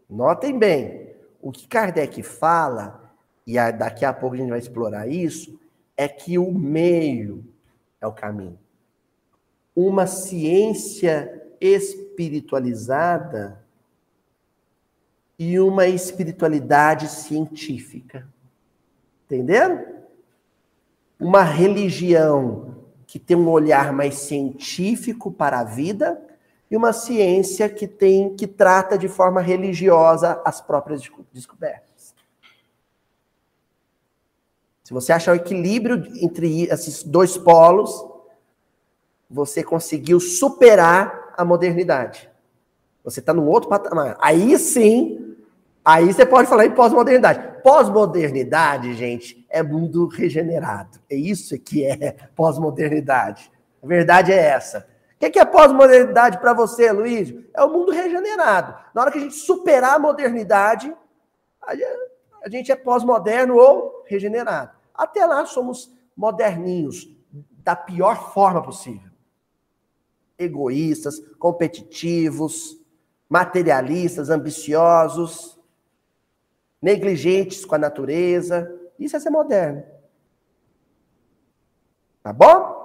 Notem 0.08 0.58
bem, 0.58 1.16
o 1.42 1.52
que 1.52 1.68
Kardec 1.68 2.22
fala, 2.22 3.14
e 3.46 3.56
daqui 3.74 4.06
a 4.06 4.14
pouco 4.14 4.36
a 4.36 4.38
gente 4.38 4.50
vai 4.50 4.60
explorar 4.60 5.08
isso, 5.08 5.60
é 5.98 6.08
que 6.08 6.38
o 6.38 6.52
meio 6.52 7.55
é 8.06 8.08
o 8.08 8.14
caminho. 8.14 8.58
Uma 9.76 10.08
ciência 10.08 11.44
espiritualizada 11.60 13.62
e 15.38 15.60
uma 15.60 15.88
espiritualidade 15.88 17.10
científica. 17.10 18.26
Entenderam? 19.26 19.84
Uma 21.20 21.44
religião 21.44 22.76
que 23.06 23.20
tem 23.20 23.36
um 23.36 23.50
olhar 23.50 23.92
mais 23.92 24.16
científico 24.16 25.30
para 25.32 25.60
a 25.60 25.64
vida 25.64 26.22
e 26.70 26.78
uma 26.78 26.94
ciência 26.94 27.70
que 27.70 27.88
tem 27.88 28.36
que 28.36 28.48
trata 28.48 28.98
de 28.98 29.08
forma 29.08 29.42
religiosa 29.42 30.42
as 30.46 30.62
próprias 30.62 31.02
descobertas. 31.32 31.95
Se 34.86 34.94
você 34.94 35.12
achar 35.12 35.32
o 35.32 35.36
equilíbrio 35.36 36.04
entre 36.22 36.66
esses 36.66 37.02
dois 37.02 37.36
polos, 37.36 38.06
você 39.28 39.64
conseguiu 39.64 40.20
superar 40.20 41.34
a 41.36 41.44
modernidade. 41.44 42.30
Você 43.04 43.20
está 43.20 43.34
num 43.34 43.48
outro 43.48 43.68
patamar. 43.68 44.16
Aí 44.22 44.56
sim, 44.60 45.36
aí 45.84 46.14
você 46.14 46.24
pode 46.24 46.48
falar 46.48 46.68
em 46.68 46.72
pós-modernidade. 46.72 47.64
Pós-modernidade, 47.64 48.94
gente, 48.94 49.44
é 49.50 49.64
mundo 49.64 50.06
regenerado. 50.06 51.00
É 51.10 51.16
isso 51.16 51.58
que 51.58 51.84
é 51.84 52.16
pós-modernidade. 52.36 53.52
A 53.82 53.88
verdade 53.88 54.32
é 54.32 54.38
essa. 54.38 54.88
O 55.16 55.32
que 55.32 55.40
é 55.40 55.46
pós-modernidade 55.46 56.38
para 56.38 56.54
você, 56.54 56.92
Luiz? 56.92 57.34
É 57.56 57.64
o 57.64 57.72
mundo 57.72 57.92
regenerado. 57.92 58.76
Na 58.94 59.02
hora 59.02 59.12
que 59.12 59.18
a 59.18 59.22
gente 59.22 59.34
superar 59.34 59.96
a 59.96 60.00
modernidade, 60.00 60.96
gente 61.74 62.15
é 62.72 62.76
pós-moderno 62.76 63.56
ou 63.56 64.04
regenerado. 64.06 64.72
Até 64.94 65.26
lá 65.26 65.46
somos 65.46 65.92
moderninhos, 66.16 67.10
da 67.64 67.76
pior 67.76 68.32
forma 68.32 68.62
possível. 68.62 69.10
Egoístas, 70.38 71.20
competitivos, 71.40 72.80
materialistas, 73.28 74.30
ambiciosos, 74.30 75.60
negligentes 76.82 77.66
com 77.66 77.76
a 77.76 77.80
natureza. 77.80 78.72
Isso 79.00 79.16
é 79.16 79.20
ser 79.20 79.30
moderno. 79.32 79.84
Tá 82.22 82.32
bom? 82.32 82.76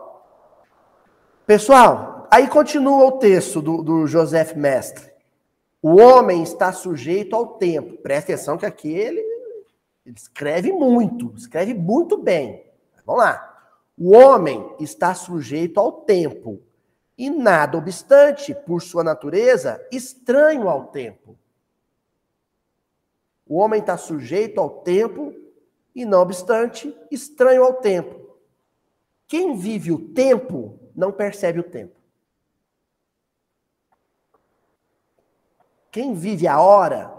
Pessoal, 1.46 2.28
aí 2.30 2.48
continua 2.48 3.06
o 3.06 3.12
texto 3.18 3.60
do, 3.60 3.82
do 3.82 4.06
Joseph 4.06 4.54
Mestre. 4.54 5.10
O 5.82 5.96
homem 5.96 6.42
está 6.42 6.72
sujeito 6.72 7.34
ao 7.34 7.46
tempo. 7.46 7.96
Presta 8.02 8.32
atenção 8.32 8.58
que 8.58 8.66
aqui 8.66 8.92
ele, 8.92 9.20
ele 10.10 10.18
escreve 10.18 10.72
muito, 10.72 11.32
escreve 11.36 11.72
muito 11.72 12.16
bem. 12.16 12.66
Vamos 13.06 13.22
lá. 13.22 13.46
O 13.96 14.16
homem 14.16 14.74
está 14.80 15.14
sujeito 15.14 15.78
ao 15.78 15.92
tempo, 15.92 16.60
e 17.16 17.30
nada 17.30 17.78
obstante, 17.78 18.54
por 18.54 18.82
sua 18.82 19.04
natureza, 19.04 19.86
estranho 19.92 20.68
ao 20.68 20.86
tempo. 20.86 21.38
O 23.46 23.56
homem 23.56 23.80
está 23.80 23.96
sujeito 23.96 24.58
ao 24.60 24.80
tempo, 24.80 25.34
e 25.94 26.04
não 26.04 26.22
obstante, 26.22 26.96
estranho 27.10 27.62
ao 27.62 27.74
tempo. 27.74 28.36
Quem 29.26 29.56
vive 29.56 29.92
o 29.92 30.08
tempo 30.12 30.78
não 30.94 31.12
percebe 31.12 31.60
o 31.60 31.64
tempo. 31.64 31.94
Quem 35.90 36.14
vive 36.14 36.46
a 36.48 36.60
hora, 36.60 37.12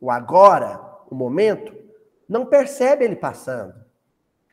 o 0.00 0.10
agora, 0.10 0.80
o 1.10 1.14
momento, 1.14 1.77
não 2.28 2.44
percebe 2.44 3.04
ele 3.04 3.16
passando. 3.16 3.74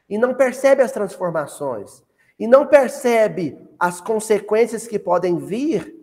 E 0.09 0.17
não 0.17 0.33
percebe 0.33 0.81
as 0.81 0.91
transformações. 0.91 2.03
E 2.39 2.47
não 2.47 2.67
percebe 2.67 3.57
as 3.79 3.99
consequências 3.99 4.87
que 4.87 4.97
podem 4.97 5.37
vir. 5.37 5.93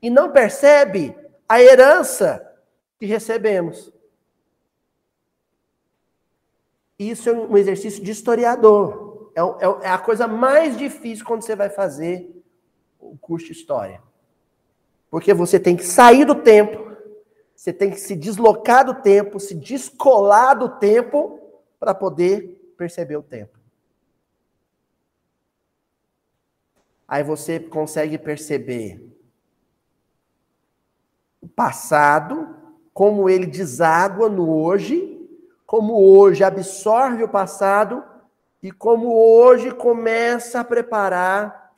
E 0.00 0.08
não 0.08 0.32
percebe 0.32 1.14
a 1.48 1.60
herança 1.60 2.44
que 2.98 3.06
recebemos. 3.06 3.92
Isso 6.98 7.28
é 7.28 7.32
um 7.32 7.56
exercício 7.56 8.02
de 8.02 8.10
historiador. 8.10 9.30
É, 9.34 9.40
é, 9.40 9.86
é 9.86 9.90
a 9.90 9.98
coisa 9.98 10.26
mais 10.26 10.76
difícil 10.76 11.24
quando 11.24 11.42
você 11.42 11.54
vai 11.54 11.68
fazer 11.68 12.28
o 12.98 13.16
curso 13.18 13.46
de 13.46 13.52
história. 13.52 14.02
Porque 15.10 15.32
você 15.32 15.60
tem 15.60 15.76
que 15.76 15.84
sair 15.84 16.24
do 16.24 16.34
tempo 16.34 16.87
você 17.58 17.72
tem 17.72 17.90
que 17.90 17.98
se 17.98 18.14
deslocar 18.14 18.86
do 18.86 18.94
tempo, 18.94 19.40
se 19.40 19.52
descolar 19.52 20.54
do 20.54 20.68
tempo 20.68 21.40
para 21.80 21.92
poder 21.92 22.72
perceber 22.78 23.16
o 23.16 23.22
tempo. 23.22 23.58
Aí 27.08 27.24
você 27.24 27.58
consegue 27.58 28.16
perceber 28.16 29.12
o 31.42 31.48
passado, 31.48 32.54
como 32.94 33.28
ele 33.28 33.46
deságua 33.46 34.28
no 34.28 34.48
hoje, 34.48 35.28
como 35.66 36.00
hoje 36.00 36.44
absorve 36.44 37.24
o 37.24 37.28
passado 37.28 38.04
e 38.62 38.70
como 38.70 39.12
hoje 39.12 39.72
começa 39.72 40.60
a 40.60 40.64
preparar 40.64 41.74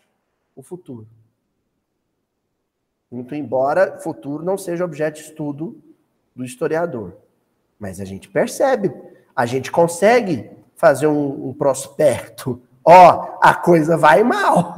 o 0.54 0.62
futuro. 0.62 1.08
Muito 3.10 3.34
embora 3.34 3.98
futuro 3.98 4.44
não 4.44 4.56
seja 4.56 4.84
objeto 4.84 5.16
de 5.16 5.22
estudo 5.22 5.82
do 6.34 6.44
historiador. 6.44 7.16
Mas 7.78 8.00
a 8.00 8.04
gente 8.04 8.28
percebe, 8.28 8.94
a 9.34 9.44
gente 9.46 9.70
consegue 9.72 10.48
fazer 10.76 11.08
um, 11.08 11.48
um 11.48 11.52
prospecto. 11.52 12.62
Ó, 12.84 13.38
a 13.42 13.52
coisa 13.52 13.96
vai 13.96 14.22
mal. 14.22 14.76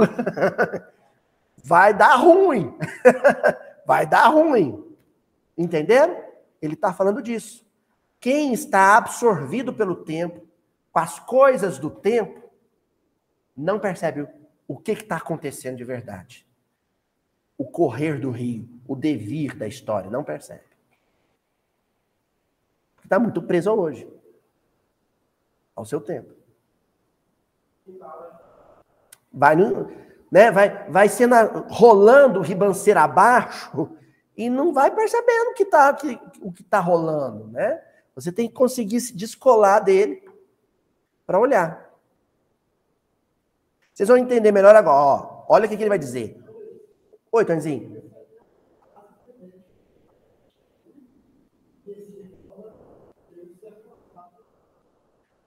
vai 1.62 1.92
dar 1.92 2.16
ruim. 2.16 2.74
vai 3.84 4.06
dar 4.06 4.28
ruim. 4.28 4.82
Entenderam? 5.58 6.16
Ele 6.60 6.72
está 6.72 6.92
falando 6.92 7.20
disso. 7.20 7.62
Quem 8.18 8.54
está 8.54 8.96
absorvido 8.96 9.74
pelo 9.74 9.96
tempo, 9.96 10.46
com 10.90 10.98
as 11.00 11.18
coisas 11.18 11.78
do 11.78 11.90
tempo, 11.90 12.50
não 13.54 13.78
percebe 13.78 14.26
o 14.66 14.76
que 14.78 14.92
está 14.92 15.16
acontecendo 15.16 15.76
de 15.76 15.84
verdade 15.84 16.46
o 17.62 17.64
correr 17.64 18.18
do 18.18 18.32
rio, 18.32 18.68
o 18.88 18.96
devir 18.96 19.56
da 19.56 19.68
história, 19.68 20.10
não 20.10 20.24
percebe. 20.24 20.64
Está 23.04 23.20
muito 23.20 23.40
preso 23.40 23.70
hoje, 23.70 24.12
ao 25.76 25.84
seu 25.84 26.00
tempo. 26.00 26.34
Vai, 29.32 29.54
né, 30.30 30.50
vai, 30.50 30.90
vai 30.90 31.08
sendo 31.08 31.36
rolando 31.68 32.40
o 32.40 32.42
ribanceiro 32.42 32.98
abaixo 32.98 33.96
e 34.36 34.50
não 34.50 34.72
vai 34.72 34.90
percebendo 34.90 35.54
que 35.54 35.62
está 35.62 35.94
que, 35.94 36.18
o 36.40 36.50
que 36.50 36.64
tá 36.64 36.80
rolando, 36.80 37.46
né? 37.46 37.80
Você 38.16 38.32
tem 38.32 38.48
que 38.48 38.54
conseguir 38.54 39.00
se 39.00 39.16
descolar 39.16 39.84
dele 39.84 40.28
para 41.24 41.38
olhar. 41.38 41.92
Vocês 43.94 44.08
vão 44.08 44.18
entender 44.18 44.50
melhor 44.50 44.74
agora. 44.74 44.96
Ó, 44.96 45.46
olha 45.48 45.66
o 45.66 45.68
que, 45.68 45.76
que 45.76 45.82
ele 45.82 45.88
vai 45.88 45.98
dizer. 45.98 46.41
Oi, 47.34 47.46
Tonzinho. 47.46 48.02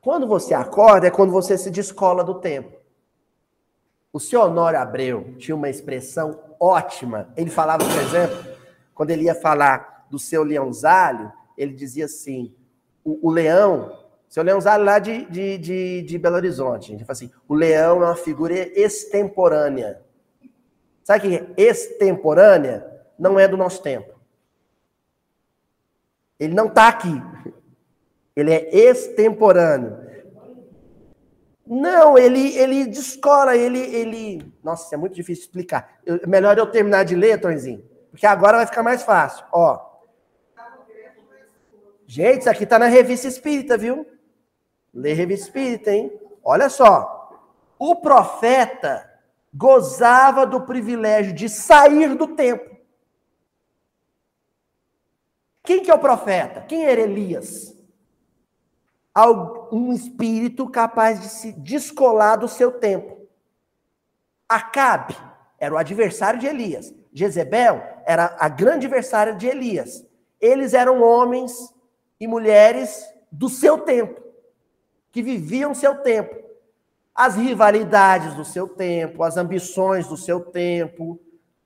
Quando 0.01 0.25
você 0.25 0.55
acorda 0.55 1.05
é 1.05 1.11
quando 1.11 1.31
você 1.31 1.55
se 1.59 1.69
descola 1.69 2.23
do 2.23 2.41
tempo. 2.41 2.75
O 4.11 4.19
senhor 4.19 4.49
Honório 4.49 4.79
Abreu 4.79 5.35
tinha 5.37 5.55
uma 5.55 5.69
expressão 5.69 6.39
ótima. 6.59 7.31
Ele 7.37 7.51
falava, 7.51 7.85
por 7.85 8.01
exemplo, 8.01 8.55
quando 8.95 9.11
ele 9.11 9.25
ia 9.25 9.35
falar 9.35 10.07
do 10.09 10.17
seu 10.17 10.41
leãozalho, 10.43 11.31
ele 11.55 11.73
dizia 11.73 12.05
assim: 12.05 12.55
o, 13.03 13.27
o 13.27 13.31
leão, 13.31 13.95
seu 14.27 14.41
leãozalho 14.41 14.83
lá 14.83 14.97
de, 14.97 15.25
de, 15.25 15.57
de, 15.59 16.01
de 16.01 16.17
Belo 16.17 16.37
Horizonte, 16.37 16.87
gente 16.87 17.05
fala 17.05 17.13
assim: 17.13 17.31
o 17.47 17.53
leão 17.53 18.01
é 18.01 18.05
uma 18.07 18.15
figura 18.15 18.55
extemporânea. 18.55 20.04
Sabe 21.05 21.19
o 21.19 21.29
que 21.29 21.61
é 21.61 21.63
extemporânea? 21.69 22.83
Não 23.17 23.39
é 23.39 23.47
do 23.47 23.55
nosso 23.55 23.79
tempo. 23.83 24.19
Ele 26.39 26.55
não 26.55 26.65
está 26.65 26.87
aqui. 26.87 27.13
Ele 28.35 28.51
é 28.51 28.75
extemporâneo. 28.75 30.03
Não, 31.65 32.17
ele, 32.17 32.57
ele 32.57 32.87
descola, 32.87 33.55
ele, 33.55 33.79
ele. 33.79 34.51
Nossa, 34.63 34.95
é 34.95 34.97
muito 34.97 35.13
difícil 35.13 35.43
explicar. 35.43 35.99
Eu, 36.03 36.19
melhor 36.27 36.57
eu 36.57 36.65
terminar 36.65 37.05
de 37.05 37.15
ler, 37.15 37.39
Tonzinho, 37.39 37.87
porque 38.09 38.25
agora 38.25 38.57
vai 38.57 38.65
ficar 38.65 38.81
mais 38.81 39.03
fácil. 39.03 39.45
Ó. 39.51 39.79
Gente, 42.07 42.41
isso 42.41 42.49
aqui 42.49 42.63
está 42.63 42.79
na 42.79 42.87
revista 42.87 43.27
espírita, 43.27 43.77
viu? 43.77 44.07
Lê 44.91 45.13
revista 45.13 45.45
espírita, 45.45 45.91
hein? 45.91 46.11
Olha 46.43 46.67
só. 46.67 47.29
O 47.77 47.95
profeta 47.95 49.14
gozava 49.55 50.45
do 50.45 50.61
privilégio 50.61 51.33
de 51.33 51.47
sair 51.47 52.13
do 52.15 52.35
tempo. 52.35 52.75
Quem 55.63 55.81
que 55.81 55.89
é 55.89 55.93
o 55.93 55.99
profeta? 55.99 56.61
Quem 56.61 56.85
era 56.85 57.01
Elias? 57.01 57.73
Um 59.71 59.93
espírito 59.93 60.69
capaz 60.69 61.21
de 61.21 61.29
se 61.29 61.53
descolar 61.53 62.35
do 62.35 62.47
seu 62.47 62.73
tempo. 62.79 63.27
Acabe 64.47 65.15
era 65.57 65.73
o 65.73 65.77
adversário 65.77 66.39
de 66.39 66.47
Elias. 66.47 66.93
Jezebel 67.13 67.81
era 68.05 68.35
a 68.37 68.49
grande 68.49 68.85
adversária 68.85 69.33
de 69.33 69.47
Elias. 69.47 70.05
Eles 70.39 70.73
eram 70.73 71.01
homens 71.01 71.73
e 72.19 72.27
mulheres 72.27 73.03
do 73.31 73.49
seu 73.49 73.79
tempo, 73.79 74.21
que 75.11 75.21
viviam 75.21 75.73
seu 75.73 76.03
tempo. 76.03 76.44
As 77.15 77.35
rivalidades 77.35 78.33
do 78.33 78.43
seu 78.43 78.67
tempo, 78.67 79.23
as 79.23 79.37
ambições 79.37 80.05
do 80.07 80.17
seu 80.17 80.41
tempo, 80.41 81.17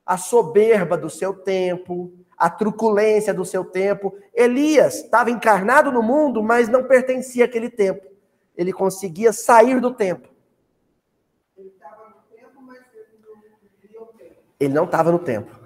a 0.06 0.16
soberba 0.16 0.96
do 0.96 1.10
seu 1.10 1.34
tempo, 1.34 2.12
a 2.38 2.48
truculência 2.48 3.34
do 3.34 3.44
seu 3.44 3.64
tempo. 3.64 4.16
Elias 4.32 5.04
estava 5.04 5.30
encarnado 5.30 5.90
no 5.92 6.02
mundo, 6.02 6.42
mas 6.42 6.68
não 6.68 6.84
pertencia 6.84 7.44
àquele 7.44 7.68
tempo. 7.68 8.06
Ele 8.56 8.72
conseguia 8.72 9.32
sair 9.32 9.80
do 9.80 9.92
tempo. 9.92 10.28
Ele 14.58 14.74
não 14.74 14.84
estava 14.84 15.10
no 15.10 15.18
tempo. 15.18 15.58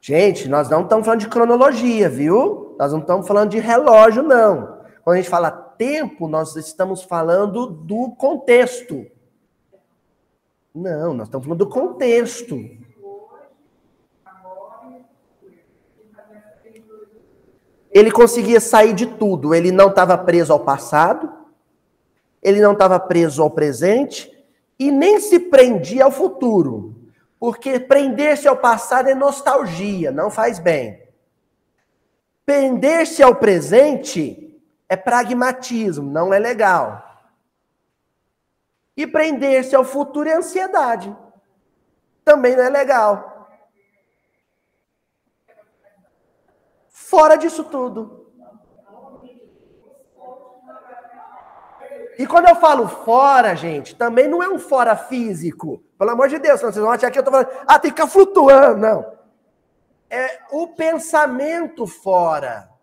Gente, 0.00 0.48
nós 0.48 0.68
não 0.68 0.82
estamos 0.82 1.04
falando 1.04 1.20
de 1.20 1.28
cronologia, 1.28 2.08
viu? 2.08 2.76
Nós 2.78 2.92
não 2.92 3.00
estamos 3.00 3.26
falando 3.26 3.50
de 3.50 3.58
relógio, 3.58 4.22
não. 4.22 4.80
Quando 5.02 5.14
a 5.14 5.16
gente 5.16 5.28
fala 5.28 5.65
tempo, 5.76 6.28
nós 6.28 6.56
estamos 6.56 7.02
falando 7.02 7.66
do 7.66 8.10
contexto. 8.12 9.06
Não, 10.74 11.14
nós 11.14 11.26
estamos 11.28 11.46
falando 11.46 11.64
do 11.64 11.68
contexto. 11.68 12.56
Ele 17.90 18.10
conseguia 18.10 18.60
sair 18.60 18.92
de 18.92 19.06
tudo. 19.06 19.54
Ele 19.54 19.72
não 19.72 19.88
estava 19.88 20.18
preso 20.18 20.52
ao 20.52 20.60
passado, 20.60 21.32
ele 22.42 22.60
não 22.60 22.72
estava 22.72 23.00
preso 23.00 23.42
ao 23.42 23.50
presente 23.50 24.30
e 24.78 24.90
nem 24.92 25.18
se 25.18 25.38
prendia 25.38 26.04
ao 26.04 26.10
futuro. 26.10 26.94
Porque 27.40 27.80
prender-se 27.80 28.46
ao 28.46 28.56
passado 28.56 29.08
é 29.08 29.14
nostalgia, 29.14 30.10
não 30.10 30.30
faz 30.30 30.58
bem. 30.58 31.02
Prender-se 32.44 33.22
ao 33.22 33.34
presente 33.34 34.45
é 34.88 34.96
pragmatismo, 34.96 36.10
não 36.10 36.32
é 36.32 36.38
legal. 36.38 37.02
E 38.96 39.06
prender-se 39.06 39.74
ao 39.74 39.84
futuro 39.84 40.28
é 40.28 40.34
ansiedade. 40.34 41.14
Também 42.24 42.56
não 42.56 42.64
é 42.64 42.70
legal. 42.70 43.48
Fora 46.88 47.36
disso 47.36 47.64
tudo. 47.64 48.26
E 52.18 52.26
quando 52.26 52.48
eu 52.48 52.56
falo 52.56 52.88
fora, 52.88 53.54
gente, 53.54 53.94
também 53.94 54.26
não 54.26 54.42
é 54.42 54.48
um 54.48 54.58
fora 54.58 54.96
físico. 54.96 55.84
Pelo 55.98 56.10
amor 56.10 56.28
de 56.28 56.38
Deus, 56.38 56.60
vocês 56.60 56.76
vão 56.76 56.90
achar 56.90 57.10
que 57.10 57.18
eu 57.18 57.20
estou 57.20 57.32
falando, 57.32 57.64
ah, 57.66 57.78
tem 57.78 57.90
que 57.90 57.96
ficar 58.00 58.10
flutuando. 58.10 58.78
Não. 58.80 59.16
É 60.08 60.40
o 60.50 60.68
pensamento 60.68 61.86
fora. 61.86 62.75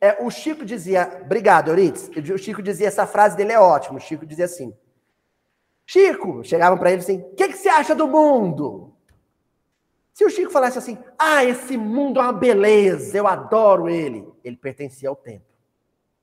É, 0.00 0.22
o 0.22 0.30
Chico 0.30 0.64
dizia, 0.64 1.20
obrigado, 1.22 1.68
Euridice. 1.68 2.10
O 2.32 2.38
Chico 2.38 2.62
dizia, 2.62 2.86
essa 2.86 3.06
frase 3.06 3.36
dele 3.36 3.52
é 3.52 3.60
ótima. 3.60 3.98
O 3.98 4.00
Chico 4.00 4.24
dizia 4.24 4.44
assim: 4.44 4.72
Chico, 5.84 6.44
chegavam 6.44 6.78
para 6.78 6.92
ele 6.92 7.00
assim: 7.00 7.18
o 7.18 7.34
que, 7.34 7.48
que 7.48 7.56
você 7.56 7.68
acha 7.68 7.94
do 7.94 8.06
mundo? 8.06 8.94
Se 10.18 10.24
o 10.24 10.30
Chico 10.30 10.50
falasse 10.50 10.76
assim, 10.76 10.98
ah, 11.16 11.44
esse 11.44 11.76
mundo 11.76 12.18
é 12.18 12.24
uma 12.24 12.32
beleza, 12.32 13.16
eu 13.16 13.24
adoro 13.24 13.88
ele, 13.88 14.26
ele 14.42 14.56
pertencia 14.56 15.08
ao 15.08 15.14
tempo. 15.14 15.44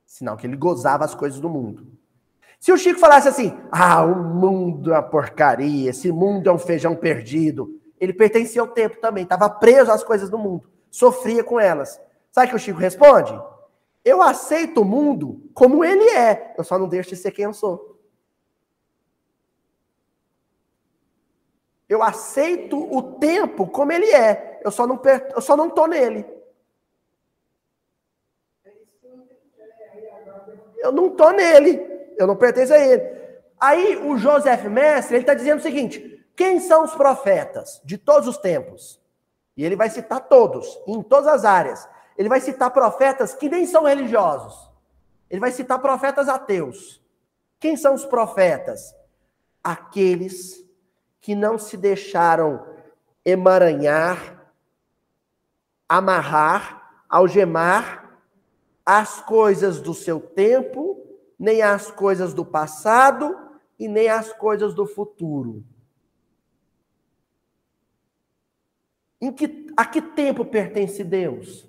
Sinal 0.04 0.36
que 0.36 0.46
ele 0.46 0.54
gozava 0.54 1.02
as 1.02 1.14
coisas 1.14 1.40
do 1.40 1.48
mundo. 1.48 1.86
Se 2.60 2.70
o 2.70 2.76
Chico 2.76 3.00
falasse 3.00 3.26
assim, 3.26 3.58
ah, 3.72 4.04
o 4.04 4.14
mundo 4.22 4.92
é 4.92 4.96
uma 4.96 5.02
porcaria, 5.02 5.88
esse 5.88 6.12
mundo 6.12 6.46
é 6.46 6.52
um 6.52 6.58
feijão 6.58 6.94
perdido, 6.94 7.80
ele 7.98 8.12
pertencia 8.12 8.60
ao 8.60 8.68
tempo 8.68 8.98
também, 9.00 9.24
estava 9.24 9.48
preso 9.48 9.90
às 9.90 10.04
coisas 10.04 10.28
do 10.28 10.38
mundo, 10.38 10.68
sofria 10.90 11.42
com 11.42 11.58
elas. 11.58 12.00
Sabe 12.30 12.46
o 12.46 12.50
que 12.50 12.56
o 12.56 12.58
Chico 12.58 12.78
responde? 12.78 13.38
Eu 14.04 14.22
aceito 14.22 14.82
o 14.82 14.84
mundo 14.84 15.50
como 15.54 15.84
ele 15.84 16.08
é, 16.10 16.54
eu 16.56 16.64
só 16.64 16.78
não 16.78 16.88
deixo 16.88 17.10
de 17.10 17.16
ser 17.16 17.32
quem 17.32 17.44
eu 17.44 17.52
sou. 17.52 17.96
Eu 21.88 22.02
aceito 22.02 22.76
o 22.76 23.00
tempo 23.18 23.66
como 23.68 23.92
ele 23.92 24.06
é. 24.06 24.60
Eu 24.64 24.70
só 24.70 24.86
não 24.86 25.00
eu 25.34 25.40
só 25.40 25.56
não 25.56 25.70
tô 25.70 25.86
nele. 25.86 26.26
Eu 30.78 30.92
não 30.92 31.10
tô 31.10 31.30
nele. 31.30 31.80
Eu 32.18 32.26
não 32.26 32.36
pertenço 32.36 32.74
a 32.74 32.78
ele. 32.78 33.02
Aí 33.58 33.96
o 33.96 34.16
Joseph 34.16 34.64
Mestre, 34.64 35.16
ele 35.16 35.22
está 35.22 35.34
dizendo 35.34 35.58
o 35.58 35.62
seguinte: 35.62 36.15
quem 36.36 36.60
são 36.60 36.84
os 36.84 36.94
profetas 36.94 37.80
de 37.82 37.96
todos 37.96 38.28
os 38.28 38.36
tempos? 38.36 39.00
E 39.56 39.64
ele 39.64 39.74
vai 39.74 39.88
citar 39.88 40.20
todos, 40.28 40.78
em 40.86 41.02
todas 41.02 41.26
as 41.26 41.44
áreas. 41.46 41.88
Ele 42.16 42.28
vai 42.28 42.40
citar 42.40 42.70
profetas 42.70 43.34
que 43.34 43.48
nem 43.48 43.66
são 43.66 43.84
religiosos. 43.84 44.70
Ele 45.30 45.40
vai 45.40 45.50
citar 45.50 45.78
profetas 45.80 46.28
ateus. 46.28 47.02
Quem 47.58 47.74
são 47.74 47.94
os 47.94 48.04
profetas? 48.04 48.94
Aqueles 49.64 50.62
que 51.22 51.34
não 51.34 51.58
se 51.58 51.76
deixaram 51.76 52.66
emaranhar, 53.24 54.52
amarrar, 55.88 57.02
algemar 57.08 58.20
as 58.84 59.20
coisas 59.22 59.80
do 59.80 59.94
seu 59.94 60.20
tempo, 60.20 61.02
nem 61.38 61.62
as 61.62 61.90
coisas 61.90 62.34
do 62.34 62.44
passado 62.44 63.36
e 63.78 63.88
nem 63.88 64.08
as 64.08 64.32
coisas 64.34 64.74
do 64.74 64.86
futuro. 64.86 65.64
Em 69.20 69.32
que, 69.32 69.66
a 69.76 69.84
que 69.84 70.00
tempo 70.00 70.44
pertence 70.44 71.02
Deus? 71.02 71.66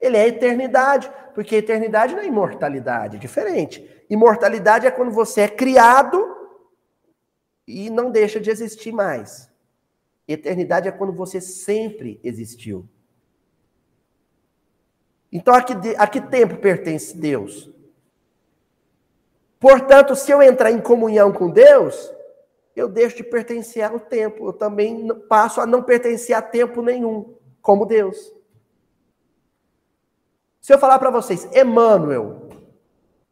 Ele 0.00 0.16
é 0.16 0.22
a 0.22 0.28
eternidade, 0.28 1.10
porque 1.34 1.56
a 1.56 1.58
eternidade 1.58 2.14
não 2.14 2.22
é 2.22 2.26
imortalidade, 2.26 3.16
é 3.16 3.20
diferente. 3.20 4.04
Imortalidade 4.08 4.86
é 4.86 4.90
quando 4.90 5.10
você 5.10 5.42
é 5.42 5.48
criado 5.48 6.36
e 7.66 7.90
não 7.90 8.10
deixa 8.10 8.40
de 8.40 8.50
existir 8.50 8.92
mais. 8.92 9.50
Eternidade 10.26 10.88
é 10.88 10.92
quando 10.92 11.12
você 11.12 11.40
sempre 11.40 12.18
existiu. 12.22 12.88
Então, 15.32 15.54
a 15.54 15.62
que, 15.62 15.72
a 15.96 16.06
que 16.06 16.20
tempo 16.20 16.56
pertence 16.56 17.16
Deus? 17.16 17.70
Portanto, 19.60 20.16
se 20.16 20.30
eu 20.30 20.42
entrar 20.42 20.72
em 20.72 20.80
comunhão 20.80 21.32
com 21.32 21.50
Deus, 21.50 22.12
eu 22.80 22.88
deixo 22.88 23.16
de 23.16 23.24
pertencer 23.24 23.84
ao 23.84 24.00
tempo. 24.00 24.46
Eu 24.46 24.52
também 24.52 25.08
passo 25.28 25.60
a 25.60 25.66
não 25.66 25.82
pertencer 25.82 26.34
a 26.34 26.42
tempo 26.42 26.82
nenhum, 26.82 27.34
como 27.60 27.86
Deus. 27.86 28.32
Se 30.60 30.72
eu 30.72 30.78
falar 30.78 30.98
para 30.98 31.10
vocês, 31.10 31.48
Emmanuel, 31.54 32.48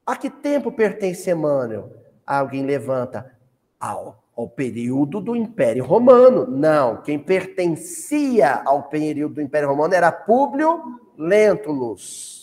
a 0.04 0.16
que 0.16 0.30
tempo 0.30 0.72
pertence 0.72 1.30
Emmanuel? 1.30 1.92
Alguém 2.26 2.64
levanta 2.64 3.36
ao 3.78 4.28
ao 4.38 4.48
período 4.48 5.20
do 5.20 5.34
Império 5.34 5.84
Romano. 5.84 6.46
Não, 6.46 7.02
quem 7.02 7.18
pertencia 7.18 8.62
ao 8.64 8.84
período 8.84 9.34
do 9.34 9.42
Império 9.42 9.68
Romano 9.68 9.92
era 9.92 10.12
Públio 10.12 10.80
Lentulus. 11.18 12.37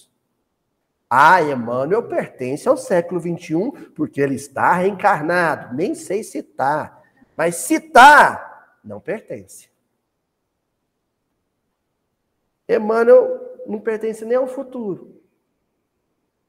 Ah, 1.18 1.42
Emmanuel 1.42 2.04
pertence 2.04 2.68
ao 2.68 2.76
século 2.76 3.22
XXI, 3.22 3.72
porque 3.96 4.20
ele 4.20 4.36
está 4.36 4.74
reencarnado. 4.74 5.74
Nem 5.74 5.96
sei 5.96 6.22
citar, 6.24 7.02
mas 7.38 7.56
citar 7.56 8.78
não 8.84 9.00
pertence. 9.00 9.70
Emmanuel 12.68 13.64
não 13.66 13.80
pertence 13.80 14.26
nem 14.26 14.36
ao 14.36 14.46
futuro. 14.46 15.22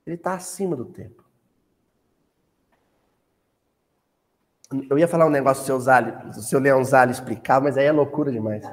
Ele 0.04 0.16
está 0.16 0.34
acima 0.34 0.74
do 0.74 0.86
tempo. 0.86 1.24
Eu 4.90 4.98
ia 4.98 5.06
falar 5.06 5.26
um 5.26 5.30
negócio 5.30 5.62
do 5.62 5.66
seu 5.66 5.78
Zali, 5.78 6.10
do 6.10 6.42
seu 6.42 6.58
Leão 6.58 6.82
Zali 6.82 7.12
explicar, 7.12 7.60
mas 7.60 7.78
aí 7.78 7.84
é 7.84 7.92
loucura 7.92 8.32
demais. 8.32 8.64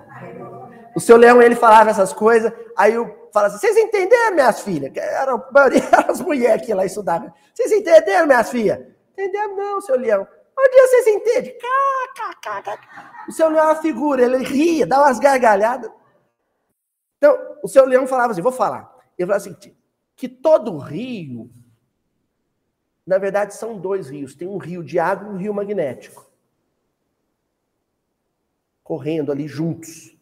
O 0.96 1.00
seu 1.00 1.18
Leão, 1.18 1.42
ele 1.42 1.56
falava 1.56 1.90
essas 1.90 2.14
coisas, 2.14 2.52
aí 2.78 2.94
eu 2.94 3.30
falava 3.34 3.56
assim, 3.56 3.66
vocês 3.66 3.78
entenderam, 3.78 4.36
minhas 4.36 4.62
filhas? 4.62 4.92
Eram, 4.96 5.38
a 5.38 5.52
maioria 5.52 5.84
eram 5.92 6.12
as 6.12 6.22
mulheres 6.22 6.66
que 6.66 6.74
lá 6.74 6.86
estudavam. 6.86 7.34
Vocês 7.54 7.72
entenderam, 7.72 8.28
minhas 8.28 8.50
filhas? 8.50 8.80
Entendemos 9.12 9.58
não, 9.58 9.82
seu 9.82 9.98
Leão. 9.98 10.28
Um 10.58 10.70
dia 10.70 10.88
vocês 10.88 11.08
entendem? 11.08 11.58
O 13.28 13.32
seu 13.32 13.50
Leão 13.50 13.64
é 13.64 13.68
uma 13.72 13.82
figura, 13.82 14.24
ele 14.24 14.44
ria, 14.44 14.86
dá 14.86 15.00
umas 15.00 15.20
gargalhadas. 15.20 15.92
Então, 17.18 17.38
o 17.64 17.68
seu 17.68 17.86
Leão 17.86 18.06
falava 18.06 18.34
assim, 18.34 18.42
vou 18.42 18.52
falar. 18.52 18.94
Ele 19.18 19.28
falava 19.28 19.38
assim, 19.38 19.76
que 20.16 20.28
todo 20.28 20.78
rio 20.78 21.50
na 23.06 23.18
verdade, 23.18 23.54
são 23.54 23.78
dois 23.78 24.10
rios. 24.10 24.34
Tem 24.34 24.48
um 24.48 24.58
rio 24.58 24.84
de 24.84 24.98
água 24.98 25.28
e 25.28 25.32
um 25.32 25.38
rio 25.38 25.54
magnético. 25.54 26.32
Correndo 28.82 29.32
ali 29.32 29.48
juntos. 29.48 30.16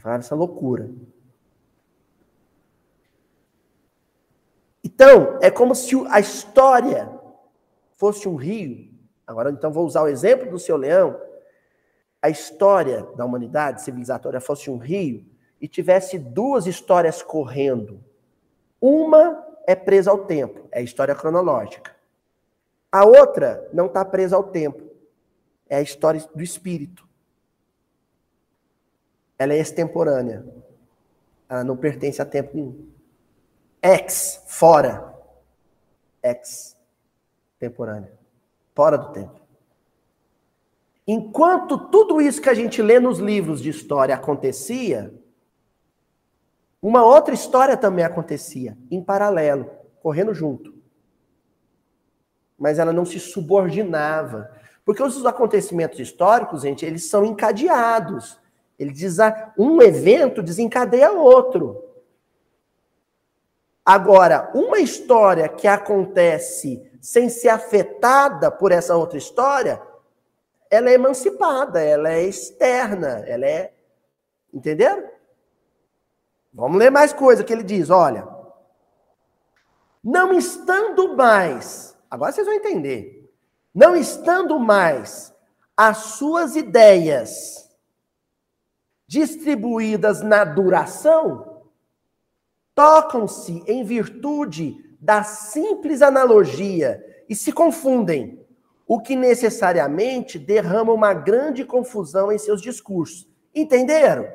E 0.00 0.02
falava 0.02 0.22
essa 0.22 0.34
loucura. 0.34 0.90
Então, 4.82 5.38
é 5.42 5.50
como 5.50 5.74
se 5.74 5.94
a 6.08 6.18
história 6.18 7.06
fosse 7.98 8.26
um 8.26 8.34
rio. 8.34 8.90
Agora, 9.26 9.50
então, 9.50 9.70
vou 9.70 9.84
usar 9.84 10.02
o 10.02 10.08
exemplo 10.08 10.50
do 10.50 10.58
seu 10.58 10.78
leão. 10.78 11.20
A 12.22 12.30
história 12.30 13.02
da 13.14 13.26
humanidade 13.26 13.82
civilizatória 13.82 14.40
fosse 14.40 14.70
um 14.70 14.78
rio 14.78 15.22
e 15.60 15.68
tivesse 15.68 16.18
duas 16.18 16.66
histórias 16.66 17.20
correndo. 17.22 18.02
Uma 18.80 19.46
é 19.66 19.74
presa 19.74 20.10
ao 20.10 20.24
tempo, 20.24 20.66
é 20.72 20.78
a 20.78 20.82
história 20.82 21.14
cronológica. 21.14 21.94
A 22.90 23.04
outra 23.04 23.68
não 23.70 23.84
está 23.84 24.02
presa 24.02 24.34
ao 24.34 24.44
tempo, 24.44 24.82
é 25.68 25.76
a 25.76 25.82
história 25.82 26.26
do 26.34 26.42
espírito. 26.42 27.09
Ela 29.40 29.54
é 29.54 29.58
extemporânea. 29.58 30.44
Ela 31.48 31.64
não 31.64 31.74
pertence 31.74 32.20
a 32.20 32.26
tempo 32.26 32.50
nenhum. 32.54 32.90
Ex, 33.82 34.44
fora. 34.46 35.14
Ex, 36.22 36.76
temporânea. 37.58 38.12
Fora 38.74 38.98
do 38.98 39.12
tempo. 39.12 39.40
Enquanto 41.06 41.88
tudo 41.88 42.20
isso 42.20 42.42
que 42.42 42.50
a 42.50 42.54
gente 42.54 42.82
lê 42.82 43.00
nos 43.00 43.18
livros 43.18 43.62
de 43.62 43.70
história 43.70 44.14
acontecia, 44.14 45.10
uma 46.82 47.02
outra 47.02 47.32
história 47.32 47.78
também 47.78 48.04
acontecia, 48.04 48.76
em 48.90 49.02
paralelo, 49.02 49.70
correndo 50.02 50.34
junto. 50.34 50.74
Mas 52.58 52.78
ela 52.78 52.92
não 52.92 53.06
se 53.06 53.18
subordinava. 53.18 54.54
Porque 54.84 55.02
os 55.02 55.24
acontecimentos 55.24 55.98
históricos, 55.98 56.60
gente, 56.60 56.84
eles 56.84 57.08
são 57.08 57.24
encadeados. 57.24 58.38
Ele 58.80 58.92
diz, 58.92 59.18
um 59.58 59.82
evento 59.82 60.42
desencadeia 60.42 61.12
outro. 61.12 61.84
Agora, 63.84 64.50
uma 64.54 64.78
história 64.78 65.46
que 65.50 65.68
acontece 65.68 66.90
sem 66.98 67.28
ser 67.28 67.50
afetada 67.50 68.50
por 68.50 68.72
essa 68.72 68.96
outra 68.96 69.18
história, 69.18 69.82
ela 70.70 70.88
é 70.88 70.94
emancipada, 70.94 71.78
ela 71.78 72.10
é 72.10 72.22
externa, 72.22 73.22
ela 73.26 73.44
é. 73.44 73.74
Entenderam? 74.50 75.10
Vamos 76.50 76.78
ler 76.78 76.90
mais 76.90 77.12
coisa 77.12 77.44
que 77.44 77.52
ele 77.52 77.62
diz, 77.62 77.90
olha. 77.90 78.26
Não 80.02 80.32
estando 80.32 81.14
mais, 81.14 81.94
agora 82.10 82.32
vocês 82.32 82.46
vão 82.46 82.56
entender. 82.56 83.30
Não 83.74 83.94
estando 83.94 84.58
mais 84.58 85.34
as 85.76 85.98
suas 85.98 86.56
ideias 86.56 87.69
distribuídas 89.10 90.22
na 90.22 90.44
duração, 90.44 91.64
tocam-se 92.76 93.64
em 93.66 93.82
virtude 93.82 94.76
da 95.00 95.24
simples 95.24 96.00
analogia 96.00 97.04
e 97.28 97.34
se 97.34 97.50
confundem, 97.50 98.46
o 98.86 99.00
que 99.00 99.16
necessariamente 99.16 100.38
derrama 100.38 100.92
uma 100.92 101.12
grande 101.12 101.64
confusão 101.64 102.30
em 102.30 102.38
seus 102.38 102.62
discursos. 102.62 103.28
Entenderam? 103.52 104.32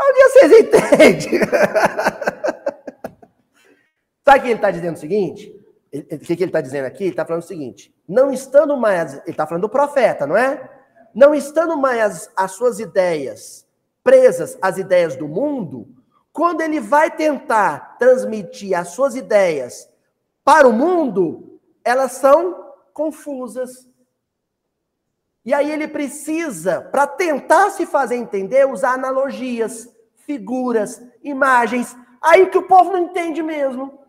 Onde 0.00 0.22
vocês 0.22 0.52
entendem? 0.60 1.40
Sabe 4.24 4.38
o 4.38 4.42
que 4.42 4.48
ele 4.48 4.54
está 4.54 4.70
dizendo 4.70 4.96
o 4.96 5.00
seguinte? 5.00 5.59
O 5.92 6.18
que, 6.18 6.36
que 6.36 6.44
ele 6.44 6.50
está 6.50 6.60
dizendo 6.60 6.86
aqui? 6.86 7.04
Ele 7.04 7.10
está 7.10 7.24
falando 7.24 7.42
o 7.42 7.46
seguinte: 7.46 7.94
não 8.08 8.32
estando 8.32 8.76
mais, 8.76 9.14
ele 9.14 9.30
está 9.30 9.46
falando 9.46 9.62
do 9.62 9.68
profeta, 9.68 10.26
não 10.26 10.36
é? 10.36 10.70
Não 11.14 11.34
estando 11.34 11.76
mais 11.76 12.00
as, 12.00 12.30
as 12.36 12.52
suas 12.52 12.78
ideias 12.78 13.66
presas 14.02 14.58
às 14.62 14.78
ideias 14.78 15.16
do 15.16 15.28
mundo, 15.28 15.88
quando 16.32 16.60
ele 16.60 16.80
vai 16.80 17.10
tentar 17.10 17.98
transmitir 17.98 18.78
as 18.78 18.88
suas 18.88 19.14
ideias 19.14 19.88
para 20.44 20.66
o 20.66 20.72
mundo, 20.72 21.60
elas 21.84 22.12
são 22.12 22.72
confusas. 22.92 23.88
E 25.44 25.52
aí 25.52 25.70
ele 25.70 25.88
precisa, 25.88 26.80
para 26.80 27.06
tentar 27.06 27.70
se 27.70 27.86
fazer 27.86 28.16
entender, 28.16 28.66
usar 28.66 28.94
analogias, 28.94 29.88
figuras, 30.14 31.02
imagens. 31.22 31.96
Aí 32.20 32.46
que 32.46 32.58
o 32.58 32.66
povo 32.66 32.92
não 32.92 33.00
entende 33.00 33.42
mesmo. 33.42 33.99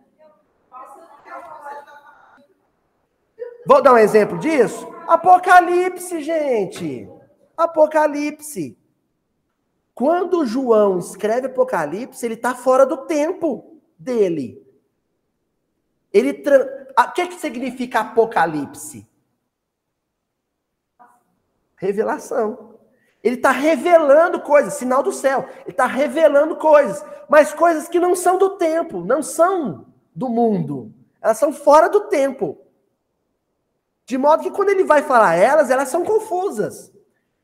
Vou 3.72 3.82
dar 3.82 3.93
um 3.93 3.97
exemplo 3.97 4.38
disso? 4.38 4.86
Apocalipse, 5.07 6.22
gente. 6.22 7.09
Apocalipse. 7.55 8.78
Quando 9.95 10.45
João 10.45 10.99
escreve 10.99 11.47
Apocalipse, 11.47 12.26
ele 12.26 12.34
está 12.34 12.53
fora 12.53 12.86
do 12.86 12.97
tempo 13.05 13.80
dele. 13.97 14.61
Ele 16.11 16.34
tra... 16.34 16.67
O 16.99 17.13
que, 17.13 17.28
que 17.28 17.36
significa 17.36 18.01
Apocalipse? 18.01 19.07
Revelação. 21.78 22.78
Ele 23.24 23.38
está 23.38 23.51
revelando 23.51 24.41
coisas, 24.41 24.74
sinal 24.74 25.01
do 25.01 25.13
céu. 25.13 25.47
Ele 25.61 25.69
está 25.69 25.86
revelando 25.86 26.57
coisas, 26.57 27.05
mas 27.30 27.53
coisas 27.53 27.88
que 27.88 28.01
não 28.01 28.17
são 28.17 28.38
do 28.38 28.57
tempo, 28.57 29.05
não 29.05 29.24
são 29.24 29.86
do 30.13 30.28
mundo. 30.28 30.93
Elas 31.22 31.38
são 31.38 31.53
fora 31.53 31.88
do 31.88 32.09
tempo. 32.09 32.69
De 34.06 34.18
modo 34.18 34.43
que 34.43 34.52
quando 34.52 34.70
ele 34.70 34.84
vai 34.84 35.02
falar 35.02 35.36
elas, 35.36 35.70
elas 35.70 35.89
são 35.89 36.04
confusas. 36.04 36.91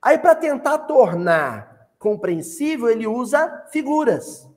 Aí, 0.02 0.18
para 0.18 0.36
tentar 0.36 0.80
tornar 0.80 1.90
compreensível, 1.98 2.90
ele 2.90 3.08
usa 3.08 3.66
figuras. 3.72 4.48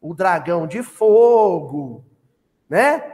O 0.00 0.14
dragão 0.14 0.66
de 0.66 0.82
fogo, 0.82 2.04
né? 2.68 3.12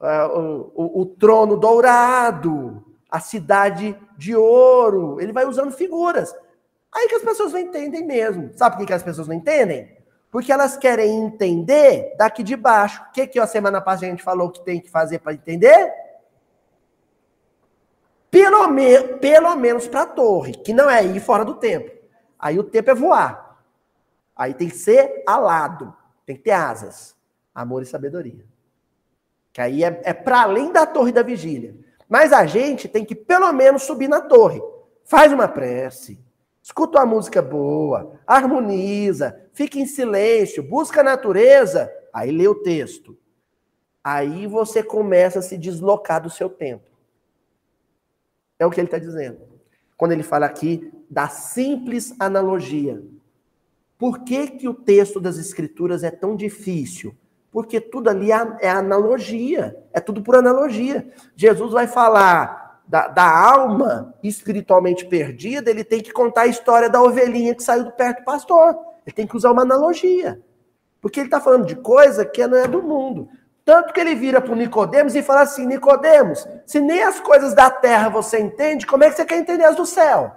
É, 0.00 0.24
o, 0.26 0.72
o, 0.74 1.00
o 1.02 1.06
trono 1.06 1.56
dourado, 1.56 2.84
a 3.10 3.20
cidade 3.20 3.98
de 4.16 4.36
ouro. 4.36 5.20
Ele 5.20 5.32
vai 5.32 5.46
usando 5.46 5.72
figuras. 5.72 6.34
Aí 6.92 7.08
que 7.08 7.14
as 7.14 7.22
pessoas 7.22 7.52
não 7.52 7.60
entendem 7.60 8.04
mesmo. 8.04 8.50
Sabe 8.54 8.76
por 8.76 8.86
que 8.86 8.92
as 8.92 9.02
pessoas 9.02 9.28
não 9.28 9.34
entendem? 9.34 9.96
Porque 10.30 10.52
elas 10.52 10.76
querem 10.76 11.24
entender 11.24 12.14
daqui 12.18 12.42
de 12.42 12.56
baixo. 12.56 13.02
O 13.08 13.12
que, 13.12 13.26
que 13.26 13.38
a 13.38 13.46
semana 13.46 13.80
passada 13.80 14.06
a 14.06 14.10
gente 14.10 14.22
falou 14.22 14.50
que 14.50 14.64
tem 14.64 14.80
que 14.80 14.90
fazer 14.90 15.18
para 15.18 15.32
entender? 15.32 15.92
Pelo, 18.36 18.68
me, 18.68 19.02
pelo 19.18 19.56
menos 19.56 19.88
para 19.88 20.02
a 20.02 20.06
torre, 20.06 20.52
que 20.52 20.74
não 20.74 20.90
é 20.90 21.02
ir 21.02 21.20
fora 21.20 21.42
do 21.42 21.54
tempo. 21.54 21.90
Aí 22.38 22.58
o 22.58 22.64
tempo 22.64 22.90
é 22.90 22.94
voar. 22.94 23.64
Aí 24.36 24.52
tem 24.52 24.68
que 24.68 24.76
ser 24.76 25.22
alado, 25.26 25.96
tem 26.26 26.36
que 26.36 26.42
ter 26.42 26.50
asas. 26.50 27.16
Amor 27.54 27.82
e 27.82 27.86
sabedoria. 27.86 28.44
Que 29.54 29.62
aí 29.62 29.82
é, 29.82 30.02
é 30.04 30.12
para 30.12 30.42
além 30.42 30.70
da 30.70 30.84
torre 30.84 31.12
da 31.12 31.22
vigília. 31.22 31.74
Mas 32.06 32.30
a 32.30 32.44
gente 32.44 32.88
tem 32.88 33.06
que 33.06 33.14
pelo 33.14 33.50
menos 33.54 33.84
subir 33.84 34.06
na 34.06 34.20
torre. 34.20 34.60
Faz 35.02 35.32
uma 35.32 35.48
prece, 35.48 36.20
escuta 36.62 36.98
uma 36.98 37.06
música 37.06 37.40
boa, 37.40 38.20
harmoniza, 38.26 39.48
fica 39.54 39.78
em 39.78 39.86
silêncio, 39.86 40.62
busca 40.62 41.00
a 41.00 41.04
natureza, 41.04 41.90
aí 42.12 42.30
lê 42.30 42.46
o 42.46 42.56
texto. 42.56 43.16
Aí 44.04 44.46
você 44.46 44.82
começa 44.82 45.38
a 45.38 45.42
se 45.42 45.56
deslocar 45.56 46.20
do 46.20 46.28
seu 46.28 46.50
tempo. 46.50 46.95
É 48.58 48.66
o 48.66 48.70
que 48.70 48.80
ele 48.80 48.86
está 48.86 48.98
dizendo. 48.98 49.38
Quando 49.96 50.12
ele 50.12 50.22
fala 50.22 50.46
aqui 50.46 50.92
da 51.10 51.28
simples 51.28 52.14
analogia. 52.18 53.02
Por 53.98 54.24
que, 54.24 54.48
que 54.48 54.68
o 54.68 54.74
texto 54.74 55.18
das 55.20 55.38
Escrituras 55.38 56.04
é 56.04 56.10
tão 56.10 56.36
difícil? 56.36 57.16
Porque 57.50 57.80
tudo 57.80 58.10
ali 58.10 58.30
é, 58.30 58.56
é 58.60 58.68
analogia, 58.68 59.76
é 59.92 60.00
tudo 60.00 60.22
por 60.22 60.36
analogia. 60.36 61.08
Jesus 61.34 61.72
vai 61.72 61.86
falar 61.86 62.82
da, 62.86 63.08
da, 63.08 63.26
alma 63.26 64.14
espiritualmente 64.22 65.06
perdida, 65.06 65.70
ele 65.70 65.82
tem 65.82 66.02
que 66.02 66.12
contar 66.12 66.42
a 66.42 66.46
história 66.46 66.90
da 66.90 67.02
ovelhinha 67.02 67.54
que 67.54 67.62
saiu 67.62 67.84
do 67.84 67.92
perto 67.92 68.18
do 68.18 68.24
pastor. 68.24 68.76
Ele 69.06 69.14
tem 69.14 69.26
que 69.26 69.36
usar 69.36 69.52
uma 69.52 69.62
analogia. 69.62 70.40
Porque 71.00 71.20
ele 71.20 71.28
está 71.28 71.40
falando 71.40 71.66
de 71.66 71.76
coisa 71.76 72.24
que 72.24 72.46
não 72.46 72.58
é 72.58 72.68
do 72.68 72.82
mundo. 72.82 73.28
Tanto 73.66 73.92
que 73.92 73.98
ele 73.98 74.14
vira 74.14 74.40
para 74.40 74.54
Nicodemos 74.54 75.16
e 75.16 75.22
fala 75.24 75.40
assim: 75.40 75.66
Nicodemos, 75.66 76.46
se 76.64 76.78
nem 76.78 77.02
as 77.02 77.18
coisas 77.18 77.52
da 77.52 77.68
terra 77.68 78.08
você 78.08 78.38
entende, 78.38 78.86
como 78.86 79.02
é 79.02 79.10
que 79.10 79.16
você 79.16 79.24
quer 79.24 79.38
entender 79.38 79.64
as 79.64 79.74
do 79.74 79.84
céu? 79.84 80.32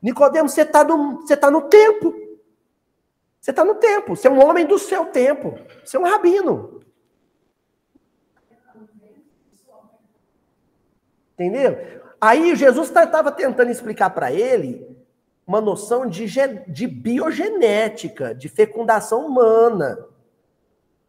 Nicodemo, 0.00 0.48
você 0.48 0.62
está 0.62 0.82
no, 0.82 1.20
você 1.20 1.36
tá 1.36 1.50
no 1.50 1.60
tempo. 1.68 2.14
Você 3.38 3.50
está 3.50 3.66
no 3.66 3.74
tempo. 3.74 4.16
Você 4.16 4.28
é 4.28 4.30
um 4.30 4.42
homem 4.42 4.64
do 4.64 4.78
seu 4.78 5.04
tempo. 5.06 5.58
Você 5.84 5.98
é 5.98 6.00
um 6.00 6.04
rabino. 6.04 6.80
Entendeu? 11.34 12.00
Aí 12.18 12.56
Jesus 12.56 12.88
estava 12.88 13.30
tentando 13.30 13.70
explicar 13.70 14.08
para 14.08 14.32
ele 14.32 14.96
uma 15.46 15.60
noção 15.60 16.06
de, 16.06 16.26
de 16.66 16.86
biogenética, 16.86 18.34
de 18.34 18.48
fecundação 18.48 19.26
humana, 19.26 19.98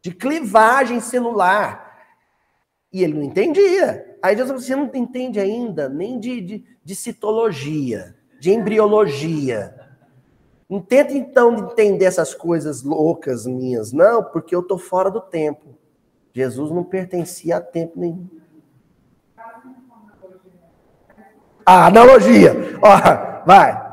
de 0.01 0.11
clivagem 0.11 0.99
celular. 0.99 1.97
E 2.91 3.03
ele 3.03 3.13
não 3.13 3.23
entendia. 3.23 4.17
Aí 4.21 4.35
Jesus 4.35 4.65
você 4.65 4.75
não 4.75 4.89
entende 4.93 5.39
ainda 5.39 5.87
nem 5.87 6.19
de, 6.19 6.41
de, 6.41 6.65
de 6.83 6.95
citologia 6.95 8.15
de 8.39 8.51
embriologia. 8.51 9.75
Não 10.69 10.79
tenta 10.79 11.13
então 11.13 11.55
entender 11.57 12.05
essas 12.05 12.33
coisas 12.33 12.83
loucas 12.83 13.45
minhas, 13.45 13.91
não, 13.91 14.23
porque 14.23 14.55
eu 14.55 14.61
estou 14.61 14.77
fora 14.77 15.11
do 15.11 15.19
tempo. 15.19 15.77
Jesus 16.31 16.71
não 16.71 16.83
pertencia 16.83 17.57
a 17.57 17.61
tempo 17.61 17.99
nenhum. 17.99 18.27
A 21.65 21.87
analogia. 21.87 22.53
Ó, 22.81 23.45
vai. 23.45 23.88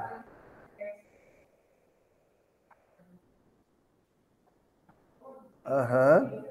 Aham. 5.66 6.44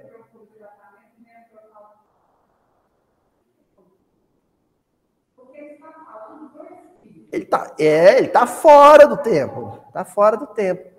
Ele 7.31 7.45
tá, 7.45 7.75
é, 7.79 8.17
ele 8.17 8.27
tá 8.27 8.45
fora 8.45 9.07
do 9.07 9.17
tempo. 9.17 9.79
Tá 9.91 10.05
fora 10.05 10.37
do 10.37 10.47
tempo. 10.47 10.89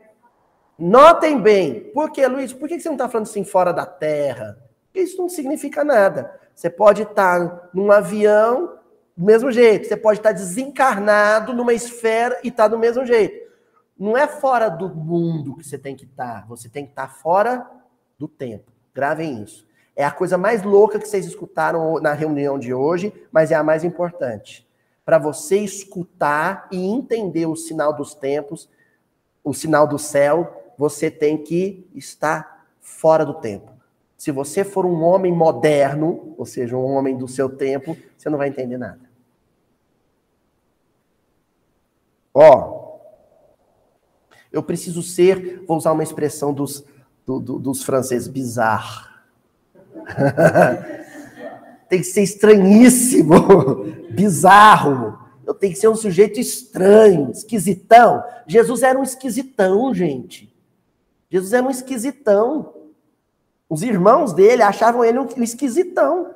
Notem 0.79 1.41
bem. 1.41 1.91
Por 1.93 2.11
que, 2.11 2.27
Luiz? 2.27 2.53
Por 2.53 2.69
que 2.69 2.79
você 2.79 2.89
não 2.89 2.97
está 2.97 3.09
falando 3.09 3.27
assim 3.27 3.45
fora 3.45 3.73
da 3.73 3.87
Terra? 3.87 4.59
Porque 4.87 5.01
isso 5.01 5.17
não 5.17 5.29
significa 5.29 5.83
nada. 5.85 6.39
Você 6.55 6.69
pode 6.69 7.03
estar 7.03 7.71
num 7.73 7.91
avião 7.91 8.79
do 9.17 9.25
mesmo 9.25 9.51
jeito. 9.51 9.87
Você 9.87 9.97
pode 9.97 10.19
estar 10.19 10.33
desencarnado 10.33 11.55
numa 11.55 11.73
esfera 11.73 12.39
e 12.43 12.49
estar 12.49 12.69
do 12.69 12.79
mesmo 12.79 13.05
jeito. 13.07 13.47
Não 13.99 14.17
é 14.17 14.27
fora 14.27 14.69
do 14.69 14.89
mundo 14.89 15.57
que 15.57 15.65
você 15.65 15.79
tem 15.79 15.97
que 15.97 16.05
estar. 16.05 16.47
Você 16.49 16.69
tem 16.69 16.85
que 16.85 16.93
estar 16.93 17.09
fora 17.09 17.67
do 18.19 18.29
tempo. 18.29 18.73
Gravem 18.95 19.43
isso. 19.43 19.67
É 19.95 20.05
a 20.05 20.11
coisa 20.11 20.37
mais 20.37 20.63
louca 20.63 20.99
que 20.99 21.09
vocês 21.09 21.27
escutaram 21.27 22.01
na 22.01 22.13
reunião 22.13 22.59
de 22.59 22.73
hoje, 22.75 23.13
mas 23.33 23.51
é 23.51 23.55
a 23.55 23.63
mais 23.63 23.85
importante 23.85 24.67
para 25.07 25.19
você 25.19 25.59
escutar 25.59 26.67
e 26.73 26.85
entender 26.85 27.47
o 27.47 27.55
sinal 27.55 27.93
dos 27.93 28.13
tempos, 28.13 28.69
o 29.45 29.55
sinal 29.55 29.87
do 29.87 30.01
céu, 30.01 30.73
você 30.77 31.09
tem 31.09 31.39
que 31.39 31.89
estar 31.95 32.67
fora 32.81 33.25
do 33.25 33.35
tempo. 33.35 33.71
Se 34.19 34.33
você 34.33 34.65
for 34.65 34.85
um 34.85 35.05
homem 35.05 35.33
moderno, 35.33 36.35
ou 36.37 36.45
seja, 36.45 36.77
um 36.77 36.85
homem 36.85 37.17
do 37.17 37.29
seu 37.29 37.49
tempo, 37.49 37.97
você 38.19 38.29
não 38.29 38.37
vai 38.37 38.49
entender 38.49 38.77
nada. 38.77 39.09
Ó, 42.35 42.99
eu 44.51 44.63
preciso 44.63 45.05
ser, 45.05 45.65
vou 45.69 45.77
usar 45.77 45.93
uma 45.93 46.03
expressão 46.03 46.53
dos, 46.53 46.85
do, 47.27 47.41
do, 47.41 47.59
dos 47.59 47.83
franceses, 47.83 48.29
bizarro. 48.29 49.09
tem 51.89 51.99
que 51.99 52.05
ser 52.05 52.23
estranhíssimo, 52.23 53.85
bizarro. 54.11 55.19
Eu 55.45 55.55
tenho 55.55 55.73
que 55.73 55.79
ser 55.79 55.89
um 55.89 55.97
sujeito 55.97 56.39
estranho, 56.39 57.31
esquisitão. 57.31 58.23
Jesus 58.47 58.83
era 58.83 58.99
um 58.99 59.03
esquisitão, 59.03 59.93
gente. 59.93 60.55
Jesus 61.29 61.53
era 61.53 61.67
um 61.67 61.71
esquisitão. 61.71 62.73
Os 63.69 63.83
irmãos 63.83 64.33
dele 64.33 64.63
achavam 64.63 65.05
ele 65.05 65.19
um 65.19 65.27
esquisitão. 65.43 66.35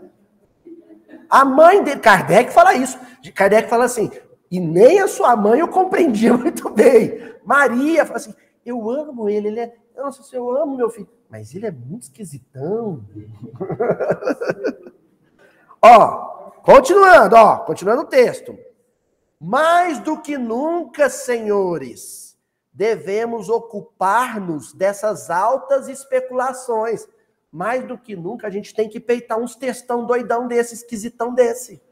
A 1.29 1.45
mãe 1.45 1.83
dele, 1.83 2.01
Kardec 2.01 2.53
fala 2.53 2.75
isso. 2.75 2.99
Kardec 3.35 3.69
fala 3.69 3.85
assim, 3.85 4.11
e 4.51 4.59
nem 4.59 5.01
a 5.01 5.07
sua 5.07 5.37
mãe 5.37 5.61
eu 5.61 5.69
compreendia 5.69 6.35
muito 6.37 6.69
bem. 6.71 7.21
Maria 7.45 8.05
fala 8.05 8.17
assim, 8.17 8.35
eu 8.67 8.91
amo 8.91 9.29
ele, 9.29 9.49
ele 9.49 9.61
é, 9.61 9.75
nossa, 10.01 10.35
eu 10.35 10.51
amo 10.57 10.77
meu 10.77 10.89
filho, 10.91 11.09
mas 11.29 11.55
ele 11.55 11.67
é 11.67 11.71
muito 11.71 12.03
esquisitão. 12.05 13.05
Ó, 15.83 16.51
continuando, 16.63 17.37
ó, 17.37 17.57
continuando 17.61 18.03
o 18.03 18.07
texto. 18.07 18.55
Mais 19.41 19.99
do 19.99 20.21
que 20.21 20.37
nunca, 20.37 21.09
senhores, 21.09 22.37
devemos 22.71 23.49
ocupar-nos 23.49 24.75
dessas 24.75 25.31
altas 25.31 25.89
especulações. 25.89 27.09
Mais 27.51 27.87
do 27.87 27.97
que 27.97 28.15
nunca, 28.15 28.47
a 28.47 28.51
gente 28.51 28.75
tem 28.75 28.91
que 28.91 29.01
peitar 29.01 29.39
uns 29.39 29.57
textão 29.57 30.05
doidão 30.05 30.47
desse, 30.47 30.75
esquisitão 30.75 31.33
desse. 31.33 31.83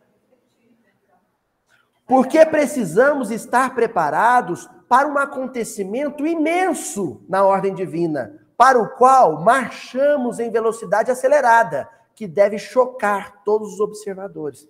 Porque 2.06 2.44
precisamos 2.44 3.30
estar 3.30 3.74
preparados 3.74 4.68
para 4.88 5.08
um 5.08 5.18
acontecimento 5.18 6.26
imenso 6.26 7.22
na 7.28 7.44
ordem 7.44 7.74
divina, 7.74 8.40
para 8.56 8.78
o 8.78 8.88
qual 8.88 9.40
marchamos 9.40 10.40
em 10.40 10.50
velocidade 10.50 11.10
acelerada 11.10 11.88
que 12.14 12.26
deve 12.26 12.58
chocar 12.58 13.42
todos 13.44 13.74
os 13.74 13.80
observadores. 13.80 14.68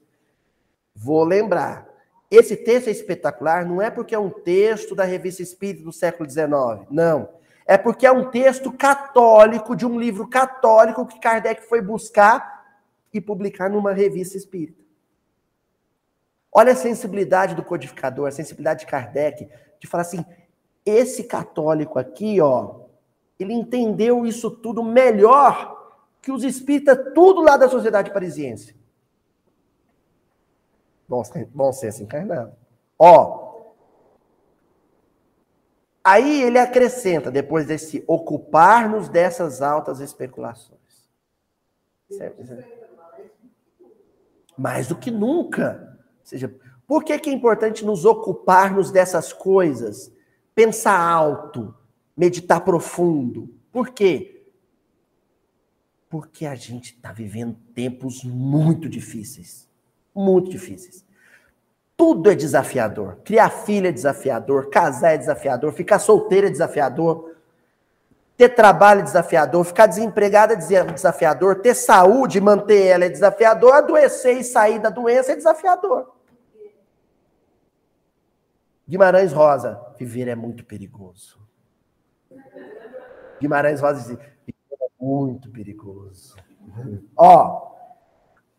Vou 0.95 1.25
lembrar, 1.25 1.89
esse 2.31 2.57
texto 2.57 2.89
é 2.89 2.91
espetacular, 2.91 3.65
não 3.65 3.81
é 3.81 3.91
porque 3.91 4.15
é 4.15 4.19
um 4.19 4.29
texto 4.29 4.95
da 4.95 5.05
Revista 5.05 5.41
Espírita 5.41 5.85
do 5.85 5.93
século 5.93 6.29
XIX, 6.29 6.51
não. 6.91 7.29
É 7.65 7.79
porque 7.79 8.07
é 8.07 8.13
um 8.13 8.31
texto 8.31 8.73
católico, 8.73 9.77
de 9.77 9.87
um 9.87 9.99
livro 9.99 10.27
católico 10.29 11.07
que 11.07 11.21
Kardec 11.21 11.63
foi 11.69 11.81
buscar 11.81 12.65
e 13.13 13.21
publicar 13.21 13.71
numa 13.71 13.93
revista 13.93 14.37
espírita. 14.37 14.78
Olha 16.53 16.73
a 16.73 16.77
sensibilidade 16.77 17.55
do 17.55 17.63
codificador, 17.63 18.29
a 18.29 18.33
sensibilidade 18.33 18.81
de 18.81 18.87
Kardec, 18.87 19.49
de 19.79 19.87
falar 19.87 20.03
assim: 20.03 20.25
esse 20.85 21.25
católico 21.25 21.99
aqui, 21.99 22.41
ó, 22.41 22.81
ele 23.39 23.53
entendeu 23.53 24.27
isso 24.27 24.51
tudo 24.51 24.83
melhor 24.83 25.77
que 26.21 26.33
os 26.33 26.43
espíritas, 26.43 27.13
tudo 27.15 27.41
lá 27.41 27.57
da 27.57 27.69
sociedade 27.69 28.13
parisiense. 28.13 28.77
Bom, 31.09 31.23
bom 31.55 31.73
senso 31.73 32.03
encarnado. 32.03 32.53
Ó. 32.99 33.47
Aí 36.05 36.43
ele 36.43 36.59
acrescenta, 36.59 37.31
depois 37.31 37.67
desse 37.67 38.03
ocupar-nos 38.07 39.09
dessas 39.09 39.63
altas 39.63 40.01
especulações. 40.01 40.79
Mais 44.57 44.89
do 44.89 44.97
que 44.97 45.11
nunca. 45.11 45.88
Seja, 46.29 46.55
por 46.87 47.05
que, 47.05 47.19
que 47.19 47.31
é 47.31 47.33
importante 47.33 47.87
nos 47.87 48.05
ocuparmos 48.05 48.91
dessas 48.91 49.33
coisas? 49.33 50.13
Pensar 50.55 51.01
alto, 51.01 51.75
meditar 52.15 52.61
profundo. 52.61 53.49
Por 53.73 53.89
quê? 53.89 54.45
Porque 56.07 56.45
a 56.45 56.55
gente 56.55 56.93
está 56.95 57.13
vivendo 57.13 57.57
tempos 57.75 58.23
muito 58.23 58.91
difíceis. 58.91 59.67
Muito 60.15 60.51
difíceis. 60.51 61.03
Tudo 61.97 62.31
é 62.31 62.35
desafiador. 62.35 63.17
Criar 63.25 63.49
filho 63.49 63.87
é 63.87 63.93
desafiador, 63.93 64.69
casar 64.69 65.15
é 65.15 65.17
desafiador, 65.17 65.73
ficar 65.73 65.99
solteiro 65.99 66.47
é 66.47 66.51
desafiador, 66.51 67.37
ter 68.37 68.51
trabalho 68.51 69.01
é 69.01 69.05
desafiador, 69.05 69.65
ficar 69.65 69.87
desempregado 69.87 70.53
é 70.53 70.57
desafiador, 70.57 71.57
ter 71.63 71.75
saúde, 71.75 72.39
manter 72.39 72.85
ela 72.85 73.07
é 73.07 73.09
desafiador, 73.09 73.73
adoecer 73.73 74.37
e 74.37 74.45
sair 74.45 74.79
da 74.79 74.91
doença 74.91 75.33
é 75.33 75.37
desafiador. 75.37 76.18
Guimarães 78.89 79.33
Rosa, 79.35 79.79
viver 79.99 80.29
é 80.29 80.35
muito 80.35 80.65
perigoso. 80.65 81.39
Guimarães 83.39 83.81
Rosa 83.81 84.17
diz, 84.17 84.19
muito 84.99 85.51
perigoso. 85.51 86.35
Ó, 87.15 87.77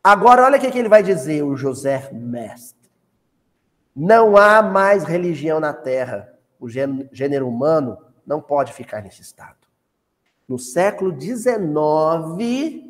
agora 0.04 0.44
olha 0.44 0.58
o 0.58 0.62
que, 0.62 0.70
que 0.70 0.78
ele 0.78 0.88
vai 0.88 1.02
dizer, 1.02 1.44
o 1.44 1.56
José 1.56 2.12
Mestre. 2.14 2.90
Não 3.96 4.38
há 4.38 4.62
mais 4.62 5.04
religião 5.04 5.60
na 5.60 5.74
Terra. 5.74 6.32
O 6.60 6.70
gênero 6.70 7.48
humano 7.48 7.98
não 8.26 8.40
pode 8.40 8.72
ficar 8.72 9.02
nesse 9.02 9.22
estado. 9.22 9.68
No 10.48 10.60
século 10.60 11.20
XIX, 11.20 12.86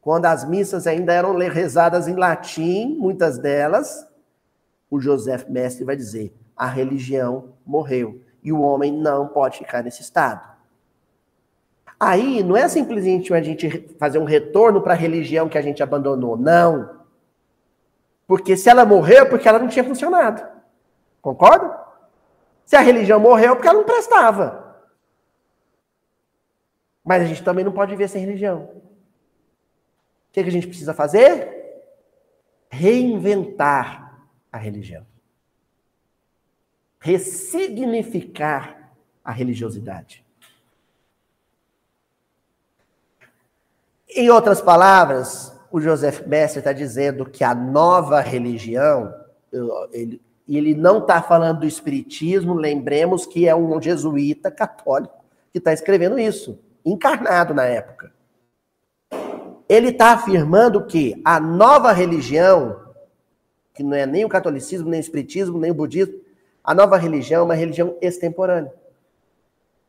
quando 0.00 0.26
as 0.26 0.44
missas 0.44 0.88
ainda 0.88 1.12
eram 1.12 1.36
rezadas 1.38 2.08
em 2.08 2.16
latim, 2.16 2.96
muitas 2.98 3.38
delas, 3.38 4.06
o 4.92 5.00
José 5.00 5.42
Mestre 5.48 5.84
vai 5.84 5.96
dizer: 5.96 6.34
a 6.54 6.66
religião 6.66 7.54
morreu 7.64 8.20
e 8.42 8.52
o 8.52 8.60
homem 8.60 8.92
não 8.92 9.26
pode 9.26 9.56
ficar 9.56 9.82
nesse 9.82 10.02
estado. 10.02 10.52
Aí 11.98 12.42
não 12.42 12.54
é 12.54 12.68
simplesmente 12.68 13.32
a 13.32 13.40
gente 13.40 13.88
fazer 13.98 14.18
um 14.18 14.24
retorno 14.24 14.82
para 14.82 14.92
a 14.92 14.96
religião 14.96 15.48
que 15.48 15.56
a 15.56 15.62
gente 15.62 15.82
abandonou. 15.82 16.36
Não. 16.36 17.00
Porque 18.26 18.54
se 18.54 18.68
ela 18.68 18.84
morreu, 18.84 19.22
é 19.22 19.24
porque 19.24 19.48
ela 19.48 19.58
não 19.58 19.68
tinha 19.68 19.84
funcionado. 19.84 20.46
Concorda? 21.22 21.74
Se 22.66 22.76
a 22.76 22.80
religião 22.80 23.18
morreu, 23.18 23.52
é 23.52 23.54
porque 23.54 23.68
ela 23.68 23.78
não 23.78 23.86
prestava. 23.86 24.76
Mas 27.02 27.22
a 27.22 27.24
gente 27.24 27.42
também 27.42 27.64
não 27.64 27.72
pode 27.72 27.92
viver 27.92 28.08
sem 28.08 28.20
religião. 28.20 28.64
O 28.64 30.32
que, 30.32 30.40
é 30.40 30.42
que 30.42 30.48
a 30.50 30.52
gente 30.52 30.66
precisa 30.66 30.92
fazer? 30.92 31.60
Reinventar 32.68 34.01
a 34.52 34.58
religião. 34.58 35.04
Ressignificar 37.00 38.92
a 39.24 39.32
religiosidade. 39.32 40.24
Em 44.14 44.28
outras 44.28 44.60
palavras, 44.60 45.58
o 45.70 45.80
Joseph 45.80 46.26
Messer 46.26 46.58
está 46.58 46.72
dizendo 46.72 47.24
que 47.24 47.42
a 47.42 47.54
nova 47.54 48.20
religião, 48.20 49.12
ele, 49.90 50.20
ele 50.46 50.74
não 50.74 50.98
está 50.98 51.22
falando 51.22 51.60
do 51.60 51.66
espiritismo, 51.66 52.52
lembremos 52.52 53.24
que 53.24 53.48
é 53.48 53.56
um 53.56 53.80
jesuíta 53.80 54.50
católico 54.50 55.24
que 55.50 55.58
está 55.58 55.72
escrevendo 55.72 56.18
isso, 56.18 56.58
encarnado 56.84 57.54
na 57.54 57.64
época. 57.64 58.12
Ele 59.66 59.88
está 59.88 60.12
afirmando 60.12 60.84
que 60.84 61.20
a 61.24 61.40
nova 61.40 61.92
religião, 61.92 62.81
que 63.74 63.82
não 63.82 63.94
é 63.94 64.06
nem 64.06 64.24
o 64.24 64.28
catolicismo, 64.28 64.88
nem 64.88 65.00
o 65.00 65.02
espiritismo, 65.02 65.58
nem 65.58 65.70
o 65.70 65.74
budismo, 65.74 66.20
a 66.62 66.74
nova 66.74 66.96
religião 66.96 67.42
é 67.42 67.44
uma 67.44 67.54
religião 67.54 67.96
extemporânea. 68.00 68.72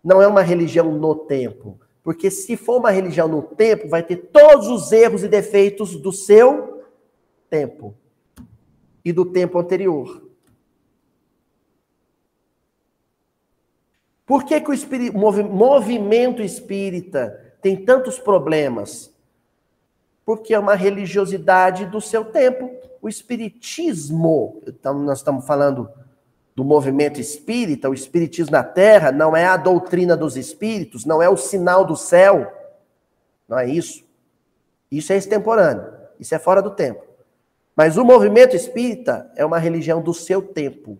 Não 0.03 0.21
é 0.21 0.27
uma 0.27 0.41
religião 0.41 0.91
no 0.91 1.15
tempo. 1.15 1.79
Porque 2.03 2.29
se 2.29 2.57
for 2.57 2.77
uma 2.77 2.91
religião 2.91 3.27
no 3.27 3.41
tempo, 3.41 3.87
vai 3.87 4.03
ter 4.03 4.17
todos 4.17 4.67
os 4.67 4.91
erros 4.91 5.23
e 5.23 5.27
defeitos 5.27 5.95
do 5.95 6.11
seu 6.11 6.83
tempo 7.49 7.95
e 9.05 9.13
do 9.13 9.25
tempo 9.25 9.57
anterior. 9.57 10.21
Por 14.25 14.45
que, 14.45 14.59
que 14.59 14.71
o 14.71 15.43
movimento 15.49 16.41
espírita 16.41 17.55
tem 17.61 17.85
tantos 17.85 18.19
problemas? 18.19 19.13
Porque 20.25 20.53
é 20.53 20.59
uma 20.59 20.75
religiosidade 20.75 21.85
do 21.85 22.01
seu 22.01 22.25
tempo. 22.25 22.69
O 23.03 23.09
espiritismo, 23.09 24.61
então 24.65 24.97
nós 24.97 25.17
estamos 25.17 25.45
falando 25.45 25.89
do 26.55 26.63
movimento 26.63 27.19
espírita, 27.19 27.89
o 27.89 27.93
espiritismo 27.93 28.53
na 28.53 28.63
Terra, 28.63 29.11
não 29.11 29.35
é 29.35 29.45
a 29.45 29.57
doutrina 29.57 30.15
dos 30.15 30.37
espíritos, 30.37 31.03
não 31.03 31.21
é 31.21 31.27
o 31.27 31.35
sinal 31.35 31.83
do 31.83 31.97
céu. 31.97 32.49
Não 33.45 33.59
é 33.59 33.67
isso. 33.67 34.05
Isso 34.89 35.11
é 35.11 35.17
extemporâneo. 35.17 35.93
Isso 36.17 36.33
é 36.33 36.39
fora 36.39 36.61
do 36.61 36.71
tempo. 36.71 37.03
Mas 37.75 37.97
o 37.97 38.05
movimento 38.05 38.55
espírita 38.55 39.29
é 39.35 39.43
uma 39.43 39.59
religião 39.59 40.01
do 40.01 40.13
seu 40.13 40.41
tempo. 40.41 40.97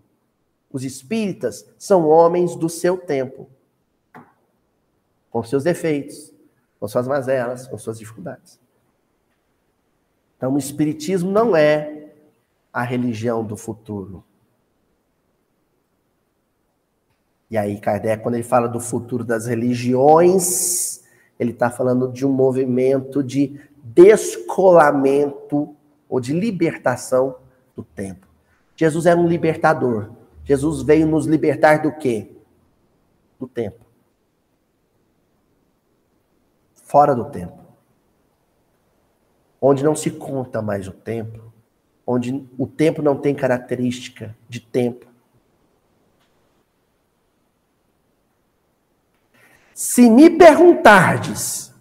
Os 0.74 0.84
espíritas 0.84 1.66
são 1.78 2.10
homens 2.10 2.54
do 2.54 2.68
seu 2.68 2.98
tempo. 2.98 3.50
Com 5.32 5.42
seus 5.42 5.64
defeitos, 5.64 6.34
com 6.82 6.88
suas 6.90 7.08
mazelas, 7.08 7.66
com 7.66 7.78
suas 7.78 7.98
dificuldades. 7.98 8.60
Então, 10.44 10.56
o 10.56 10.58
espiritismo 10.58 11.32
não 11.32 11.56
é 11.56 12.10
a 12.74 12.84
religião 12.84 13.46
do 13.46 13.56
futuro. 13.56 14.26
E 17.50 17.58
aí, 17.58 17.80
Kardec, 17.80 18.22
quando 18.22 18.36
ele 18.36 18.44
fala 18.44 18.68
do 18.68 18.78
futuro 18.78 19.24
das 19.24 19.46
religiões, 19.48 21.02
ele 21.40 21.52
está 21.52 21.70
falando 21.70 22.12
de 22.12 22.26
um 22.26 22.30
movimento 22.30 23.24
de 23.24 23.58
descolamento 23.82 25.74
ou 26.10 26.20
de 26.20 26.34
libertação 26.34 27.38
do 27.74 27.82
tempo. 27.82 28.28
Jesus 28.76 29.06
era 29.06 29.18
um 29.18 29.30
libertador. 29.30 30.12
Jesus 30.44 30.82
veio 30.82 31.08
nos 31.08 31.26
libertar 31.26 31.82
do 31.82 31.94
quê? 31.94 32.36
Do 33.40 33.48
tempo. 33.48 33.86
Fora 36.74 37.16
do 37.16 37.24
tempo. 37.32 37.63
Onde 39.66 39.84
não 39.84 39.96
se 39.96 40.12
conta 40.12 40.62
mais 40.62 40.88
o 40.88 40.92
tempo, 40.92 41.54
onde 42.06 42.46
o 42.58 42.68
tempo 42.68 43.02
não 43.02 43.16
tem 43.16 43.34
característica 43.34 44.36
de 44.50 44.60
tempo, 44.60 45.08
Se 49.74 50.08
me 50.08 50.30
perguntardes 50.30 51.74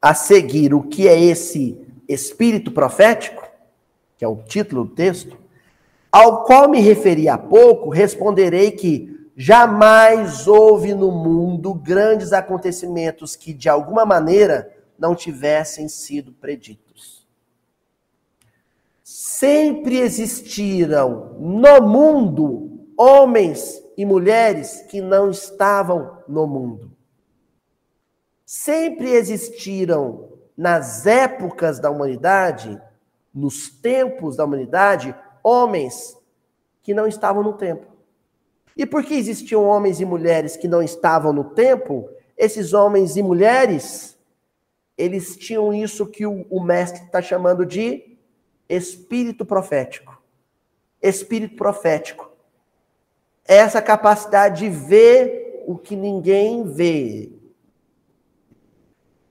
a 0.00 0.12
seguir 0.12 0.74
o 0.74 0.82
que 0.82 1.08
é 1.08 1.18
esse 1.18 1.76
espírito 2.06 2.70
profético, 2.70 3.42
que 4.18 4.24
é 4.24 4.28
o 4.28 4.36
título 4.36 4.84
do 4.84 4.94
texto, 4.94 5.38
ao 6.12 6.44
qual 6.44 6.68
me 6.68 6.80
referi 6.80 7.28
há 7.28 7.38
pouco, 7.38 7.88
responderei 7.88 8.72
que 8.72 9.28
jamais 9.34 10.46
houve 10.46 10.94
no 10.94 11.10
mundo 11.10 11.72
grandes 11.72 12.32
acontecimentos 12.32 13.34
que, 13.36 13.54
de 13.54 13.70
alguma 13.70 14.04
maneira, 14.04 14.70
não 14.98 15.14
tivessem 15.14 15.88
sido 15.88 16.32
preditos. 16.32 17.19
Sempre 19.22 19.98
existiram 19.98 21.36
no 21.38 21.86
mundo 21.86 22.86
homens 22.96 23.78
e 23.94 24.06
mulheres 24.06 24.86
que 24.88 25.02
não 25.02 25.30
estavam 25.30 26.22
no 26.26 26.46
mundo. 26.46 26.90
Sempre 28.46 29.10
existiram 29.10 30.38
nas 30.56 31.04
épocas 31.04 31.78
da 31.78 31.90
humanidade, 31.90 32.80
nos 33.32 33.68
tempos 33.68 34.36
da 34.36 34.46
humanidade, 34.46 35.14
homens 35.44 36.16
que 36.80 36.94
não 36.94 37.06
estavam 37.06 37.42
no 37.42 37.52
tempo. 37.52 37.88
E 38.74 38.86
por 38.86 39.04
que 39.04 39.12
existiam 39.12 39.66
homens 39.66 40.00
e 40.00 40.06
mulheres 40.06 40.56
que 40.56 40.66
não 40.66 40.82
estavam 40.82 41.30
no 41.30 41.44
tempo? 41.44 42.08
Esses 42.38 42.72
homens 42.72 43.18
e 43.18 43.22
mulheres, 43.22 44.18
eles 44.96 45.36
tinham 45.36 45.74
isso 45.74 46.06
que 46.06 46.24
o, 46.24 46.46
o 46.48 46.64
mestre 46.64 47.04
está 47.04 47.20
chamando 47.20 47.66
de 47.66 48.09
espírito 48.76 49.44
profético. 49.44 50.22
Espírito 51.02 51.56
profético. 51.56 52.30
Essa 53.44 53.82
capacidade 53.82 54.60
de 54.60 54.68
ver 54.68 55.64
o 55.66 55.76
que 55.76 55.96
ninguém 55.96 56.64
vê, 56.64 57.32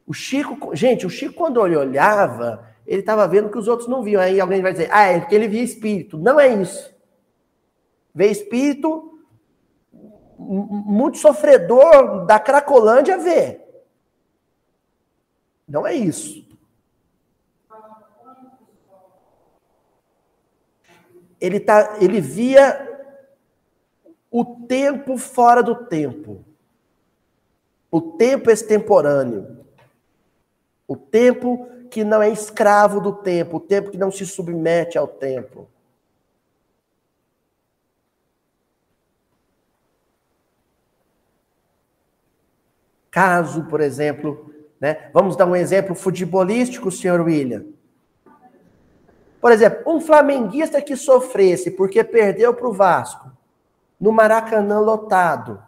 o 0.09 0.13
Chico, 0.13 0.75
gente, 0.75 1.05
o 1.05 1.09
Chico, 1.09 1.35
quando 1.35 1.63
ele 1.63 1.77
olhava, 1.77 2.67
ele 2.87 3.01
estava 3.01 3.27
vendo 3.27 3.51
que 3.51 3.59
os 3.59 3.67
outros 3.67 3.87
não 3.87 4.01
viam. 4.01 4.19
Aí 4.19 4.41
alguém 4.41 4.59
vai 4.59 4.71
dizer, 4.71 4.89
ah, 4.91 5.03
é 5.03 5.19
porque 5.19 5.35
ele 5.35 5.47
via 5.47 5.61
espírito. 5.61 6.17
Não 6.17 6.39
é 6.39 6.47
isso. 6.47 6.91
Ver 8.15 8.31
espírito, 8.31 9.19
muito 10.39 11.19
sofredor 11.19 12.25
da 12.25 12.39
Cracolândia 12.39 13.19
vê. 13.19 13.61
Não 15.67 15.85
é 15.85 15.93
isso. 15.93 16.43
Ele, 21.39 21.59
tá, 21.59 21.97
ele 22.01 22.19
via 22.19 22.87
o 24.29 24.43
tempo 24.67 25.17
fora 25.17 25.63
do 25.63 25.75
tempo. 25.85 26.43
O 27.89 28.01
tempo 28.01 28.51
extemporâneo. 28.51 29.65
O 30.87 30.95
tempo 30.95 31.67
que 31.89 32.03
não 32.03 32.21
é 32.21 32.29
escravo 32.29 32.99
do 32.99 33.13
tempo, 33.13 33.57
o 33.57 33.59
tempo 33.59 33.89
que 33.89 33.97
não 33.97 34.11
se 34.11 34.25
submete 34.25 34.97
ao 34.97 35.07
tempo. 35.07 35.67
Caso, 43.09 43.63
por 43.65 43.81
exemplo, 43.81 44.53
né? 44.79 45.09
Vamos 45.13 45.35
dar 45.35 45.45
um 45.45 45.55
exemplo 45.55 45.95
futebolístico, 45.95 46.91
senhor 46.91 47.21
William. 47.21 47.65
Por 49.41 49.51
exemplo, 49.51 49.91
um 49.91 50.01
flamenguista 50.01 50.81
que 50.81 50.95
sofresse 50.95 51.71
porque 51.71 52.03
perdeu 52.03 52.53
para 52.53 52.67
o 52.67 52.73
Vasco, 52.73 53.31
no 53.99 54.11
Maracanã 54.11 54.79
lotado, 54.79 55.61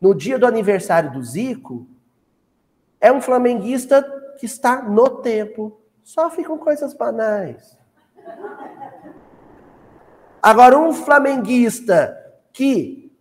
no 0.00 0.14
dia 0.14 0.38
do 0.38 0.46
aniversário 0.46 1.12
do 1.12 1.22
Zico, 1.22 1.86
é 3.00 3.12
um 3.12 3.20
flamenguista 3.20 4.02
que 4.38 4.46
está 4.46 4.82
no 4.82 5.08
tempo. 5.08 5.80
Sofre 6.02 6.44
com 6.44 6.58
coisas 6.58 6.94
banais. 6.94 7.76
Agora, 10.40 10.78
um 10.78 10.92
flamenguista 10.92 12.16
que, 12.52 13.12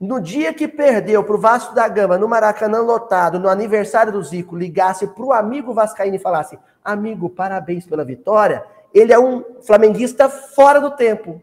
no 0.00 0.20
dia 0.20 0.52
que 0.54 0.66
perdeu 0.66 1.22
para 1.22 1.36
o 1.36 1.40
Vasco 1.40 1.74
da 1.74 1.86
Gama, 1.86 2.18
no 2.18 2.28
Maracanã 2.28 2.80
lotado, 2.80 3.38
no 3.38 3.48
aniversário 3.48 4.12
do 4.12 4.22
Zico, 4.22 4.56
ligasse 4.56 5.06
para 5.06 5.24
o 5.24 5.32
amigo 5.32 5.74
Vascaíno 5.74 6.16
e 6.16 6.20
falasse: 6.20 6.58
Amigo, 6.82 7.28
parabéns 7.28 7.86
pela 7.86 8.04
vitória. 8.04 8.64
Ele 8.92 9.12
é 9.12 9.18
um 9.18 9.62
flamenguista 9.62 10.28
fora 10.28 10.80
do 10.80 10.96
tempo. 10.96 11.42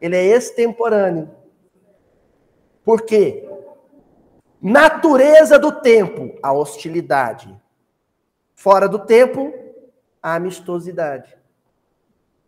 Ele 0.00 0.16
é 0.16 0.24
extemporâneo. 0.24 1.30
Por 2.84 3.02
quê? 3.02 3.48
Natureza 4.62 5.58
do 5.58 5.80
tempo, 5.80 6.38
a 6.42 6.52
hostilidade. 6.52 7.54
Fora 8.54 8.88
do 8.88 9.00
tempo, 9.00 9.52
a 10.22 10.34
amistosidade. 10.36 11.36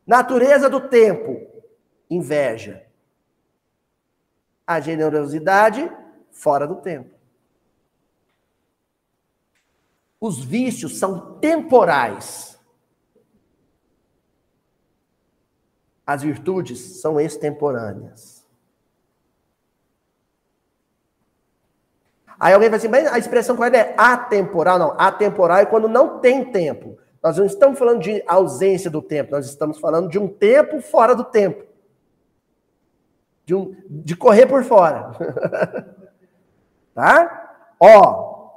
Natureza 0.06 0.70
do 0.70 0.88
tempo, 0.88 1.46
inveja. 2.08 2.86
A 4.66 4.80
generosidade, 4.80 5.90
fora 6.30 6.66
do 6.66 6.76
tempo. 6.76 7.18
Os 10.20 10.42
vícios 10.42 10.98
são 10.98 11.38
temporais. 11.38 12.47
As 16.08 16.22
virtudes 16.22 17.02
são 17.02 17.20
extemporâneas. 17.20 18.42
Aí 22.40 22.54
alguém 22.54 22.70
vai 22.70 22.78
dizer, 22.78 22.88
mas 22.88 23.06
a 23.06 23.18
expressão 23.18 23.54
correta 23.54 23.76
é 23.76 23.94
atemporal. 23.94 24.78
Não, 24.78 24.94
atemporal 24.98 25.58
é 25.58 25.66
quando 25.66 25.86
não 25.86 26.18
tem 26.18 26.50
tempo. 26.50 26.96
Nós 27.22 27.36
não 27.36 27.44
estamos 27.44 27.78
falando 27.78 28.00
de 28.00 28.24
ausência 28.26 28.90
do 28.90 29.02
tempo, 29.02 29.32
nós 29.32 29.44
estamos 29.44 29.78
falando 29.78 30.08
de 30.08 30.18
um 30.18 30.26
tempo 30.26 30.80
fora 30.80 31.14
do 31.14 31.24
tempo. 31.24 31.62
de, 33.44 33.54
um, 33.54 33.76
de 33.86 34.16
correr 34.16 34.46
por 34.46 34.64
fora. 34.64 35.10
tá? 36.94 37.54
Ó, 37.78 38.48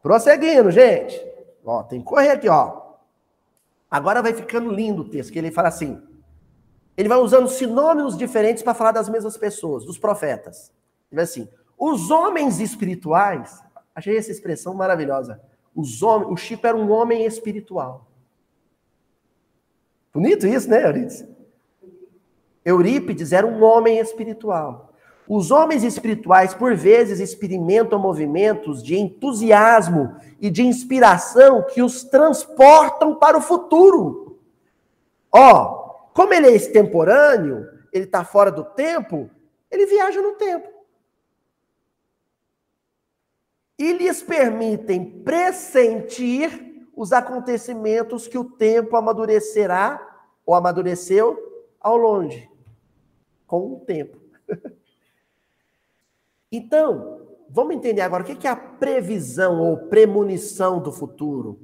prosseguindo, 0.00 0.70
gente. 0.70 1.20
Ó, 1.64 1.82
tem 1.82 1.98
que 1.98 2.06
correr 2.06 2.30
aqui, 2.30 2.48
ó. 2.48 2.82
Agora 3.90 4.22
vai 4.22 4.32
ficando 4.32 4.70
lindo 4.70 5.02
o 5.02 5.08
texto, 5.08 5.32
que 5.32 5.40
ele 5.40 5.50
fala 5.50 5.66
assim. 5.66 6.06
Ele 6.98 7.08
vai 7.08 7.18
usando 7.18 7.48
sinônimos 7.48 8.18
diferentes 8.18 8.60
para 8.60 8.74
falar 8.74 8.90
das 8.90 9.08
mesmas 9.08 9.36
pessoas, 9.36 9.84
dos 9.84 9.96
profetas. 9.96 10.72
Ele 11.08 11.16
vai 11.16 11.24
assim: 11.24 11.48
os 11.78 12.10
homens 12.10 12.58
espirituais, 12.58 13.62
achei 13.94 14.16
essa 14.16 14.32
expressão 14.32 14.74
maravilhosa. 14.74 15.40
Os 15.76 16.02
homens, 16.02 16.32
o 16.32 16.36
Chico 16.36 16.66
era 16.66 16.76
um 16.76 16.90
homem 16.90 17.24
espiritual. 17.24 18.08
Bonito 20.12 20.44
isso, 20.44 20.68
né, 20.68 20.84
Eurípides? 20.84 21.24
Eurípides 22.64 23.32
era 23.32 23.46
um 23.46 23.62
homem 23.62 24.00
espiritual. 24.00 24.92
Os 25.28 25.52
homens 25.52 25.84
espirituais, 25.84 26.52
por 26.52 26.74
vezes, 26.74 27.20
experimentam 27.20 28.00
movimentos 28.00 28.82
de 28.82 28.96
entusiasmo 28.96 30.16
e 30.40 30.50
de 30.50 30.66
inspiração 30.66 31.62
que 31.62 31.80
os 31.80 32.02
transportam 32.02 33.14
para 33.14 33.38
o 33.38 33.42
futuro. 33.42 34.40
Ó, 35.30 35.77
como 36.18 36.34
ele 36.34 36.48
é 36.48 36.56
extemporâneo, 36.56 37.64
ele 37.92 38.02
está 38.02 38.24
fora 38.24 38.50
do 38.50 38.64
tempo, 38.64 39.30
ele 39.70 39.86
viaja 39.86 40.20
no 40.20 40.32
tempo. 40.32 40.68
E 43.78 43.92
lhes 43.92 44.20
permitem 44.20 45.22
pressentir 45.22 46.88
os 46.96 47.12
acontecimentos 47.12 48.26
que 48.26 48.36
o 48.36 48.42
tempo 48.42 48.96
amadurecerá 48.96 50.26
ou 50.44 50.56
amadureceu 50.56 51.38
ao 51.78 51.96
longe, 51.96 52.50
com 53.46 53.74
o 53.74 53.80
tempo. 53.86 54.18
então, 56.50 57.28
vamos 57.48 57.76
entender 57.76 58.00
agora 58.00 58.24
o 58.24 58.26
que 58.26 58.44
é 58.44 58.50
a 58.50 58.56
previsão 58.56 59.60
ou 59.60 59.86
premonição 59.86 60.82
do 60.82 60.90
futuro, 60.90 61.60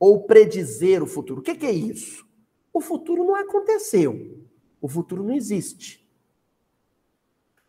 ou 0.00 0.22
predizer 0.22 1.02
o 1.02 1.06
futuro. 1.06 1.40
O 1.40 1.44
que 1.44 1.66
é 1.66 1.70
isso? 1.70 2.25
O 2.76 2.80
futuro 2.82 3.24
não 3.24 3.34
aconteceu, 3.34 4.38
o 4.82 4.86
futuro 4.86 5.24
não 5.24 5.32
existe. 5.32 6.06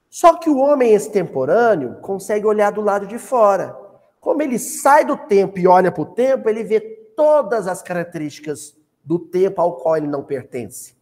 Só 0.10 0.38
que 0.38 0.50
o 0.50 0.58
homem 0.58 0.94
extemporâneo 0.94 2.02
consegue 2.02 2.46
olhar 2.46 2.72
do 2.72 2.82
lado 2.82 3.08
de 3.08 3.18
fora. 3.18 3.74
Como 4.20 4.42
ele 4.42 4.60
sai 4.60 5.06
do 5.06 5.16
tempo 5.16 5.58
e 5.60 5.66
olha 5.66 5.94
para 5.94 6.02
o 6.02 6.14
tempo, 6.14 6.50
ele 6.50 6.62
vê 6.62 6.82
todas 7.16 7.70
as 7.70 7.82
características 7.82 8.78
do 9.02 9.18
tempo 9.18 9.62
ao 9.62 9.78
qual 9.78 9.96
ele 9.96 10.08
não 10.08 10.26
pertence. 10.26 10.94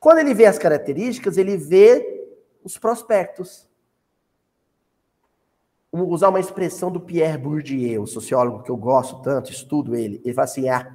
Quando 0.00 0.18
ele 0.18 0.34
vê 0.34 0.46
as 0.46 0.58
características, 0.58 1.38
ele 1.38 1.56
vê 1.56 2.26
os 2.64 2.76
prospectos. 2.76 3.68
Vamos 5.92 6.08
usar 6.08 6.28
uma 6.28 6.40
expressão 6.40 6.90
do 6.90 7.00
Pierre 7.00 7.38
Bourdieu, 7.38 8.04
sociólogo 8.04 8.64
que 8.64 8.70
eu 8.70 8.76
gosto 8.76 9.22
tanto, 9.22 9.52
estudo 9.52 9.94
ele. 9.94 10.20
Ele 10.24 10.34
fala 10.34 10.44
assim: 10.44 10.66
é 10.66 10.72
a 10.72 10.92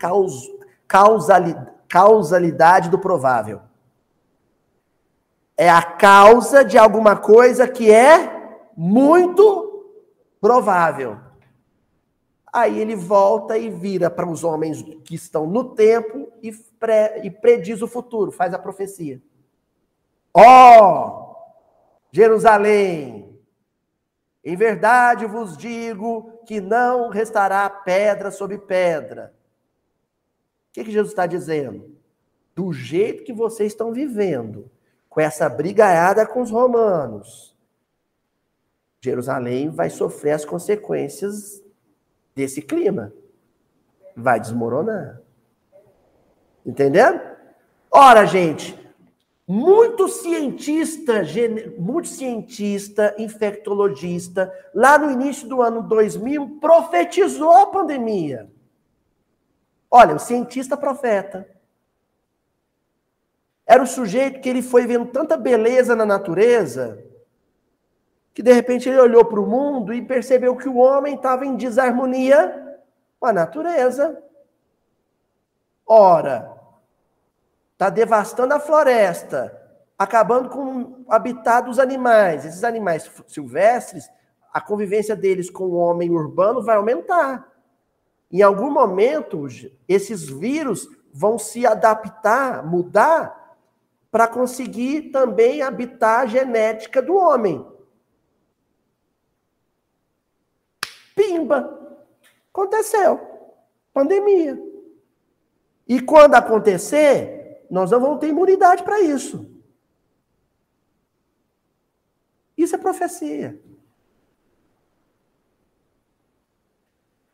causalidade 0.85 1.76
do 2.89 2.99
provável. 2.99 3.61
É 5.55 5.69
a 5.69 5.81
causa 5.81 6.63
de 6.63 6.77
alguma 6.77 7.15
coisa 7.15 7.67
que 7.67 7.91
é 7.91 8.37
muito 8.75 9.85
provável. 10.39 11.17
Aí 12.51 12.79
ele 12.79 12.95
volta 12.95 13.57
e 13.57 13.69
vira 13.69 14.09
para 14.09 14.27
os 14.27 14.43
homens 14.43 14.81
que 14.81 15.15
estão 15.15 15.45
no 15.45 15.75
tempo 15.75 16.31
e, 16.41 16.51
e 17.23 17.31
prediz 17.31 17.81
o 17.81 17.87
futuro, 17.87 18.31
faz 18.31 18.53
a 18.53 18.59
profecia. 18.59 19.21
Ó, 20.33 20.41
oh, 20.43 21.35
Jerusalém, 22.11 23.39
em 24.43 24.55
verdade 24.55 25.25
vos 25.25 25.57
digo 25.57 26.39
que 26.45 26.61
não 26.61 27.09
restará 27.09 27.69
pedra 27.69 28.31
sobre 28.31 28.57
pedra. 28.57 29.33
Que, 30.77 30.83
que 30.83 30.91
Jesus 30.91 31.09
está 31.09 31.25
dizendo? 31.25 31.89
Do 32.55 32.71
jeito 32.71 33.23
que 33.23 33.33
vocês 33.33 33.71
estão 33.71 33.91
vivendo, 33.91 34.69
com 35.09 35.19
essa 35.19 35.49
brigaiada 35.49 36.23
com 36.23 36.39
os 36.39 36.51
romanos, 36.51 37.57
Jerusalém 39.01 39.71
vai 39.71 39.89
sofrer 39.89 40.33
as 40.33 40.45
consequências 40.45 41.63
desse 42.35 42.61
clima. 42.61 43.11
Vai 44.15 44.39
desmoronar. 44.39 45.19
Entendendo? 46.63 47.21
Ora, 47.89 48.27
gente, 48.27 48.79
muito 49.47 50.07
cientista, 50.07 51.23
muito 51.79 52.07
cientista, 52.07 53.15
infectologista, 53.17 54.53
lá 54.75 54.99
no 54.99 55.09
início 55.09 55.47
do 55.49 55.59
ano 55.59 55.81
2000, 55.81 56.59
profetizou 56.59 57.51
a 57.51 57.65
pandemia. 57.65 58.55
Olha, 59.89 60.15
o 60.15 60.19
cientista 60.19 60.75
profeta. 60.75 61.49
Era 63.65 63.83
o 63.83 63.87
sujeito 63.87 64.39
que 64.41 64.49
ele 64.49 64.61
foi 64.61 64.85
vendo 64.87 65.07
tanta 65.07 65.35
beleza 65.35 65.95
na 65.95 66.05
natureza 66.05 67.03
que 68.37 68.43
de 68.43 68.53
repente 68.53 68.87
ele 68.87 68.99
olhou 68.99 69.25
para 69.25 69.39
o 69.39 69.47
mundo 69.47 69.91
e 69.91 69.99
percebeu 69.99 70.55
que 70.55 70.69
o 70.69 70.77
homem 70.77 71.15
estava 71.15 71.43
em 71.43 71.55
desarmonia 71.55 72.77
com 73.19 73.25
a 73.25 73.33
natureza. 73.33 74.15
Ora, 75.83 76.55
está 77.73 77.89
devastando 77.89 78.53
a 78.53 78.59
floresta, 78.59 79.59
acabando 79.97 80.49
com 80.49 81.03
o 81.07 81.11
habitat 81.11 81.65
dos 81.65 81.79
animais. 81.79 82.45
Esses 82.45 82.63
animais 82.63 83.09
silvestres, 83.25 84.07
a 84.53 84.61
convivência 84.61 85.15
deles 85.15 85.49
com 85.49 85.63
o 85.63 85.75
homem 85.75 86.11
urbano 86.11 86.61
vai 86.61 86.75
aumentar. 86.75 87.51
Em 88.31 88.41
algum 88.41 88.69
momento, 88.69 89.47
esses 89.87 90.27
vírus 90.27 90.89
vão 91.13 91.39
se 91.39 91.65
adaptar, 91.65 92.65
mudar, 92.65 93.37
para 94.11 94.27
conseguir 94.27 95.11
também 95.11 95.61
habitar 95.61 96.21
a 96.21 96.25
genética 96.25 97.01
do 97.01 97.15
homem. 97.15 97.65
Pimba! 101.15 101.77
Aconteceu. 102.49 103.19
Pandemia. 103.93 104.61
E 105.87 106.01
quando 106.01 106.35
acontecer, 106.35 107.65
nós 107.69 107.91
não 107.91 107.99
vamos 107.99 108.19
ter 108.19 108.27
imunidade 108.27 108.83
para 108.83 108.99
isso. 109.01 109.49
Isso 112.57 112.75
é 112.75 112.79
profecia. 112.79 113.61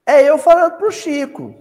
É 0.05 0.23
eu 0.23 0.38
falando 0.38 0.77
para 0.77 0.88
o 0.88 0.91
Chico. 0.91 1.55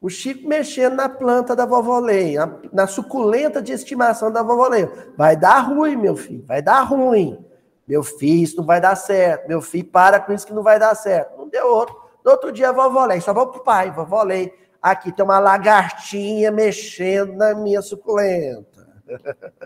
O 0.00 0.08
Chico 0.08 0.46
mexendo 0.46 0.94
na 0.94 1.08
planta 1.08 1.56
da 1.56 1.64
vovó 1.64 1.98
Leia, 1.98 2.60
na 2.72 2.86
suculenta 2.86 3.62
de 3.62 3.72
estimação 3.72 4.30
da 4.30 4.42
vovó 4.42 4.68
Leia. 4.68 4.90
Vai 5.16 5.36
dar 5.36 5.60
ruim, 5.60 5.96
meu 5.96 6.16
filho, 6.16 6.44
vai 6.46 6.60
dar 6.60 6.82
ruim. 6.82 7.42
Meu 7.86 8.02
filho, 8.02 8.42
isso 8.42 8.56
não 8.56 8.64
vai 8.64 8.80
dar 8.80 8.96
certo. 8.96 9.48
Meu 9.48 9.60
filho, 9.60 9.86
para 9.86 10.20
com 10.20 10.32
isso 10.32 10.46
que 10.46 10.52
não 10.52 10.62
vai 10.62 10.78
dar 10.78 10.94
certo. 10.94 11.36
Não 11.36 11.48
deu 11.48 11.66
outro. 11.66 11.96
No 12.24 12.30
outro 12.30 12.50
dia, 12.50 12.70
a 12.70 12.72
vovó 12.72 13.04
Lei, 13.04 13.20
só 13.20 13.32
vou 13.32 13.46
pro 13.46 13.62
pai, 13.62 13.90
vovó 13.90 14.22
Lei. 14.22 14.52
Aqui 14.80 15.12
tem 15.12 15.24
uma 15.24 15.38
lagartinha 15.38 16.50
mexendo 16.50 17.34
na 17.34 17.54
minha 17.54 17.80
suculenta. 17.80 18.86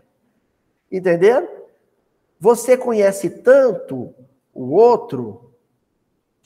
Entendendo? 0.90 1.48
Você 2.40 2.76
conhece 2.76 3.28
tanto 3.28 4.14
o 4.54 4.72
outro 4.72 5.47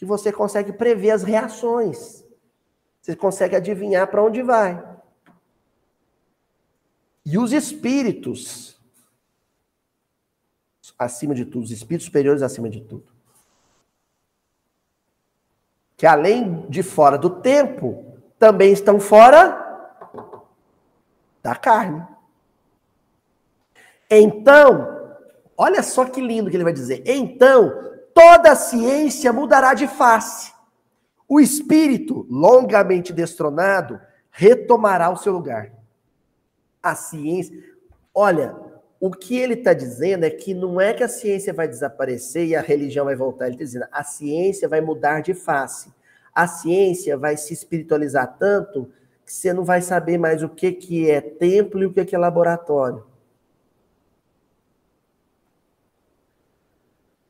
que 0.02 0.06
você 0.06 0.32
consegue 0.32 0.72
prever 0.72 1.12
as 1.12 1.22
reações. 1.22 2.24
Você 3.00 3.14
consegue 3.14 3.54
adivinhar 3.54 4.08
para 4.08 4.20
onde 4.20 4.42
vai. 4.42 4.84
E 7.24 7.38
os 7.38 7.52
espíritos 7.52 8.82
acima 10.98 11.36
de 11.36 11.44
tudo, 11.44 11.62
os 11.62 11.70
espíritos 11.70 12.06
superiores 12.06 12.42
acima 12.42 12.68
de 12.68 12.80
tudo. 12.80 13.04
Que 15.96 16.04
além 16.04 16.68
de 16.68 16.82
fora 16.82 17.16
do 17.16 17.30
tempo, 17.30 18.18
também 18.40 18.72
estão 18.72 18.98
fora 18.98 19.56
da 21.40 21.54
carne. 21.54 22.04
Então, 24.10 25.16
olha 25.56 25.80
só 25.80 26.06
que 26.06 26.20
lindo 26.20 26.50
que 26.50 26.56
ele 26.56 26.64
vai 26.64 26.72
dizer. 26.72 27.04
Então, 27.06 27.91
toda 28.14 28.52
a 28.52 28.56
ciência 28.56 29.32
mudará 29.32 29.74
de 29.74 29.86
face. 29.86 30.52
O 31.28 31.40
espírito, 31.40 32.26
longamente 32.28 33.12
destronado, 33.12 34.00
retomará 34.30 35.10
o 35.10 35.16
seu 35.16 35.32
lugar. 35.32 35.72
A 36.82 36.94
ciência. 36.94 37.56
Olha, 38.14 38.54
o 39.00 39.10
que 39.10 39.36
ele 39.36 39.54
está 39.54 39.72
dizendo 39.72 40.24
é 40.24 40.30
que 40.30 40.54
não 40.54 40.80
é 40.80 40.92
que 40.92 41.02
a 41.02 41.08
ciência 41.08 41.52
vai 41.52 41.66
desaparecer 41.66 42.46
e 42.46 42.54
a 42.54 42.60
religião 42.60 43.04
vai 43.04 43.16
voltar. 43.16 43.46
Ele 43.46 43.54
está 43.54 43.64
dizendo 43.64 43.86
a 43.90 44.04
ciência 44.04 44.68
vai 44.68 44.80
mudar 44.80 45.20
de 45.20 45.34
face. 45.34 45.92
A 46.34 46.46
ciência 46.46 47.16
vai 47.16 47.36
se 47.36 47.52
espiritualizar 47.52 48.36
tanto 48.38 48.90
que 49.24 49.32
você 49.32 49.52
não 49.52 49.64
vai 49.64 49.82
saber 49.82 50.18
mais 50.18 50.42
o 50.42 50.48
que, 50.48 50.72
que 50.72 51.10
é 51.10 51.20
templo 51.20 51.82
e 51.82 51.86
o 51.86 51.92
que, 51.92 52.04
que 52.04 52.14
é 52.14 52.18
laboratório. 52.18 53.04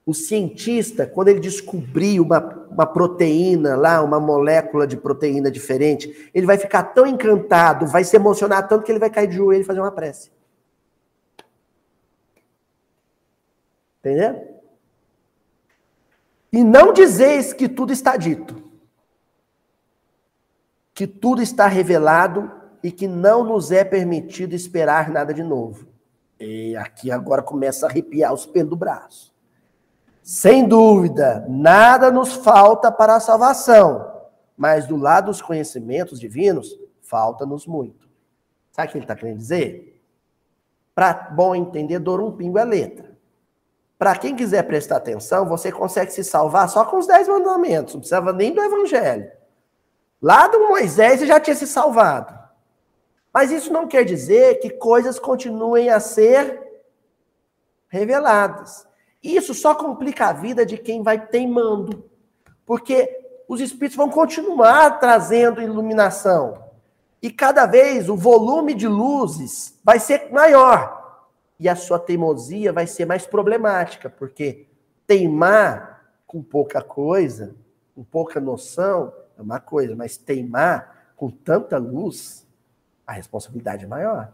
O 0.05 0.13
cientista, 0.13 1.07
quando 1.07 1.29
ele 1.29 1.39
descobrir 1.39 2.19
uma, 2.19 2.41
uma 2.71 2.87
proteína 2.87 3.77
lá, 3.77 4.03
uma 4.03 4.19
molécula 4.19 4.87
de 4.87 4.97
proteína 4.97 5.51
diferente, 5.51 6.31
ele 6.35 6.47
vai 6.47 6.59
ficar 6.59 6.83
tão 6.83 7.07
encantado, 7.07 7.87
vai 7.87 8.03
se 8.03 8.17
emocionar 8.17 8.67
tanto 8.67 8.85
que 8.85 8.91
ele 8.91 8.99
vai 8.99 9.11
cair 9.11 9.29
de 9.29 9.37
joelho 9.37 9.63
e 9.63 9.65
fazer 9.65 9.81
uma 9.81 9.93
prece. 9.93 10.31
Entendeu? 14.01 14.53
E 16.53 16.63
não 16.65 16.93
dizeis 16.93 17.53
que 17.53 17.69
tudo 17.69 17.93
está 17.93 18.17
dito, 18.17 18.61
que 20.93 21.07
tudo 21.07 21.41
está 21.41 21.67
revelado 21.67 22.51
e 22.83 22.91
que 22.91 23.07
não 23.07 23.45
nos 23.45 23.71
é 23.71 23.85
permitido 23.85 24.55
esperar 24.55 25.09
nada 25.11 25.33
de 25.33 25.43
novo. 25.43 25.87
E 26.39 26.77
aqui 26.77 27.11
agora 27.11 27.41
começa 27.41 27.87
a 27.87 27.89
arrepiar 27.89 28.35
os 28.35 28.45
pelos 28.45 28.71
do 28.71 28.77
braço. 28.77 29.32
Sem 30.23 30.69
dúvida, 30.69 31.45
nada 31.49 32.11
nos 32.11 32.33
falta 32.33 32.93
para 32.93 33.17
a 33.17 33.21
salvação, 33.21 34.23
mas 34.57 34.87
do 34.87 34.97
lado 34.97 35.27
dos 35.27 35.43
conhecimentos 35.43 36.21
divinos, 36.21 36.79
falta-nos 37.01 37.67
muito. 37.67 38.09
Sabe 38.71 38.89
o 38.89 38.93
que 38.93 38.99
ele 38.99 39.05
está 39.05 39.17
querendo 39.17 39.39
dizer? 39.39 40.01
Para 40.95 41.13
bom 41.13 41.55
entendedor, 41.55 42.21
um 42.21 42.31
pingo 42.31 42.59
é 42.59 42.65
letra. 42.65 43.13
Para 43.99 44.17
quem 44.17 44.37
quiser 44.37 44.63
prestar 44.63 44.97
atenção, 44.97 45.47
você 45.47 45.73
consegue 45.73 46.13
se 46.13 46.23
salvar 46.23 46.69
só 46.69 46.85
com 46.85 46.99
os 46.99 47.07
dez 47.07 47.27
mandamentos, 47.27 47.95
não 47.95 48.01
precisava 48.01 48.33
nem 48.33 48.55
do 48.55 48.63
evangelho. 48.63 49.31
Lá 50.21 50.47
do 50.47 50.69
Moisés 50.69 51.19
você 51.19 51.27
já 51.27 51.41
tinha 51.41 51.57
se 51.57 51.67
salvado. 51.67 52.39
Mas 53.35 53.51
isso 53.51 53.73
não 53.73 53.89
quer 53.89 54.05
dizer 54.05 54.61
que 54.61 54.71
coisas 54.71 55.19
continuem 55.19 55.89
a 55.89 55.99
ser 55.99 56.63
reveladas. 57.89 58.87
Isso 59.23 59.55
só 59.55 59.75
complica 59.75 60.27
a 60.27 60.33
vida 60.33 60.67
de 60.67 60.77
quem 60.77 61.03
vai 61.03 61.27
teimando. 61.27 62.05
Porque 62.67 63.45
os 63.49 63.61
espíritos 63.61 63.97
vão 63.97 64.09
continuar 64.09 64.99
trazendo 64.99 65.63
iluminação. 65.63 66.65
E 67.21 67.31
cada 67.31 67.67
vez 67.67 68.09
o 68.09 68.17
volume 68.17 68.75
de 68.75 68.89
luzes 68.89 69.79
vai 69.85 70.01
ser 70.01 70.33
maior. 70.33 71.29
E 71.61 71.69
a 71.69 71.77
sua 71.77 71.99
teimosia 71.99 72.73
vai 72.73 72.87
ser 72.87 73.05
mais 73.05 73.27
problemática, 73.27 74.11
porque 74.11 74.67
teimar 75.07 76.03
com 76.27 76.43
pouca 76.43 76.83
coisa, 76.83 77.55
com 77.95 78.03
pouca 78.03 78.41
noção, 78.41 79.13
é 79.39 79.43
uma 79.43 79.61
coisa, 79.61 79.95
mas 79.95 80.17
teimar 80.17 81.13
com 81.15 81.31
tanta 81.31 81.79
luz, 81.79 82.45
a 83.07 83.13
responsabilidade 83.13 83.85
é 83.85 83.87
maior. 83.87 84.33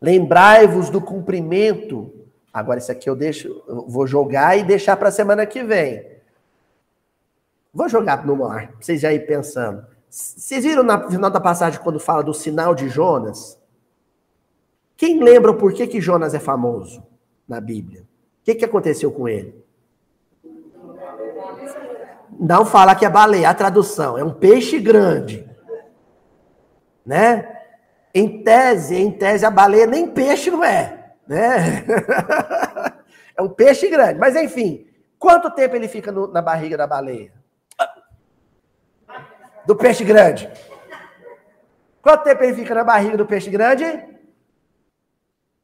Lembrai-vos 0.00 0.90
do 0.90 1.00
cumprimento. 1.00 2.12
Agora, 2.52 2.78
isso 2.78 2.90
aqui 2.92 3.08
eu 3.08 3.16
deixo, 3.16 3.62
eu 3.66 3.86
vou 3.88 4.06
jogar 4.06 4.56
e 4.58 4.64
deixar 4.64 4.96
para 4.96 5.08
a 5.08 5.12
semana 5.12 5.44
que 5.44 5.62
vem. 5.62 6.06
Vou 7.72 7.88
jogar 7.88 8.26
no 8.26 8.44
ar, 8.44 8.74
vocês 8.80 9.00
já 9.00 9.12
ir 9.12 9.26
pensando. 9.26 9.86
Vocês 10.08 10.64
viram 10.64 10.82
na 10.82 11.08
final 11.10 11.30
da 11.30 11.40
passagem 11.40 11.80
quando 11.80 12.00
fala 12.00 12.22
do 12.22 12.32
sinal 12.32 12.74
de 12.74 12.88
Jonas? 12.88 13.58
Quem 14.96 15.22
lembra 15.22 15.52
por 15.54 15.72
que, 15.72 15.86
que 15.86 16.00
Jonas 16.00 16.34
é 16.34 16.40
famoso 16.40 17.06
na 17.46 17.60
Bíblia? 17.60 18.02
O 18.02 18.44
que, 18.44 18.54
que 18.54 18.64
aconteceu 18.64 19.12
com 19.12 19.28
ele? 19.28 19.54
Não 22.38 22.64
fala 22.64 22.94
que 22.94 23.04
é 23.04 23.10
baleia, 23.10 23.50
a 23.50 23.54
tradução. 23.54 24.16
É 24.16 24.24
um 24.24 24.32
peixe 24.32 24.78
grande. 24.78 25.48
Né? 27.04 27.57
Em 28.18 28.42
tese, 28.42 28.96
em 28.96 29.12
tese, 29.12 29.46
a 29.46 29.50
baleia 29.50 29.86
nem 29.86 30.10
peixe 30.10 30.50
não 30.50 30.64
é, 30.64 31.14
né? 31.24 31.84
é 33.36 33.40
um 33.40 33.48
peixe 33.48 33.88
grande. 33.88 34.18
Mas 34.18 34.34
enfim, 34.34 34.88
quanto 35.20 35.48
tempo 35.52 35.76
ele 35.76 35.86
fica 35.86 36.10
no, 36.10 36.26
na 36.26 36.42
barriga 36.42 36.76
da 36.76 36.84
baleia? 36.84 37.32
Do 39.64 39.76
peixe 39.76 40.02
grande. 40.02 40.50
Quanto 42.02 42.24
tempo 42.24 42.42
ele 42.42 42.56
fica 42.56 42.74
na 42.74 42.82
barriga 42.82 43.16
do 43.16 43.24
peixe 43.24 43.48
grande? 43.50 43.84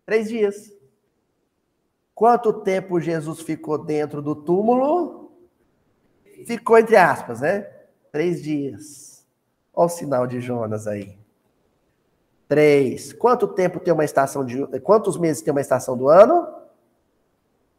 Três 0.06 0.28
dias. 0.28 0.72
Quanto 2.14 2.52
tempo 2.52 3.00
Jesus 3.00 3.40
ficou 3.40 3.78
dentro 3.78 4.22
do 4.22 4.36
túmulo? 4.36 5.32
Ficou 6.46 6.78
entre 6.78 6.94
aspas, 6.94 7.40
né? 7.40 7.62
Três 8.12 8.40
dias. 8.40 9.26
Olha 9.74 9.86
o 9.86 9.88
sinal 9.88 10.24
de 10.24 10.40
Jonas 10.40 10.86
aí. 10.86 11.23
Três. 12.48 13.12
Quanto 13.12 13.48
tempo 13.48 13.80
tem 13.80 13.92
uma 13.92 14.04
estação 14.04 14.44
de. 14.44 14.66
Quantos 14.80 15.16
meses 15.16 15.42
tem 15.42 15.50
uma 15.50 15.60
estação 15.60 15.96
do 15.96 16.08
ano? 16.08 16.46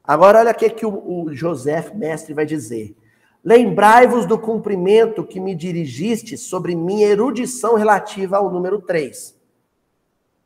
Agora, 0.03 0.39
olha 0.39 0.51
o 0.51 0.55
que, 0.55 0.69
que 0.69 0.85
o, 0.85 1.23
o 1.23 1.33
José, 1.33 1.91
mestre, 1.93 2.33
vai 2.33 2.45
dizer. 2.45 2.95
Lembrai-vos 3.43 4.25
do 4.25 4.39
cumprimento 4.39 5.23
que 5.23 5.39
me 5.39 5.53
dirigiste 5.53 6.35
sobre 6.35 6.75
minha 6.75 7.07
erudição 7.07 7.75
relativa 7.75 8.37
ao 8.37 8.49
número 8.49 8.81
3. 8.81 9.39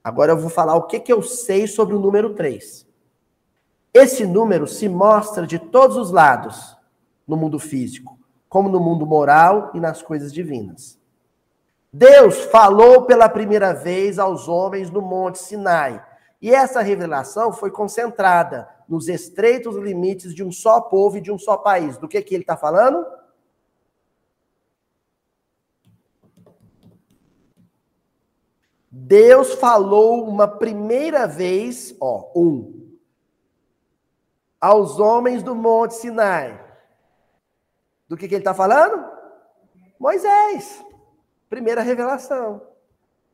Agora 0.04 0.34
eu 0.34 0.38
vou 0.38 0.50
falar 0.50 0.76
o 0.76 0.84
que, 0.84 1.00
que 1.00 1.12
eu 1.12 1.22
sei 1.22 1.66
sobre 1.66 1.96
o 1.96 2.00
número 2.00 2.34
3. 2.34 2.86
Esse 3.94 4.26
número 4.26 4.68
se 4.68 4.90
mostra 4.90 5.48
de 5.48 5.58
todos 5.58 5.96
os 5.96 6.12
lados 6.12 6.78
no 7.26 7.38
mundo 7.38 7.58
físico, 7.58 8.20
como 8.50 8.68
no 8.68 8.80
mundo 8.80 9.06
moral 9.06 9.72
e 9.74 9.80
nas 9.80 10.02
coisas 10.02 10.34
divinas. 10.34 10.99
Deus 11.92 12.46
falou 12.46 13.06
pela 13.06 13.28
primeira 13.28 13.74
vez 13.74 14.20
aos 14.20 14.48
homens 14.48 14.92
no 14.92 15.02
Monte 15.02 15.40
Sinai. 15.40 16.06
E 16.42 16.54
essa 16.54 16.82
revelação 16.82 17.52
foi 17.52 17.72
concentrada 17.72 18.70
nos 18.88 19.08
estreitos 19.08 19.76
limites 19.76 20.34
de 20.34 20.44
um 20.44 20.52
só 20.52 20.80
povo 20.80 21.18
e 21.18 21.22
de 21.22 21.32
um 21.32 21.38
só 21.38 21.58
país. 21.58 21.98
Do 21.98 22.08
que, 22.08 22.22
que 22.22 22.34
ele 22.34 22.44
está 22.44 22.56
falando? 22.56 23.06
Deus 28.92 29.54
falou 29.54 30.28
uma 30.28 30.48
primeira 30.48 31.28
vez, 31.28 31.96
ó, 32.00 32.32
um, 32.36 32.98
aos 34.60 35.00
homens 35.00 35.42
do 35.44 35.56
Monte 35.56 35.96
Sinai. 35.96 36.60
Do 38.08 38.18
que, 38.18 38.28
que 38.28 38.36
ele 38.36 38.42
está 38.42 38.54
falando? 38.54 39.08
Moisés. 40.00 40.84
Primeira 41.50 41.82
revelação, 41.82 42.62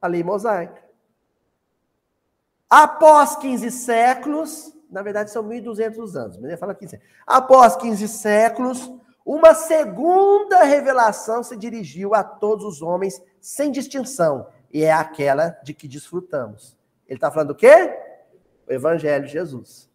a 0.01 0.07
lei 0.07 0.23
mosaica. 0.23 0.83
Após 2.69 3.35
15 3.35 3.69
séculos, 3.71 4.73
na 4.89 5.01
verdade 5.01 5.31
são 5.31 5.43
1.200 5.43 6.15
anos, 6.15 6.37
mas 6.37 6.59
fala 6.59 6.73
15 6.73 6.99
Após 7.27 7.75
15 7.75 8.07
séculos, 8.07 8.91
uma 9.25 9.53
segunda 9.53 10.63
revelação 10.63 11.43
se 11.43 11.57
dirigiu 11.57 12.13
a 12.15 12.23
todos 12.23 12.63
os 12.63 12.81
homens 12.81 13.21
sem 13.41 13.71
distinção, 13.71 14.47
e 14.71 14.83
é 14.83 14.91
aquela 14.91 15.49
de 15.63 15.73
que 15.73 15.87
desfrutamos. 15.87 16.77
Ele 17.07 17.17
está 17.17 17.29
falando 17.29 17.49
do 17.49 17.55
quê? 17.55 17.93
O 18.67 18.71
Evangelho 18.71 19.25
de 19.25 19.31
Jesus. 19.31 19.89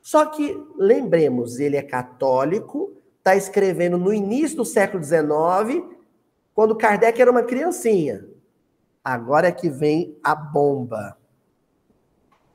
Só 0.00 0.26
que, 0.26 0.56
lembremos, 0.76 1.58
ele 1.58 1.76
é 1.76 1.82
católico, 1.82 2.96
está 3.18 3.36
escrevendo 3.36 3.98
no 3.98 4.12
início 4.12 4.56
do 4.56 4.64
século 4.64 5.02
XIX, 5.02 5.84
quando 6.58 6.74
Kardec 6.74 7.22
era 7.22 7.30
uma 7.30 7.44
criancinha. 7.44 8.26
Agora 9.04 9.46
é 9.46 9.52
que 9.52 9.70
vem 9.70 10.18
a 10.24 10.34
bomba. 10.34 11.16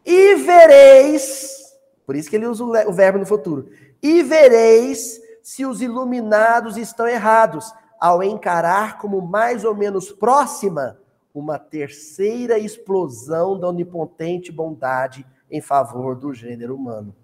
E 0.05 0.35
vereis, 0.35 1.73
por 2.05 2.13
isso 2.13 2.29
que 2.29 2.35
ele 2.35 2.45
usa 2.45 2.65
o 2.65 2.91
verbo 2.91 3.19
no 3.19 3.25
futuro, 3.25 3.69
e 4.01 4.21
vereis 4.21 5.21
se 5.41 5.65
os 5.65 5.81
iluminados 5.81 6.75
estão 6.75 7.07
errados 7.07 7.73
ao 7.97 8.21
encarar 8.21 8.97
como 8.97 9.21
mais 9.21 9.63
ou 9.63 9.73
menos 9.73 10.11
próxima 10.11 10.99
uma 11.33 11.57
terceira 11.57 12.59
explosão 12.59 13.57
da 13.57 13.69
onipotente 13.69 14.51
bondade 14.51 15.25
em 15.49 15.61
favor 15.61 16.13
do 16.17 16.33
gênero 16.33 16.75
humano. 16.75 17.15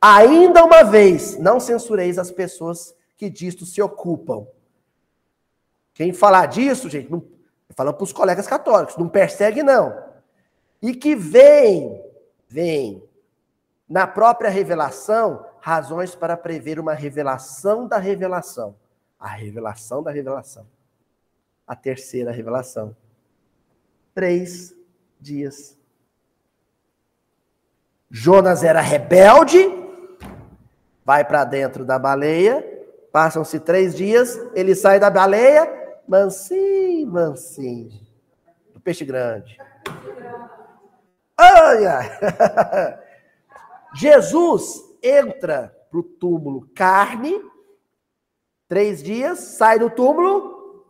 Ainda 0.00 0.64
uma 0.64 0.82
vez, 0.84 1.38
não 1.38 1.60
censureis 1.60 2.18
as 2.18 2.30
pessoas 2.30 2.96
que 3.14 3.28
disto 3.28 3.66
se 3.66 3.82
ocupam, 3.82 4.46
quem 5.96 6.12
falar 6.12 6.44
disso, 6.44 6.90
gente, 6.90 7.10
não, 7.10 7.24
falando 7.70 7.94
para 7.94 8.04
os 8.04 8.12
colegas 8.12 8.46
católicos, 8.46 8.98
não 8.98 9.08
persegue, 9.08 9.62
não. 9.62 9.96
E 10.82 10.94
que 10.94 11.16
vem, 11.16 12.04
vem, 12.46 13.02
na 13.88 14.06
própria 14.06 14.50
revelação, 14.50 15.46
razões 15.58 16.14
para 16.14 16.36
prever 16.36 16.78
uma 16.78 16.92
revelação 16.92 17.88
da 17.88 17.96
revelação. 17.96 18.76
A 19.18 19.28
revelação 19.28 20.02
da 20.02 20.10
revelação. 20.10 20.66
A 21.66 21.74
terceira 21.74 22.30
revelação. 22.30 22.94
Três 24.14 24.76
dias. 25.18 25.78
Jonas 28.10 28.62
era 28.62 28.82
rebelde, 28.82 29.58
vai 31.06 31.24
para 31.24 31.42
dentro 31.44 31.86
da 31.86 31.98
baleia, 31.98 32.62
passam-se 33.10 33.58
três 33.58 33.96
dias, 33.96 34.38
ele 34.54 34.74
sai 34.74 35.00
da 35.00 35.08
baleia, 35.08 35.85
mansinho, 36.08 37.06
mansinho. 37.06 38.00
Do 38.72 38.80
peixe 38.80 39.04
grande. 39.04 39.58
Olha! 41.38 42.00
Jesus 43.94 44.82
entra 45.02 45.68
para 45.90 45.98
o 45.98 46.02
túmulo 46.02 46.68
carne, 46.74 47.40
três 48.68 49.02
dias, 49.02 49.38
sai 49.38 49.78
do 49.78 49.88
túmulo 49.90 50.84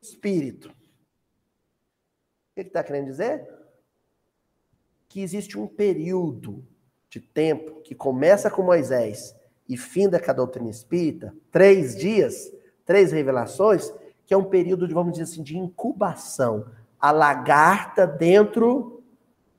espírito. 0.00 0.68
O 0.68 0.72
que 2.54 2.60
ele 2.60 2.68
está 2.68 2.82
querendo 2.84 3.06
dizer? 3.06 3.48
Que 5.08 5.22
existe 5.22 5.58
um 5.58 5.66
período 5.66 6.66
de 7.08 7.20
tempo 7.20 7.80
que 7.82 7.94
começa 7.94 8.50
com 8.50 8.62
Moisés 8.62 9.34
e 9.68 9.76
finda 9.76 10.20
com 10.20 10.30
a 10.30 10.34
doutrina 10.34 10.70
espírita, 10.70 11.34
três 11.50 11.96
dias, 11.96 12.52
três 12.84 13.12
revelações, 13.12 13.92
que 14.32 14.34
é 14.34 14.38
um 14.38 14.44
período 14.44 14.88
de, 14.88 14.94
vamos 14.94 15.12
dizer 15.12 15.24
assim, 15.24 15.42
de 15.42 15.58
incubação. 15.58 16.64
A 16.98 17.10
lagarta 17.10 18.06
dentro 18.06 19.02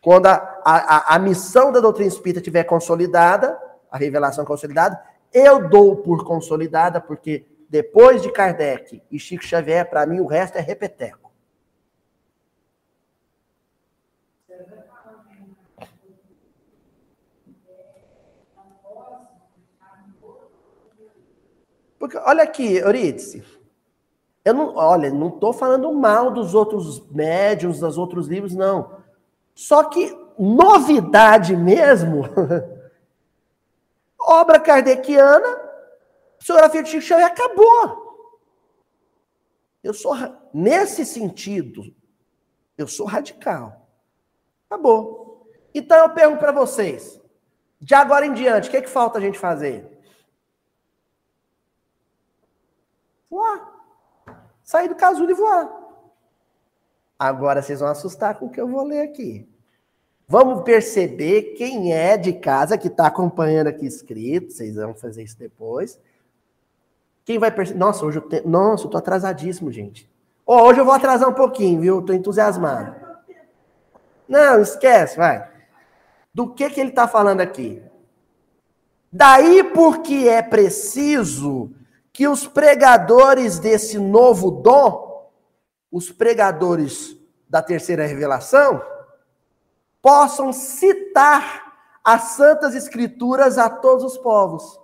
quando 0.00 0.24
a, 0.24 0.36
a, 0.64 1.14
a 1.14 1.18
missão 1.18 1.70
da 1.70 1.78
doutrina 1.78 2.08
espírita 2.08 2.38
estiver 2.40 2.64
consolidada, 2.64 3.60
a 3.90 3.98
revelação 3.98 4.42
consolidada, 4.42 4.98
eu 5.30 5.68
dou 5.68 5.96
por 5.96 6.24
consolidada, 6.24 7.02
porque 7.02 7.44
depois 7.68 8.22
de 8.22 8.32
Kardec 8.32 9.02
e 9.10 9.18
Chico 9.18 9.44
Xavier, 9.44 9.90
para 9.90 10.06
mim 10.06 10.20
o 10.20 10.26
resto 10.26 10.56
é 10.56 10.62
repeteco. 10.62 11.30
Porque, 21.98 22.16
olha 22.16 22.42
aqui, 22.42 22.76
Eurídice, 22.76 23.44
eu 24.46 24.54
não, 24.54 24.76
olha, 24.76 25.10
não 25.10 25.26
estou 25.26 25.52
falando 25.52 25.92
mal 25.92 26.30
dos 26.30 26.54
outros 26.54 27.04
médiums, 27.10 27.80
dos 27.80 27.98
outros 27.98 28.28
livros, 28.28 28.54
não. 28.54 29.02
Só 29.56 29.82
que 29.82 30.16
novidade 30.38 31.56
mesmo, 31.56 32.22
obra 34.20 34.60
kardeciana, 34.60 35.48
psicografia 36.38 36.80
de 36.80 36.90
Chico 36.90 37.02
Xavier 37.02 37.26
acabou. 37.26 38.38
Eu 39.82 39.92
sou, 39.92 40.14
nesse 40.54 41.04
sentido, 41.04 41.92
eu 42.78 42.86
sou 42.86 43.04
radical. 43.04 43.88
Acabou. 44.70 45.50
Então 45.74 45.98
eu 45.98 46.10
pergunto 46.10 46.38
para 46.38 46.52
vocês, 46.52 47.20
de 47.80 47.96
agora 47.96 48.24
em 48.24 48.32
diante, 48.32 48.68
o 48.68 48.70
que, 48.70 48.76
é 48.76 48.82
que 48.82 48.88
falta 48.88 49.18
a 49.18 49.20
gente 49.20 49.40
fazer? 49.40 49.98
Uau! 53.28 53.75
Sair 54.66 54.88
do 54.88 54.96
casulo 54.96 55.30
e 55.30 55.34
voar. 55.34 55.70
Agora 57.18 57.62
vocês 57.62 57.80
vão 57.80 57.88
assustar 57.88 58.34
com 58.34 58.46
o 58.46 58.50
que 58.50 58.60
eu 58.60 58.68
vou 58.68 58.84
ler 58.84 59.00
aqui. 59.00 59.48
Vamos 60.28 60.64
perceber 60.64 61.54
quem 61.56 61.94
é 61.94 62.16
de 62.16 62.32
casa 62.32 62.76
que 62.76 62.88
está 62.88 63.06
acompanhando 63.06 63.68
aqui 63.68 63.86
escrito. 63.86 64.52
Vocês 64.52 64.74
vão 64.74 64.92
fazer 64.92 65.22
isso 65.22 65.38
depois. 65.38 65.98
Quem 67.24 67.38
vai 67.38 67.50
perceber? 67.50 67.78
Nossa, 67.78 68.04
hoje 68.04 68.18
eu 68.18 68.22
tenho. 68.22 68.46
Nossa, 68.46 68.84
eu 68.84 68.90
tô 68.90 68.98
atrasadíssimo, 68.98 69.70
gente. 69.70 70.10
Oh, 70.44 70.62
hoje 70.62 70.80
eu 70.80 70.84
vou 70.84 70.94
atrasar 70.94 71.28
um 71.28 71.34
pouquinho, 71.34 71.80
viu? 71.80 72.00
Estou 72.00 72.14
entusiasmado. 72.14 72.94
Não, 74.28 74.60
esquece, 74.60 75.16
vai. 75.16 75.48
Do 76.34 76.52
que 76.52 76.68
que 76.68 76.80
ele 76.80 76.90
está 76.90 77.06
falando 77.06 77.40
aqui? 77.40 77.80
Daí 79.12 79.62
porque 79.62 80.28
é 80.28 80.42
preciso 80.42 81.70
que 82.16 82.26
os 82.26 82.46
pregadores 82.46 83.58
desse 83.58 83.98
novo 83.98 84.50
dom, 84.50 85.30
os 85.92 86.10
pregadores 86.10 87.14
da 87.46 87.60
terceira 87.60 88.06
revelação, 88.06 88.82
possam 90.00 90.50
citar 90.50 91.76
as 92.02 92.22
santas 92.28 92.74
escrituras 92.74 93.58
a 93.58 93.68
todos 93.68 94.02
os 94.02 94.16
povos. 94.16 94.80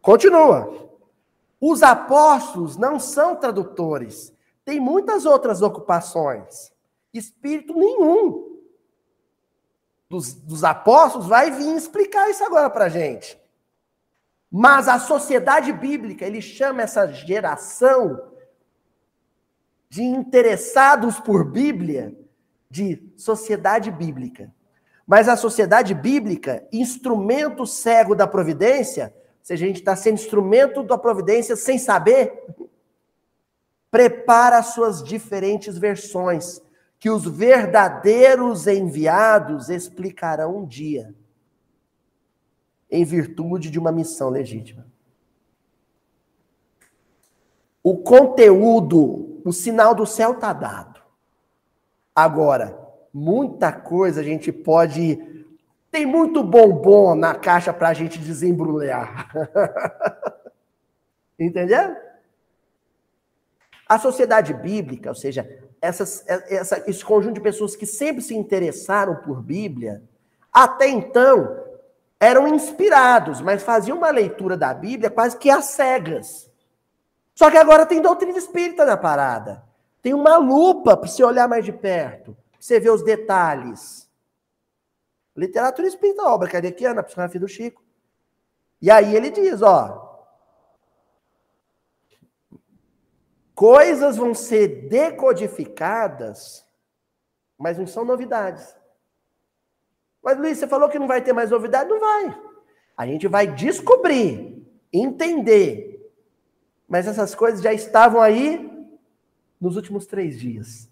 Continua. 0.00 0.88
Os 1.60 1.82
apóstolos 1.82 2.76
não 2.76 3.00
são 3.00 3.34
tradutores, 3.34 4.32
tem 4.64 4.78
muitas 4.78 5.26
outras 5.26 5.62
ocupações. 5.62 6.72
Espírito 7.12 7.74
nenhum 7.74 8.60
dos, 10.08 10.32
dos 10.32 10.62
apóstolos 10.62 11.26
vai 11.26 11.50
vir 11.50 11.74
explicar 11.74 12.30
isso 12.30 12.44
agora 12.44 12.70
para 12.70 12.88
gente. 12.88 13.42
Mas 14.56 14.86
a 14.86 15.00
sociedade 15.00 15.72
bíblica, 15.72 16.24
ele 16.24 16.40
chama 16.40 16.82
essa 16.82 17.08
geração 17.08 18.30
de 19.88 20.04
interessados 20.04 21.18
por 21.18 21.50
Bíblia 21.50 22.16
de 22.70 23.02
sociedade 23.16 23.90
bíblica. 23.90 24.54
Mas 25.04 25.28
a 25.28 25.36
sociedade 25.36 25.92
bíblica, 25.92 26.64
instrumento 26.72 27.66
cego 27.66 28.14
da 28.14 28.28
providência, 28.28 29.12
seja, 29.42 29.64
a 29.64 29.66
gente 29.66 29.80
está 29.80 29.96
sendo 29.96 30.20
instrumento 30.20 30.84
da 30.84 30.96
providência 30.96 31.56
sem 31.56 31.76
saber, 31.76 32.46
prepara 33.90 34.62
suas 34.62 35.02
diferentes 35.02 35.76
versões, 35.76 36.62
que 37.00 37.10
os 37.10 37.24
verdadeiros 37.24 38.68
enviados 38.68 39.68
explicarão 39.68 40.58
um 40.58 40.64
dia 40.64 41.12
em 42.94 43.04
virtude 43.04 43.70
de 43.70 43.78
uma 43.78 43.90
missão 43.90 44.30
legítima. 44.30 44.86
O 47.82 47.98
conteúdo, 47.98 49.42
o 49.44 49.52
sinal 49.52 49.96
do 49.96 50.06
céu 50.06 50.34
está 50.34 50.52
dado. 50.52 51.02
Agora, 52.14 52.78
muita 53.12 53.72
coisa 53.72 54.20
a 54.20 54.24
gente 54.24 54.52
pode. 54.52 55.18
Tem 55.90 56.06
muito 56.06 56.42
bombom 56.44 57.16
na 57.16 57.34
caixa 57.34 57.72
para 57.72 57.88
a 57.88 57.94
gente 57.94 58.16
desembrulhar. 58.18 59.28
Entendeu? 61.38 61.96
A 63.88 63.98
sociedade 63.98 64.54
bíblica, 64.54 65.08
ou 65.08 65.16
seja, 65.16 65.62
essas, 65.82 66.24
essa, 66.28 66.88
esse 66.88 67.04
conjunto 67.04 67.34
de 67.34 67.40
pessoas 67.40 67.74
que 67.74 67.86
sempre 67.86 68.22
se 68.22 68.34
interessaram 68.34 69.16
por 69.16 69.42
Bíblia, 69.42 70.02
até 70.52 70.88
então 70.88 71.63
eram 72.24 72.48
inspirados, 72.48 73.40
mas 73.40 73.62
faziam 73.62 73.98
uma 73.98 74.10
leitura 74.10 74.56
da 74.56 74.72
Bíblia 74.72 75.10
quase 75.10 75.36
que 75.36 75.50
às 75.50 75.66
cegas. 75.66 76.50
Só 77.34 77.50
que 77.50 77.56
agora 77.56 77.84
tem 77.84 78.00
doutrina 78.00 78.38
espírita 78.38 78.84
na 78.84 78.96
parada. 78.96 79.64
Tem 80.00 80.14
uma 80.14 80.36
lupa 80.36 80.96
para 80.96 81.08
você 81.08 81.22
olhar 81.22 81.48
mais 81.48 81.64
de 81.64 81.72
perto, 81.72 82.36
para 82.50 82.60
você 82.60 82.80
ver 82.80 82.90
os 82.90 83.02
detalhes. 83.02 84.08
Literatura 85.36 85.88
espírita, 85.88 86.22
obra 86.22 86.48
kardeciana, 86.48 87.02
psicografia 87.02 87.40
do 87.40 87.48
Chico. 87.48 87.82
E 88.80 88.90
aí 88.90 89.14
ele 89.14 89.30
diz, 89.30 89.60
ó, 89.62 90.28
coisas 93.54 94.16
vão 94.16 94.34
ser 94.34 94.88
decodificadas, 94.88 96.64
mas 97.58 97.78
não 97.78 97.86
são 97.86 98.04
novidades. 98.04 98.76
Mas, 100.24 100.38
Luiz, 100.38 100.56
você 100.56 100.66
falou 100.66 100.88
que 100.88 100.98
não 100.98 101.06
vai 101.06 101.20
ter 101.20 101.34
mais 101.34 101.50
novidade? 101.50 101.90
Não 101.90 102.00
vai. 102.00 102.40
A 102.96 103.06
gente 103.06 103.28
vai 103.28 103.46
descobrir, 103.46 104.66
entender. 104.90 106.10
Mas 106.88 107.06
essas 107.06 107.34
coisas 107.34 107.60
já 107.60 107.74
estavam 107.74 108.22
aí 108.22 108.88
nos 109.60 109.76
últimos 109.76 110.06
três 110.06 110.40
dias. 110.40 110.90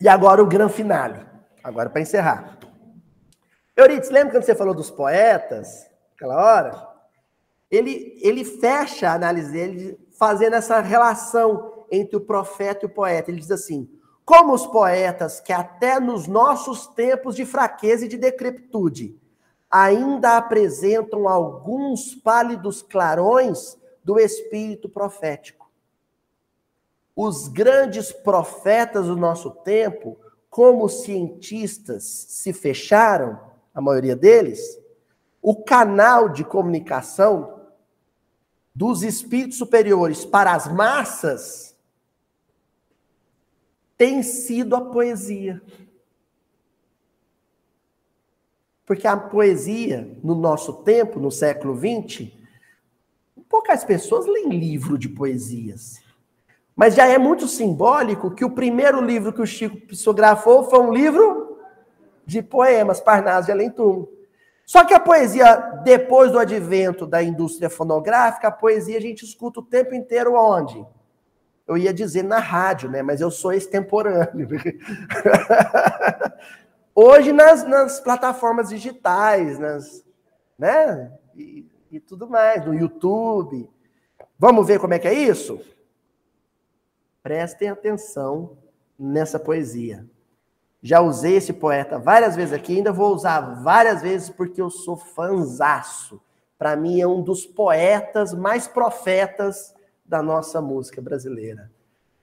E 0.00 0.08
agora 0.08 0.42
o 0.42 0.46
grande 0.46 0.72
finale. 0.72 1.26
Agora 1.62 1.90
para 1.90 2.00
encerrar. 2.00 2.58
Euridice, 3.76 4.12
lembra 4.12 4.32
quando 4.32 4.44
você 4.44 4.54
falou 4.54 4.74
dos 4.74 4.90
poetas? 4.90 5.86
Aquela 6.14 6.36
hora? 6.36 6.88
Ele, 7.70 8.18
ele 8.22 8.44
fecha 8.44 9.10
a 9.10 9.14
análise 9.14 9.52
dele 9.52 9.98
fazendo 10.18 10.54
essa 10.54 10.80
relação 10.80 11.86
entre 11.90 12.16
o 12.16 12.20
profeta 12.20 12.84
e 12.84 12.86
o 12.86 12.92
poeta. 12.92 13.30
Ele 13.30 13.40
diz 13.40 13.50
assim: 13.50 13.97
como 14.28 14.52
os 14.52 14.66
poetas 14.66 15.40
que 15.40 15.54
até 15.54 15.98
nos 15.98 16.26
nossos 16.26 16.86
tempos 16.86 17.34
de 17.34 17.46
fraqueza 17.46 18.04
e 18.04 18.08
de 18.08 18.18
decrepitude 18.18 19.18
ainda 19.70 20.36
apresentam 20.36 21.26
alguns 21.26 22.14
pálidos 22.14 22.82
clarões 22.82 23.78
do 24.04 24.20
espírito 24.20 24.86
profético. 24.86 25.70
Os 27.16 27.48
grandes 27.48 28.12
profetas 28.12 29.06
do 29.06 29.16
nosso 29.16 29.50
tempo, 29.50 30.18
como 30.50 30.90
cientistas, 30.90 32.04
se 32.04 32.52
fecharam, 32.52 33.40
a 33.72 33.80
maioria 33.80 34.14
deles, 34.14 34.78
o 35.40 35.56
canal 35.56 36.28
de 36.28 36.44
comunicação 36.44 37.62
dos 38.74 39.02
espíritos 39.02 39.56
superiores 39.56 40.26
para 40.26 40.52
as 40.52 40.70
massas 40.70 41.67
tem 43.98 44.22
sido 44.22 44.76
a 44.76 44.80
poesia. 44.80 45.60
Porque 48.86 49.06
a 49.06 49.16
poesia, 49.16 50.16
no 50.22 50.34
nosso 50.34 50.72
tempo, 50.84 51.18
no 51.20 51.30
século 51.30 51.76
XX, 51.76 52.30
poucas 53.48 53.84
pessoas 53.84 54.26
leem 54.26 54.48
livro 54.48 54.96
de 54.96 55.08
poesias. 55.08 56.00
Mas 56.76 56.94
já 56.94 57.06
é 57.06 57.18
muito 57.18 57.48
simbólico 57.48 58.30
que 58.30 58.44
o 58.44 58.54
primeiro 58.54 59.00
livro 59.00 59.32
que 59.32 59.42
o 59.42 59.46
Chico 59.46 59.76
psicografou 59.88 60.70
foi 60.70 60.78
um 60.78 60.92
livro 60.92 61.58
de 62.24 62.40
poemas, 62.40 63.00
Parnaso 63.00 63.46
de 63.46 63.52
Além. 63.52 63.74
Só 64.64 64.84
que 64.84 64.94
a 64.94 65.00
poesia, 65.00 65.56
depois 65.82 66.30
do 66.30 66.38
advento 66.38 67.04
da 67.04 67.22
indústria 67.22 67.68
fonográfica, 67.68 68.48
a 68.48 68.52
poesia 68.52 68.96
a 68.96 69.00
gente 69.00 69.24
escuta 69.24 69.58
o 69.58 69.64
tempo 69.64 69.94
inteiro 69.94 70.34
onde? 70.34 70.86
Eu 71.68 71.76
ia 71.76 71.92
dizer 71.92 72.24
na 72.24 72.38
rádio, 72.38 72.90
né? 72.90 73.02
Mas 73.02 73.20
eu 73.20 73.30
sou 73.30 73.52
extemporâneo. 73.52 74.48
Hoje 76.94 77.30
nas, 77.30 77.62
nas 77.62 78.00
plataformas 78.00 78.70
digitais, 78.70 79.58
nas, 79.58 80.02
né? 80.58 81.12
E, 81.36 81.66
e 81.92 82.00
tudo 82.00 82.26
mais, 82.26 82.64
no 82.64 82.74
YouTube. 82.74 83.68
Vamos 84.38 84.66
ver 84.66 84.80
como 84.80 84.94
é 84.94 84.98
que 84.98 85.06
é 85.06 85.12
isso? 85.12 85.60
Prestem 87.22 87.68
atenção 87.68 88.56
nessa 88.98 89.38
poesia. 89.38 90.06
Já 90.82 91.00
usei 91.00 91.36
esse 91.36 91.52
poeta 91.52 91.98
várias 91.98 92.34
vezes 92.34 92.54
aqui, 92.54 92.78
ainda 92.78 92.92
vou 92.92 93.14
usar 93.14 93.40
várias 93.62 94.00
vezes 94.00 94.30
porque 94.30 94.62
eu 94.62 94.70
sou 94.70 94.96
fanzaço. 94.96 96.20
Para 96.56 96.74
mim 96.76 97.00
é 97.00 97.06
um 97.06 97.22
dos 97.22 97.44
poetas 97.44 98.32
mais 98.32 98.66
profetas 98.66 99.74
da 100.08 100.22
nossa 100.22 100.60
música 100.60 101.00
brasileira, 101.02 101.70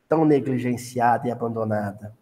tão 0.09 0.25
negligenciada 0.25 1.27
e 1.27 1.31
abandonada. 1.31 2.13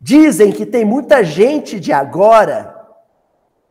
Dizem 0.00 0.52
que 0.52 0.66
tem 0.66 0.84
muita 0.84 1.24
gente 1.24 1.78
de 1.78 1.92
agora, 1.92 2.74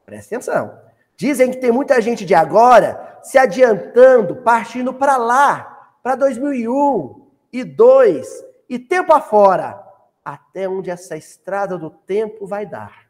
presta 0.06 0.36
atenção, 0.36 0.80
dizem 1.16 1.52
que 1.52 1.58
tem 1.58 1.72
muita 1.72 2.02
gente 2.02 2.26
de 2.26 2.34
agora 2.34 3.20
se 3.22 3.38
adiantando, 3.38 4.38
partindo 4.38 4.94
para 4.94 5.18
lá, 5.18 5.98
para 6.02 6.16
2001 6.16 7.28
e 7.52 7.66
2 7.66 8.46
e 8.70 8.80
tempo 8.80 9.14
afora, 9.14 9.86
até 10.24 10.68
onde 10.68 10.90
essa 10.90 11.16
estrada 11.18 11.78
do 11.78 11.90
tempo 11.90 12.48
vai 12.48 12.66
dar. 12.66 13.08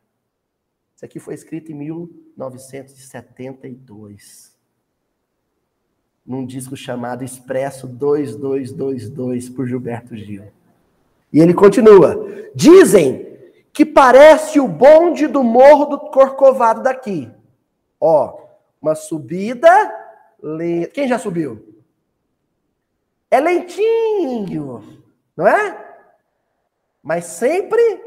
Isso 0.96 1.06
aqui 1.06 1.20
foi 1.20 1.36
escrito 1.36 1.72
em 1.72 1.76
1972, 1.76 4.57
num 6.28 6.46
disco 6.46 6.76
chamado 6.76 7.24
Expresso 7.24 7.88
2222 7.88 9.50
por 9.50 9.66
Gilberto 9.66 10.16
Gil. 10.16 10.44
E 11.32 11.40
ele 11.40 11.54
continua: 11.54 12.50
Dizem 12.54 13.26
que 13.72 13.86
parece 13.86 14.60
o 14.60 14.68
bonde 14.68 15.28
do 15.28 15.44
Morro 15.44 15.86
do 15.86 16.00
Corcovado 16.00 16.84
daqui. 16.84 17.32
Ó, 18.00 18.40
uma 18.82 18.94
subida 18.94 19.70
lenta. 20.42 20.92
Quem 20.92 21.08
já 21.08 21.18
subiu? 21.18 21.64
É 23.32 23.40
lentinho, 23.40 24.84
não 25.36 25.48
é? 25.48 25.86
Mas 27.02 27.26
sempre 27.26 28.02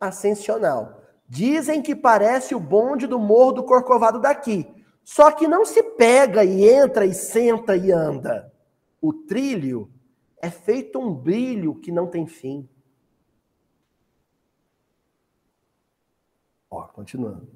ascensional. 0.00 1.00
Dizem 1.28 1.82
que 1.82 1.96
parece 1.96 2.54
o 2.54 2.60
bonde 2.60 3.06
do 3.06 3.18
Morro 3.18 3.52
do 3.52 3.64
Corcovado 3.64 4.20
daqui. 4.20 4.75
Só 5.06 5.30
que 5.30 5.46
não 5.46 5.64
se 5.64 5.84
pega 5.84 6.42
e 6.42 6.68
entra 6.68 7.06
e 7.06 7.14
senta 7.14 7.76
e 7.76 7.92
anda. 7.92 8.52
O 9.00 9.12
trilho 9.12 9.88
é 10.42 10.50
feito 10.50 10.98
um 10.98 11.14
brilho 11.14 11.76
que 11.76 11.92
não 11.92 12.08
tem 12.08 12.26
fim. 12.26 12.68
Ó, 16.68 16.82
continuando. 16.88 17.46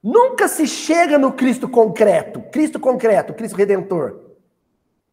Nunca 0.00 0.46
se 0.46 0.68
chega 0.68 1.18
no 1.18 1.32
Cristo 1.32 1.68
concreto, 1.68 2.40
Cristo 2.52 2.78
concreto, 2.78 3.34
Cristo 3.34 3.56
redentor. 3.56 4.36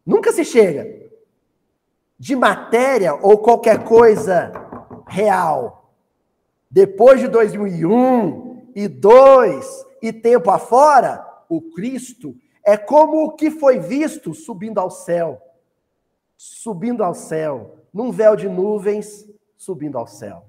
Nunca 0.06 0.30
se 0.30 0.44
chega. 0.44 1.10
De 2.16 2.36
matéria 2.36 3.12
ou 3.14 3.38
qualquer 3.38 3.82
coisa 3.82 4.52
real. 5.08 5.92
Depois 6.70 7.18
de 7.18 7.26
2001 7.26 8.70
e 8.76 8.86
2 8.86 9.85
e 10.02 10.12
tempo 10.12 10.50
afora, 10.50 11.26
o 11.48 11.60
Cristo 11.60 12.34
é 12.64 12.76
como 12.76 13.24
o 13.24 13.32
que 13.32 13.50
foi 13.50 13.78
visto 13.78 14.34
subindo 14.34 14.78
ao 14.78 14.90
céu 14.90 15.42
subindo 16.36 17.02
ao 17.02 17.14
céu, 17.14 17.78
num 17.92 18.10
véu 18.12 18.36
de 18.36 18.48
nuvens, 18.48 19.26
subindo 19.56 19.96
ao 19.96 20.06
céu. 20.06 20.44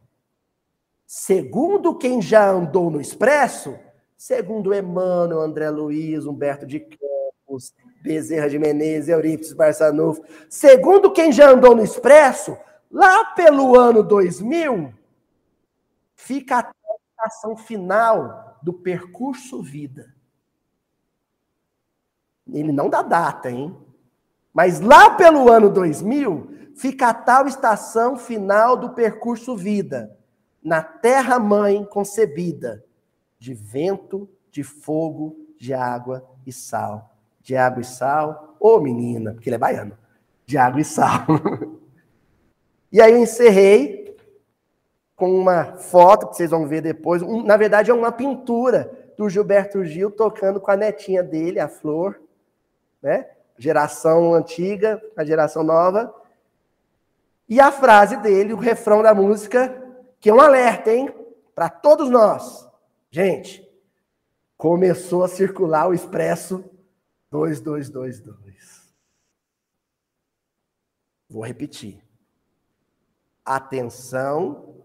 Segundo 1.05 1.97
quem 1.97 2.21
já 2.21 2.49
andou 2.49 2.91
no 2.91 2.99
expresso, 2.99 3.77
segundo 4.17 4.73
Emmanuel, 4.73 5.39
André 5.39 5.69
Luiz, 5.69 6.25
Humberto 6.25 6.65
de 6.65 6.81
Campos, 6.81 7.73
Bezerra 8.03 8.49
de 8.49 8.59
Menezes, 8.59 9.07
Eurípides 9.07 9.53
Barçanufo, 9.53 10.21
segundo 10.49 11.11
quem 11.11 11.31
já 11.31 11.49
andou 11.49 11.73
no 11.73 11.83
expresso, 11.83 12.57
lá 12.91 13.23
pelo 13.33 13.77
ano 13.79 14.03
2000, 14.03 14.93
fica 16.15 16.59
a 16.59 16.71
estação 17.09 17.55
final 17.55 18.46
do 18.61 18.73
percurso 18.73 19.61
vida. 19.61 20.13
Ele 22.51 22.71
não 22.71 22.89
dá 22.89 23.01
data, 23.01 23.49
hein? 23.49 23.75
Mas 24.53 24.79
lá 24.79 25.11
pelo 25.11 25.51
ano 25.51 25.69
2000, 25.69 26.71
fica 26.75 27.09
a 27.09 27.13
tal 27.13 27.47
estação 27.47 28.17
final 28.17 28.77
do 28.77 28.91
percurso 28.91 29.55
vida, 29.55 30.17
na 30.63 30.81
terra-mãe 30.81 31.85
concebida, 31.85 32.83
de 33.39 33.53
vento, 33.53 34.29
de 34.51 34.63
fogo, 34.63 35.35
de 35.59 35.73
água 35.73 36.27
e 36.45 36.51
sal. 36.51 37.15
De 37.41 37.55
água 37.55 37.81
e 37.81 37.85
sal, 37.85 38.57
ô 38.59 38.75
oh, 38.75 38.81
menina, 38.81 39.33
porque 39.33 39.49
ele 39.49 39.55
é 39.55 39.59
baiano, 39.59 39.97
de 40.45 40.57
água 40.57 40.81
e 40.81 40.85
sal. 40.85 41.25
e 42.91 43.01
aí 43.01 43.11
eu 43.11 43.19
encerrei 43.19 43.96
com 45.17 45.33
uma 45.33 45.73
foto 45.77 46.27
que 46.27 46.37
vocês 46.37 46.51
vão 46.51 46.67
ver 46.67 46.79
depois. 46.79 47.23
Um, 47.23 47.41
na 47.41 47.57
verdade, 47.57 47.89
é 47.89 47.93
uma 47.93 48.11
pintura 48.11 49.11
do 49.17 49.27
Gilberto 49.27 49.83
Gil 49.83 50.11
tocando 50.11 50.61
com 50.61 50.69
a 50.69 50.77
netinha 50.77 51.23
dele, 51.23 51.59
a 51.59 51.67
Flor, 51.67 52.21
né? 53.01 53.27
geração 53.57 54.35
antiga, 54.35 55.01
a 55.17 55.25
geração 55.25 55.63
nova. 55.63 56.13
E 57.49 57.59
a 57.59 57.71
frase 57.71 58.15
dele, 58.17 58.53
o 58.53 58.57
refrão 58.57 59.01
da 59.01 59.15
música, 59.15 59.83
que 60.19 60.29
é 60.29 60.33
um 60.33 60.39
alerta, 60.39 60.93
hein? 60.93 61.11
Para 61.55 61.67
todos 61.67 62.11
nós. 62.11 62.69
Gente, 63.09 63.67
começou 64.55 65.23
a 65.23 65.27
circular 65.27 65.87
o 65.87 65.95
expresso 65.95 66.63
2222. 67.31 68.93
Vou 71.27 71.43
repetir. 71.43 72.03
Atenção, 73.43 74.76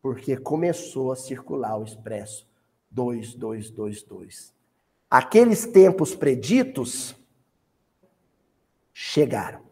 porque 0.00 0.36
começou 0.36 1.12
a 1.12 1.16
circular 1.16 1.76
o 1.76 1.84
expresso 1.84 2.48
2222. 2.90 4.54
Aqueles 5.10 5.66
tempos 5.66 6.14
preditos 6.14 7.14
chegaram. 8.92 9.62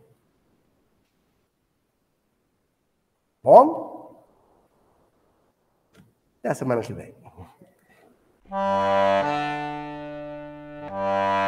Bom? 3.42 4.24
Até 6.40 6.54
semana 6.54 6.82
que 6.82 6.92
vem. 6.92 7.14